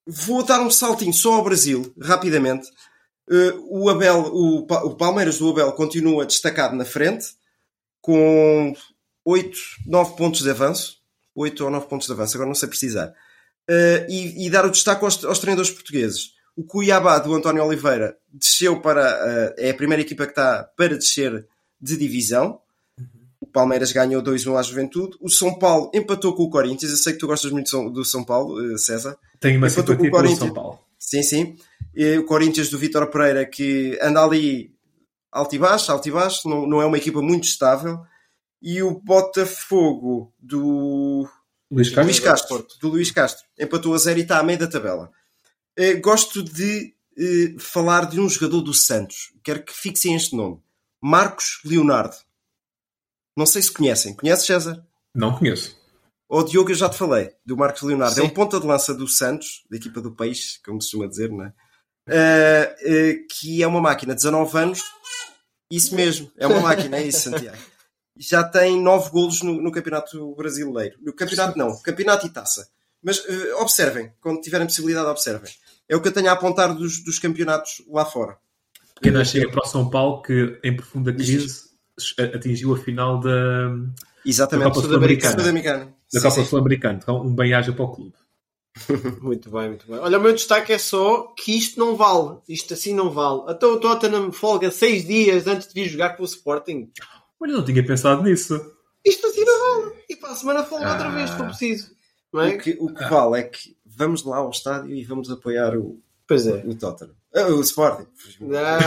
vou 0.09 0.43
dar 0.43 0.61
um 0.63 0.71
saltinho 0.71 1.13
só 1.13 1.35
ao 1.35 1.45
Brasil, 1.45 1.93
rapidamente. 2.01 2.67
Uh, 3.31 3.85
o 3.85 3.91
Abel, 3.91 4.21
o, 4.21 4.95
Palmeiras 4.97 5.39
do 5.39 5.51
Abel 5.51 5.71
continua 5.73 6.25
destacado 6.25 6.75
na 6.75 6.85
frente, 6.85 7.27
com 8.01 8.75
8, 9.23 9.59
9 9.87 10.17
pontos 10.17 10.43
de 10.43 10.51
avanço. 10.51 10.97
8 11.35 11.63
ou 11.63 11.71
9 11.71 11.87
pontos 11.87 12.07
de 12.07 12.13
avanço, 12.13 12.37
agora 12.37 12.49
não 12.49 12.55
sei 12.55 12.69
precisar. 12.69 13.09
Uh, 13.69 14.09
e, 14.09 14.47
e, 14.47 14.51
dar 14.51 14.65
o 14.65 14.71
destaque 14.71 15.05
aos, 15.05 15.23
aos, 15.25 15.39
treinadores 15.39 15.71
portugueses. 15.71 16.33
O 16.57 16.65
Cuiabá 16.65 17.19
do 17.19 17.35
António 17.35 17.63
Oliveira 17.63 18.17
desceu 18.33 18.81
para. 18.81 19.03
Uh, 19.03 19.55
é 19.59 19.71
a 19.71 19.75
primeira 19.75 20.01
equipa 20.01 20.25
que 20.25 20.33
está 20.33 20.65
para 20.75 20.97
descer 20.97 21.47
de 21.79 21.97
divisão. 21.99 22.61
O 23.49 23.53
Palmeiras 23.53 23.93
ganhou 23.93 24.23
2-1 24.23 24.59
à 24.59 24.63
Juventude. 24.63 25.17
O 25.21 25.31
São 25.31 25.59
Paulo 25.59 25.91
empatou 25.95 26.35
com 26.35 26.43
o 26.43 26.51
Corinthians. 26.51 26.93
Eu 26.93 26.99
sei 26.99 27.15
que 27.15 27.19
tu 27.19 27.27
gostas 27.27 27.51
muito 27.51 27.91
do 27.91 28.05
São 28.05 28.23
Paulo, 28.23 28.61
uh, 28.61 28.79
César. 28.79 29.17
Tenho 29.41 29.57
uma 29.57 29.69
empatou 29.69 29.97
com 29.97 30.07
o 30.07 30.37
São 30.37 30.53
Paulo. 30.53 30.79
Sim, 30.99 31.23
sim. 31.23 31.57
E 31.95 32.19
o 32.19 32.27
Corinthians 32.27 32.69
do 32.69 32.79
Vítor 32.79 33.07
Pereira 33.07 33.47
que 33.47 33.99
anda 34.03 34.23
ali 34.23 34.75
alto 35.33 35.57
e 35.57 35.59
baixo, 35.59 35.91
alto 35.91 36.07
e 36.07 36.13
baixo. 36.13 36.47
Não, 36.47 36.67
não 36.67 36.83
é 36.83 36.87
uma 36.87 36.99
equipa 36.99 37.23
muito 37.23 37.45
estável. 37.45 37.99
E 38.61 38.83
o 38.83 39.01
Botafogo 39.01 40.35
do 40.39 41.27
Luís 41.71 41.89
Castro, 41.89 42.05
Luís 42.05 42.21
Castro 42.21 42.67
do 42.81 42.89
Luís 42.89 43.11
Castro 43.11 43.47
empatou 43.59 43.95
a 43.95 43.99
zero 43.99 44.19
e 44.19 44.23
está 44.23 44.39
a 44.39 44.43
meio 44.43 44.59
da 44.59 44.67
tabela. 44.67 45.11
Uh, 45.79 45.99
gosto 46.03 46.43
de 46.43 46.93
uh, 47.17 47.59
falar 47.59 48.05
de 48.11 48.21
um 48.21 48.29
jogador 48.29 48.61
do 48.61 48.75
Santos. 48.75 49.33
Quero 49.43 49.65
que 49.65 49.73
fixem 49.73 50.15
este 50.15 50.37
nome. 50.37 50.61
Marcos 51.01 51.61
Leonardo. 51.65 52.17
Não 53.39 53.47
sei 53.47 53.63
se 53.63 53.71
conhecem. 53.71 54.15
Conheces, 54.15 54.45
César? 54.45 54.85
Não 55.15 55.33
conheço. 55.33 55.77
O 56.29 56.43
Diogo, 56.43 56.73
eu 56.73 56.75
já 56.75 56.89
te 56.89 56.99
falei, 56.99 57.31
do 57.47 57.57
Marcos 57.57 57.83
Leonardo. 57.83 58.17
Sim. 58.17 58.23
É 58.23 58.25
um 58.25 58.31
ponta 58.31 58.59
de 58.59 58.67
lança 58.67 58.93
do 58.93 59.07
Santos, 59.07 59.63
da 59.71 59.77
equipa 59.77 60.01
do 60.01 60.11
Peixe, 60.11 60.59
como 60.65 60.83
se 60.83 60.89
costuma 60.89 61.07
dizer, 61.07 61.31
não 61.31 61.45
é? 61.45 61.53
Uh, 62.09 63.15
uh, 63.15 63.27
que 63.31 63.63
é 63.63 63.67
uma 63.69 63.81
máquina, 63.81 64.13
19 64.13 64.59
anos. 64.59 64.83
Isso 65.71 65.95
mesmo, 65.95 66.29
é 66.37 66.49
uma 66.49 66.59
máquina, 66.59 66.97
é 66.97 67.07
isso, 67.07 67.31
Santiago. 67.31 67.57
Já 68.17 68.43
tem 68.43 68.83
9 68.83 69.11
golos 69.11 69.41
no, 69.43 69.63
no 69.63 69.71
Campeonato 69.71 70.35
Brasileiro. 70.35 70.97
No 71.01 71.13
Campeonato 71.13 71.57
não, 71.57 71.81
Campeonato 71.81 72.27
e 72.27 72.31
Taça. 72.31 72.69
Mas 73.01 73.21
uh, 73.21 73.61
observem, 73.61 74.13
quando 74.21 74.41
tiverem 74.41 74.67
possibilidade, 74.67 75.07
observem. 75.07 75.53
É 75.89 75.95
o 75.95 76.03
que 76.03 76.09
eu 76.09 76.13
tenho 76.13 76.29
a 76.29 76.33
apontar 76.33 76.75
dos, 76.75 77.05
dos 77.05 77.21
campeonatos 77.21 77.83
lá 77.89 78.05
fora. 78.05 78.37
Pequena 78.97 79.25
chega 79.25 79.49
para 79.49 79.63
o 79.65 79.69
São 79.69 79.89
Paulo 79.89 80.23
que, 80.23 80.59
em 80.65 80.75
profunda 80.75 81.13
crise, 81.13 81.68
atingiu 82.35 82.75
a 82.75 82.79
final 82.79 83.21
da, 83.21 83.71
Exatamente, 84.25 84.69
da 84.69 84.75
Copa 84.75 84.87
Sul-Americana. 84.87 85.95
Da 86.13 86.21
Copa 86.21 86.45
Sul-Americana. 86.45 87.01
Então, 87.03 87.23
um 87.23 87.35
bem-aja 87.35 87.73
para 87.73 87.85
o 87.85 87.93
clube. 87.93 88.15
muito 89.23 89.51
bem, 89.51 89.69
muito 89.69 89.87
bem. 89.87 89.99
Olha, 89.99 90.19
o 90.19 90.21
meu 90.21 90.33
destaque 90.33 90.73
é 90.73 90.79
só 90.79 91.33
que 91.37 91.57
isto 91.57 91.81
não 91.81 91.97
vale. 91.97 92.39
Isto 92.49 92.75
assim 92.75 92.95
não 92.95 93.11
vale. 93.11 93.43
Até 93.47 93.67
o 93.67 93.81
Tottenham 93.81 94.31
folga 94.33 94.71
seis 94.71 95.05
dias 95.07 95.47
antes 95.47 95.69
de 95.69 95.75
vir 95.75 95.89
jogar 95.89 96.17
com 96.17 96.23
o 96.23 96.27
Sporting. 96.27 96.91
Olha, 97.41 97.53
não 97.55 97.65
tinha 97.65 97.85
pensado 97.85 98.23
nisso. 98.23 98.55
Isto 99.05 99.27
assim 99.27 99.45
não 99.45 99.83
vale. 99.83 99.97
E 100.09 100.17
para 100.17 100.31
a 100.31 100.37
semana 100.37 100.65
folga 100.65 100.87
ah. 100.89 100.93
outra 100.93 101.11
vez, 101.11 101.31
se 101.31 101.37
for 101.37 101.47
preciso. 101.47 101.91
É? 102.35 102.49
O 102.49 102.59
que, 102.59 102.77
o 102.79 102.95
que 102.95 103.05
ah. 103.05 103.09
vale 103.09 103.41
é 103.41 103.43
que 103.45 103.77
vamos 103.85 104.25
lá 104.25 104.39
ao 104.39 104.51
estádio 104.51 104.95
e 104.95 105.05
vamos 105.05 105.31
apoiar 105.31 105.77
o, 105.77 106.01
pois 106.27 106.47
é. 106.47 106.63
o 106.67 106.75
Tottenham. 106.75 107.15
Ah, 107.35 107.47
o 107.47 107.61
Sporting. 107.61 108.07
Não. 108.41 108.49
não. 108.51 108.79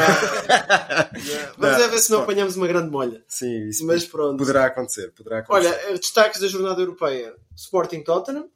Vamos 1.58 1.77
não, 1.77 1.86
é 1.86 1.88
ver 1.88 1.99
se 1.99 2.12
não 2.12 2.21
apanhamos 2.21 2.56
uma 2.56 2.67
grande 2.67 2.89
molha. 2.89 3.23
Sim, 3.27 3.67
isso 3.67 3.86
Mas 3.86 4.06
pronto. 4.06 4.38
Poderá 4.38 4.65
acontecer, 4.65 5.12
poderá 5.12 5.39
acontecer. 5.39 5.69
Olha, 5.88 5.99
destaques 5.99 6.41
da 6.41 6.47
jornada 6.47 6.82
europeia: 6.82 7.36
Sporting 7.56 8.04
Tottenham. 8.04 8.49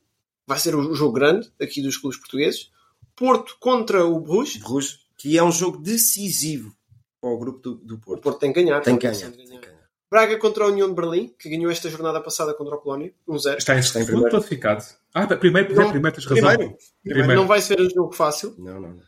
Vai 0.48 0.60
ser 0.60 0.76
o 0.76 0.93
jogo 0.93 1.13
grande 1.13 1.52
aqui 1.60 1.82
dos 1.82 1.98
clubes 1.98 2.19
portugueses. 2.19 2.71
Porto 3.15 3.58
contra 3.60 4.06
o 4.06 4.19
Bruges. 4.19 4.58
Bruges, 4.62 5.00
que 5.17 5.38
é 5.38 5.43
um 5.43 5.52
jogo 5.52 5.78
decisivo 5.78 6.76
para 7.19 7.30
o 7.30 7.38
grupo 7.38 7.60
do, 7.60 7.76
do 7.76 7.98
Porto. 7.98 8.19
O 8.19 8.21
Porto 8.21 8.39
tem 8.39 8.54
que 8.54 8.62
ganhar. 8.62 8.82
Tem 8.82 8.98
que 8.98 9.08
ganhar. 9.08 9.32
Tem 9.32 9.45
que 9.45 9.60
ganhar. 9.60 9.76
Braga 10.10 10.38
contra 10.38 10.65
a 10.65 10.67
União 10.67 10.88
de 10.88 10.93
Berlim, 10.93 11.34
que 11.38 11.50
ganhou 11.50 11.71
esta 11.71 11.89
jornada 11.89 12.21
passada 12.21 12.54
contra 12.54 12.76
o 12.76 12.78
Colónia, 12.78 13.12
1-0. 13.28 13.54
Um 13.54 13.58
Está 13.58 13.78
em 13.78 13.82
segundo 13.82 14.30
classificado. 14.30 14.84
Ah, 15.13 15.26
primeiro, 15.26 15.67
primeiro, 15.67 15.91
primeiro 15.91 16.15
tens 16.15 16.26
razão. 16.26 16.48
Primeiro. 16.48 16.78
primeiro. 17.04 17.36
Não 17.36 17.48
vai 17.48 17.60
ser 17.62 17.82
um 17.82 17.89
jogo 17.89 18.13
fácil. 18.13 18.54
Não, 18.58 18.80
não. 18.80 19.00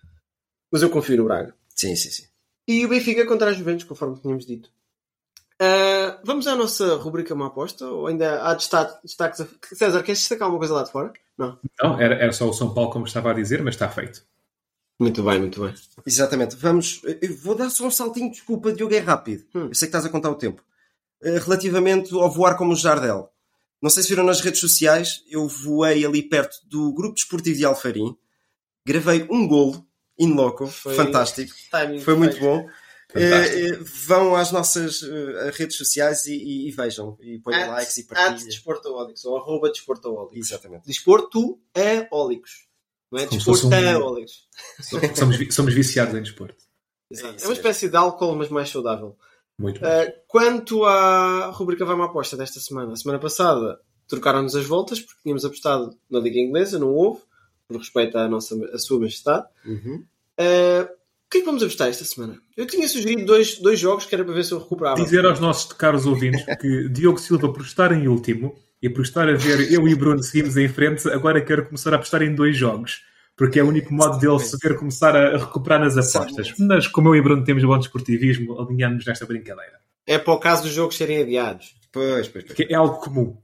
Mas 0.72 0.82
eu 0.82 0.90
confio 0.90 1.18
no 1.18 1.26
Braga. 1.26 1.54
Sim, 1.76 1.96
sim, 1.96 2.10
sim. 2.10 2.24
E 2.68 2.86
o 2.86 2.90
Benfica 2.90 3.26
contra 3.26 3.50
a 3.50 3.54
Juventus, 3.54 3.86
conforme 3.86 4.20
tínhamos 4.20 4.46
dito. 4.46 4.70
Uh, 5.62 6.20
vamos 6.24 6.46
à 6.46 6.56
nossa 6.56 6.96
rubrica 6.96 7.34
Uma 7.34 7.48
Aposta? 7.48 7.88
Ou 7.88 8.08
ainda 8.08 8.44
há 8.44 8.54
destaques? 8.54 9.16
César, 9.74 10.04
queres 10.04 10.20
destacar 10.20 10.46
alguma 10.46 10.60
coisa 10.60 10.74
lá 10.74 10.84
de 10.84 10.92
fora? 10.92 11.14
Não. 11.38 11.58
Não, 11.82 12.00
era, 12.00 12.16
era 12.16 12.32
só 12.32 12.48
o 12.48 12.54
São 12.54 12.74
Paulo, 12.74 12.92
como 12.92 13.06
estava 13.06 13.32
a 13.32 13.34
dizer, 13.34 13.64
mas 13.64 13.76
está 13.76 13.90
feito. 13.90 14.24
Muito 15.00 15.24
bem, 15.24 15.40
muito 15.40 15.62
bem. 15.62 15.74
Exatamente. 16.06 16.56
Vamos. 16.56 17.02
Eu 17.22 17.36
vou 17.38 17.56
dar 17.56 17.70
só 17.70 17.86
um 17.86 17.92
saltinho, 17.92 18.32
desculpa, 18.32 18.74
Diogo, 18.74 18.94
é 18.94 19.00
rápido. 19.00 19.46
Hum. 19.56 19.68
Eu 19.68 19.76
sei 19.76 19.88
que 19.88 19.96
estás 19.96 20.06
a 20.06 20.10
contar 20.10 20.30
o 20.30 20.36
tempo. 20.36 20.64
Uh, 21.24 21.40
relativamente 21.40 22.14
ao 22.14 22.30
voar 22.30 22.58
como 22.58 22.74
o 22.74 22.76
Jardel. 22.76 23.32
Não 23.82 23.90
sei 23.90 24.04
se 24.04 24.10
viram 24.10 24.24
nas 24.24 24.42
redes 24.42 24.60
sociais, 24.60 25.24
eu 25.30 25.48
voei 25.48 26.04
ali 26.04 26.24
perto 26.24 26.58
do 26.66 26.92
Grupo 26.94 27.14
Desportivo 27.14 27.58
de 27.58 27.66
Alfarim, 27.66 28.18
gravei 28.84 29.28
um 29.30 29.48
golo 29.48 29.87
in 30.20 30.34
loco, 30.34 30.68
Foi... 30.68 30.96
fantástico. 30.96 31.54
Timing 31.72 32.00
Foi 32.00 32.16
muito 32.16 32.40
bom. 32.40 32.68
Uh, 33.16 33.84
vão 34.06 34.36
às 34.36 34.52
nossas 34.52 35.02
uh, 35.02 35.50
redes 35.54 35.78
sociais 35.78 36.28
e, 36.28 36.36
e, 36.36 36.68
e, 36.68 36.72
vejam 36.72 37.18
e 37.22 37.40
ponham 37.40 37.62
at, 37.62 37.70
likes 37.70 37.98
e 37.98 38.04
partilhem. 38.04 38.46
Desportaólicos 38.46 39.24
ou 39.24 39.38
arroba 39.38 39.72
Desportaólicos. 39.72 40.38
Exatamente. 40.38 40.86
Desporto 40.86 41.60
é 41.74 42.08
ólicos. 42.12 42.68
Não 43.10 43.20
é 43.20 43.26
desportaólicos. 43.26 44.48
Um... 44.94 45.16
somos, 45.16 45.56
somos 45.56 45.74
viciados 45.74 46.14
em 46.16 46.22
desporto. 46.22 46.68
Exato. 47.10 47.42
É, 47.42 47.46
é 47.46 47.48
uma 47.48 47.54
espécie 47.54 47.88
de 47.88 47.96
álcool, 47.96 48.36
mas 48.36 48.50
mais 48.50 48.70
saudável. 48.70 49.18
Muito 49.58 49.80
bem. 49.80 49.90
Uh, 49.90 50.14
quanto 50.28 50.84
à 50.84 51.48
rubrica 51.52 51.86
Vai-me 51.86 52.04
Aposta 52.04 52.36
desta 52.36 52.60
semana, 52.60 52.92
a 52.92 52.96
semana 52.96 53.20
passada 53.20 53.80
trocaram-nos 54.08 54.56
as 54.56 54.66
voltas 54.66 55.00
porque 55.00 55.22
tínhamos 55.24 55.46
apostado 55.46 55.98
na 56.10 56.20
Liga 56.20 56.40
Inglesa, 56.40 56.78
não 56.78 56.94
houve, 56.94 57.22
por 57.68 57.78
respeito 57.78 58.18
à, 58.18 58.28
nossa, 58.28 58.56
à 58.74 58.78
Sua 58.78 59.00
Majestade. 59.00 59.46
Uhum. 59.66 60.04
Uh, 60.40 60.84
o 60.84 61.30
que 61.30 61.40
é 61.40 61.42
que 61.42 61.46
vamos 61.46 61.62
apostar 61.62 61.90
esta 61.90 62.06
semana? 62.06 62.40
Eu 62.56 62.66
tinha 62.66 62.88
sugerido 62.88 63.26
dois, 63.26 63.60
dois 63.60 63.80
jogos 63.80 64.06
que 64.06 64.16
era 64.16 64.24
para 64.24 64.34
ver 64.34 64.46
se 64.46 64.54
eu 64.54 64.60
recuperava. 64.60 65.04
Dizer 65.04 65.26
aos 65.26 65.40
nossos 65.40 65.74
caros 65.74 66.06
ouvintes 66.06 66.44
que 66.60 66.88
Diogo 66.90 67.18
Silva, 67.18 67.52
por 67.52 67.62
estar 67.62 67.92
em 67.92 68.08
último 68.08 68.56
e 68.82 68.90
por 68.90 69.02
estar 69.02 69.28
a 69.28 69.34
ver 69.34 69.72
eu 69.72 69.86
e 69.88 69.96
Bruno 69.96 70.24
seguimos 70.24 70.56
em 70.56 70.70
frente, 70.70 71.08
agora 71.10 71.44
quero 71.44 71.66
começar 71.66 71.94
a 71.94 71.98
apostar 71.98 72.22
em 72.22 72.34
dois 72.34 72.56
jogos 72.56 73.02
porque 73.36 73.60
é 73.60 73.64
o 73.64 73.68
único 73.68 73.94
modo 73.94 74.18
dele 74.18 74.40
se 74.40 74.58
ver 74.58 74.76
começar 74.76 75.16
a 75.16 75.38
recuperar 75.38 75.80
nas 75.80 75.96
apostas. 75.96 76.56
Mas 76.58 76.88
como 76.88 77.10
eu 77.10 77.16
e 77.16 77.22
Bruno 77.22 77.44
temos 77.44 77.64
bom 77.64 77.78
desportivismo, 77.78 78.60
alinhamos 78.60 79.06
nesta 79.06 79.28
brincadeira. 79.28 79.80
É 80.08 80.18
para 80.18 80.34
o 80.34 80.40
caso 80.40 80.64
dos 80.64 80.72
jogos 80.72 80.98
serem 80.98 81.22
adiados. 81.22 81.76
Pois, 81.92 82.28
pois, 82.28 82.46
pois. 82.46 82.56
Que 82.56 82.74
é 82.74 82.76
algo 82.76 82.96
comum. 83.00 83.38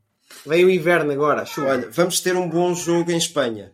Vem 0.47 0.65
o 0.65 0.69
inverno 0.69 1.11
agora, 1.11 1.45
chuva. 1.45 1.67
Olha, 1.67 1.89
vamos 1.91 2.19
ter 2.21 2.35
um 2.35 2.49
bom 2.49 2.73
jogo 2.73 3.11
em 3.11 3.17
Espanha. 3.17 3.71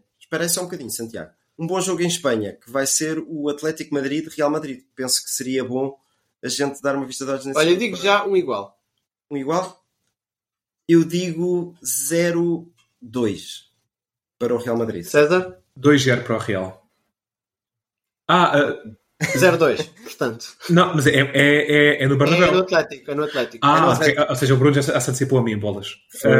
Só 0.49 0.61
um 0.61 0.65
bocadinho, 0.65 0.91
Santiago. 0.91 1.31
Um 1.57 1.67
bom 1.67 1.81
jogo 1.81 2.01
em 2.01 2.07
Espanha, 2.07 2.53
que 2.53 2.71
vai 2.71 2.87
ser 2.87 3.19
o 3.27 3.49
Atlético 3.49 3.93
Madrid-Real 3.93 4.49
Madrid. 4.49 4.83
Penso 4.95 5.23
que 5.23 5.29
seria 5.29 5.63
bom 5.63 5.97
a 6.43 6.47
gente 6.47 6.81
dar 6.81 6.95
uma 6.95 7.05
vista 7.05 7.25
de 7.25 7.31
olhos 7.31 7.45
nesse 7.45 7.59
Olha, 7.59 7.71
eu 7.71 7.77
digo 7.77 7.97
já 7.97 8.25
um 8.25 8.35
igual. 8.35 8.79
Um 9.29 9.35
igual? 9.35 9.83
Eu 10.87 11.03
digo 11.03 11.75
0-2 11.83 13.65
para 14.37 14.55
o 14.55 14.57
Real 14.57 14.77
Madrid. 14.77 15.03
César? 15.03 15.61
2-0 15.77 16.23
para 16.23 16.35
o 16.35 16.39
Real. 16.39 16.89
Ah, 18.27 18.57
uh... 18.57 18.97
0-2, 19.21 19.89
portanto. 20.03 20.47
Não, 20.69 20.95
mas 20.95 21.05
é, 21.07 21.11
é, 21.11 21.31
é, 21.33 22.03
é 22.03 22.07
no 22.07 22.17
Bernabéu. 22.17 22.47
É 22.47 22.51
no 22.51 22.59
Atlético, 22.59 23.11
é 23.11 23.15
no 23.15 23.23
Atlético. 23.23 23.65
Ah, 23.65 23.77
é 23.77 23.81
no 23.81 23.89
Atlético. 23.91 24.21
Okay. 24.21 24.31
ou 24.31 24.35
seja, 24.35 24.53
o 24.53 24.57
Bruno 24.57 24.73
já 24.81 24.81
se 24.81 25.09
antecipou 25.09 25.39
a 25.39 25.43
mim 25.43 25.51
em 25.51 25.59
bolas. 25.59 25.95
Foi, 26.21 26.31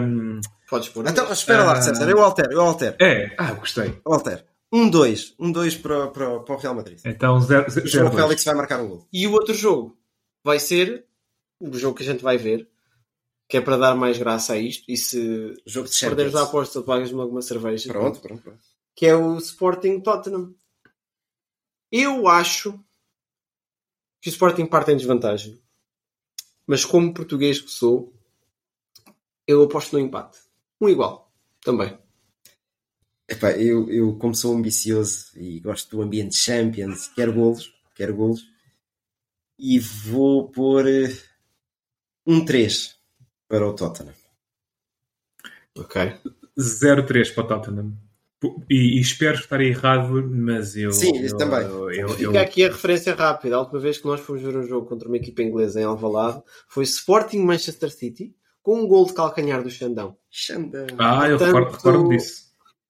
um... 0.00 0.40
Podes 0.68 0.88
pôr. 0.90 1.06
Então, 1.08 1.32
espera 1.32 1.64
lá, 1.64 1.80
César, 1.80 2.08
eu 2.08 2.22
altero, 2.22 2.52
eu 2.52 2.60
altero. 2.60 2.96
É, 3.00 3.34
ah, 3.38 3.52
gostei. 3.52 4.00
Eu 4.04 4.12
altero. 4.12 4.42
1-2, 4.74 5.34
1-2 5.40 5.80
para, 5.80 6.08
para, 6.08 6.40
para 6.40 6.54
o 6.54 6.58
Real 6.58 6.74
Madrid. 6.74 6.98
Então 7.04 7.38
0-2. 7.38 8.06
O 8.06 8.16
Félix 8.16 8.44
vai 8.44 8.54
marcar 8.54 8.80
um 8.80 8.88
gol. 8.88 9.08
E 9.12 9.26
o 9.26 9.32
outro 9.32 9.54
jogo 9.54 9.96
vai 10.44 10.58
ser 10.58 11.06
o 11.60 11.76
jogo 11.78 11.96
que 11.96 12.02
a 12.02 12.06
gente 12.06 12.22
vai 12.22 12.36
ver, 12.36 12.68
que 13.48 13.56
é 13.56 13.60
para 13.60 13.76
dar 13.76 13.94
mais 13.94 14.18
graça 14.18 14.54
a 14.54 14.58
isto. 14.58 14.84
E 14.88 14.96
se 14.96 15.54
Jogo 15.64 15.88
de 15.88 15.98
perderes 15.98 16.34
a 16.34 16.42
aposta, 16.42 16.82
pagas-me 16.82 17.20
alguma 17.20 17.42
cerveja. 17.42 17.88
Pronto, 17.88 18.20
pronto, 18.20 18.42
pronto. 18.42 18.58
Que 18.94 19.06
é 19.06 19.14
o 19.14 19.38
Sporting 19.38 20.00
Tottenham. 20.00 20.54
Eu 21.98 22.28
acho 22.28 22.78
que 24.20 24.28
o 24.28 24.30
Sporting 24.30 24.66
parte 24.66 24.92
em 24.92 24.98
desvantagem. 24.98 25.58
Mas 26.66 26.84
como 26.84 27.14
português 27.14 27.58
que 27.58 27.70
sou, 27.70 28.14
eu 29.46 29.62
aposto 29.62 29.94
no 29.94 30.00
empate. 30.04 30.38
Um 30.78 30.90
igual. 30.90 31.32
Também. 31.62 31.98
Epá, 33.26 33.52
eu, 33.52 33.88
eu, 33.90 34.14
como 34.18 34.34
sou 34.34 34.54
ambicioso 34.54 35.30
e 35.36 35.58
gosto 35.58 35.96
do 35.96 36.02
ambiente 36.02 36.36
Champions, 36.36 37.08
quero 37.08 37.32
golos, 37.32 37.74
quero 37.94 38.14
golos. 38.14 38.46
E 39.58 39.78
vou 39.78 40.50
pôr 40.50 40.86
eh, 40.86 41.16
um 42.26 42.44
3 42.44 42.94
para 43.48 43.66
o 43.66 43.74
Tottenham. 43.74 44.14
Ok. 45.74 46.20
0-3 46.58 47.34
para 47.34 47.44
o 47.44 47.48
Tottenham. 47.48 48.05
E, 48.70 48.98
e 48.98 49.00
espero 49.00 49.36
estar 49.38 49.60
errado, 49.60 50.28
mas 50.30 50.76
eu. 50.76 50.90
Sim, 50.92 51.16
isso 51.22 51.34
eu, 51.34 51.38
também. 51.38 51.60
Eu, 51.60 51.90
eu, 51.90 52.08
Fica 52.10 52.22
eu- 52.22 52.38
aqui 52.40 52.64
a 52.64 52.68
referência 52.68 53.14
rápida. 53.14 53.56
A 53.56 53.60
última 53.60 53.78
vez 53.80 53.98
que 53.98 54.06
nós 54.06 54.20
fomos 54.20 54.42
ver 54.42 54.56
um 54.56 54.62
jogo 54.66 54.86
contra 54.86 55.08
uma 55.08 55.16
equipa 55.16 55.42
inglesa 55.42 55.80
em 55.80 55.84
Alvalade 55.84 56.42
foi 56.68 56.84
Sporting 56.84 57.38
Manchester 57.40 57.90
City 57.90 58.34
com 58.62 58.80
um 58.80 58.86
gol 58.86 59.06
de 59.06 59.12
calcanhar 59.14 59.62
do 59.62 59.70
Xandão. 59.70 60.16
Xanda. 60.30 60.86
Ah, 60.98 61.28
eu 61.28 61.38
Portanto, 61.38 61.54
recordo, 61.54 61.76
recordo 61.76 62.08
disso. 62.10 62.46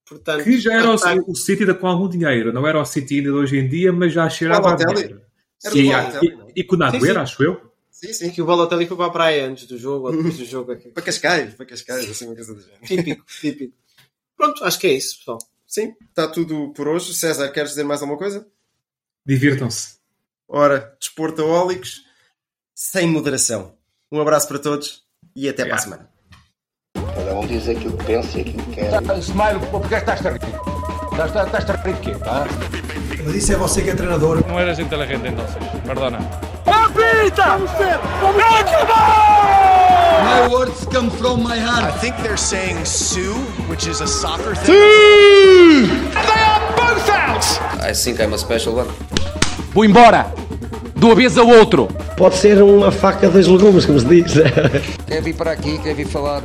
Portanto, 0.08 0.44
Que 0.44 0.58
já 0.60 0.74
era 0.74 0.88
o, 0.90 0.94
ataque- 0.94 1.24
o 1.26 1.34
City 1.34 1.64
da- 1.66 1.74
com 1.74 1.86
algum 1.86 2.08
dinheiro. 2.08 2.52
Não 2.52 2.66
era 2.66 2.80
o 2.80 2.84
City 2.84 3.16
ainda 3.16 3.30
de 3.30 3.36
hoje 3.36 3.58
em 3.58 3.68
dia, 3.68 3.92
mas 3.92 4.12
já 4.12 4.28
cheirava 4.30 4.72
a 4.72 4.76
dinheiro. 4.76 5.20
Era 5.64 5.74
Sim, 5.74 5.90
e, 6.22 6.30
não? 6.36 6.48
e 6.54 6.62
com 6.64 6.76
sim. 6.76 7.10
acho 7.16 7.42
eu. 7.42 7.60
Sim, 7.90 8.12
sim. 8.12 8.30
que 8.30 8.42
o 8.42 8.44
Balotelli 8.44 8.86
foi 8.86 8.96
para 8.96 9.06
a 9.06 9.10
praia 9.10 9.46
antes 9.48 9.66
do 9.66 9.78
jogo 9.78 10.06
ou 10.08 10.12
depois 10.16 10.36
do 10.36 10.44
jogo. 10.44 10.70
aqui. 10.70 10.90
Para 10.90 11.02
Cascais, 11.02 11.54
para 11.54 11.64
Cascais, 11.66 12.10
assim 12.10 12.26
uma 12.26 12.34
coisa 12.34 12.54
do 12.54 12.60
género. 12.60 12.84
Típico, 12.84 13.24
típico. 13.40 13.74
Pronto, 14.36 14.64
acho 14.64 14.78
que 14.78 14.86
é 14.86 14.92
isso, 14.92 15.18
pessoal. 15.18 15.38
Sim, 15.66 15.94
está 16.08 16.28
tudo 16.28 16.72
por 16.74 16.86
hoje. 16.88 17.14
César, 17.14 17.48
queres 17.50 17.70
dizer 17.70 17.84
mais 17.84 18.00
alguma 18.02 18.18
coisa? 18.18 18.46
Divirtam-se. 19.24 19.96
Ora, 20.48 20.96
desportaólicos, 21.00 22.02
sem 22.74 23.06
moderação. 23.08 23.74
Um 24.12 24.20
abraço 24.20 24.46
para 24.46 24.58
todos 24.58 25.02
e 25.34 25.48
até 25.48 25.64
para 25.64 25.74
a 25.74 25.78
semana. 25.78 26.10
Cada 26.94 27.34
um 27.34 27.46
diz 27.46 27.68
aquilo 27.68 27.96
que 27.98 28.04
pensa 28.04 28.38
e 28.38 28.40
aquilo 28.42 28.62
que 28.66 28.74
quer. 28.76 29.02
Tá, 29.02 29.18
Smile, 29.18 29.66
porque 29.70 29.94
estás-te 29.94 30.28
a 30.28 30.30
rir? 30.32 30.40
Estás- 31.12 31.46
Estás-te 31.46 31.70
a 31.72 31.74
rir 31.76 31.94
de 31.94 32.00
quê? 32.00 32.14
Tá? 32.18 32.44
Mas 33.24 33.34
isso 33.34 33.52
é 33.52 33.56
você 33.56 33.82
que 33.82 33.90
é 33.90 33.94
treinador. 33.96 34.46
No 34.46 34.60
eres 34.60 34.78
inteligente 34.78 35.26
entonces. 35.26 35.56
Perdona. 35.84 36.18
My 40.24 40.48
words 40.48 40.86
come 40.86 41.10
from 41.10 41.42
my 41.42 41.56
I 41.56 41.60
heart. 41.60 42.00
think 42.00 42.16
they're 42.22 42.36
saying 42.36 42.84
Sue, 42.84 43.34
which 43.68 43.86
is 43.86 44.00
a 44.00 44.06
soccer 44.06 44.54
thing. 44.54 44.74
I 47.80 47.92
think 47.94 48.20
I'm 48.20 48.32
a 48.32 48.38
special 48.38 48.74
one. 48.74 48.88
Vou 49.72 49.84
embora! 49.84 50.32
Do 50.96 51.12
avesso 51.12 51.40
ao 51.40 51.48
outro! 51.48 51.88
Pode 52.16 52.36
ser 52.36 52.62
uma 52.62 52.90
faca 52.90 53.28
dos 53.28 53.46
legumes, 53.46 53.84
como 53.84 54.00
se 54.00 54.06
diz. 54.06 54.32
Quer 55.06 55.22
vir 55.22 55.34
para 55.34 55.52
aqui, 55.52 55.78
quer 55.78 55.94
vir 55.94 56.06
falar 56.08 56.42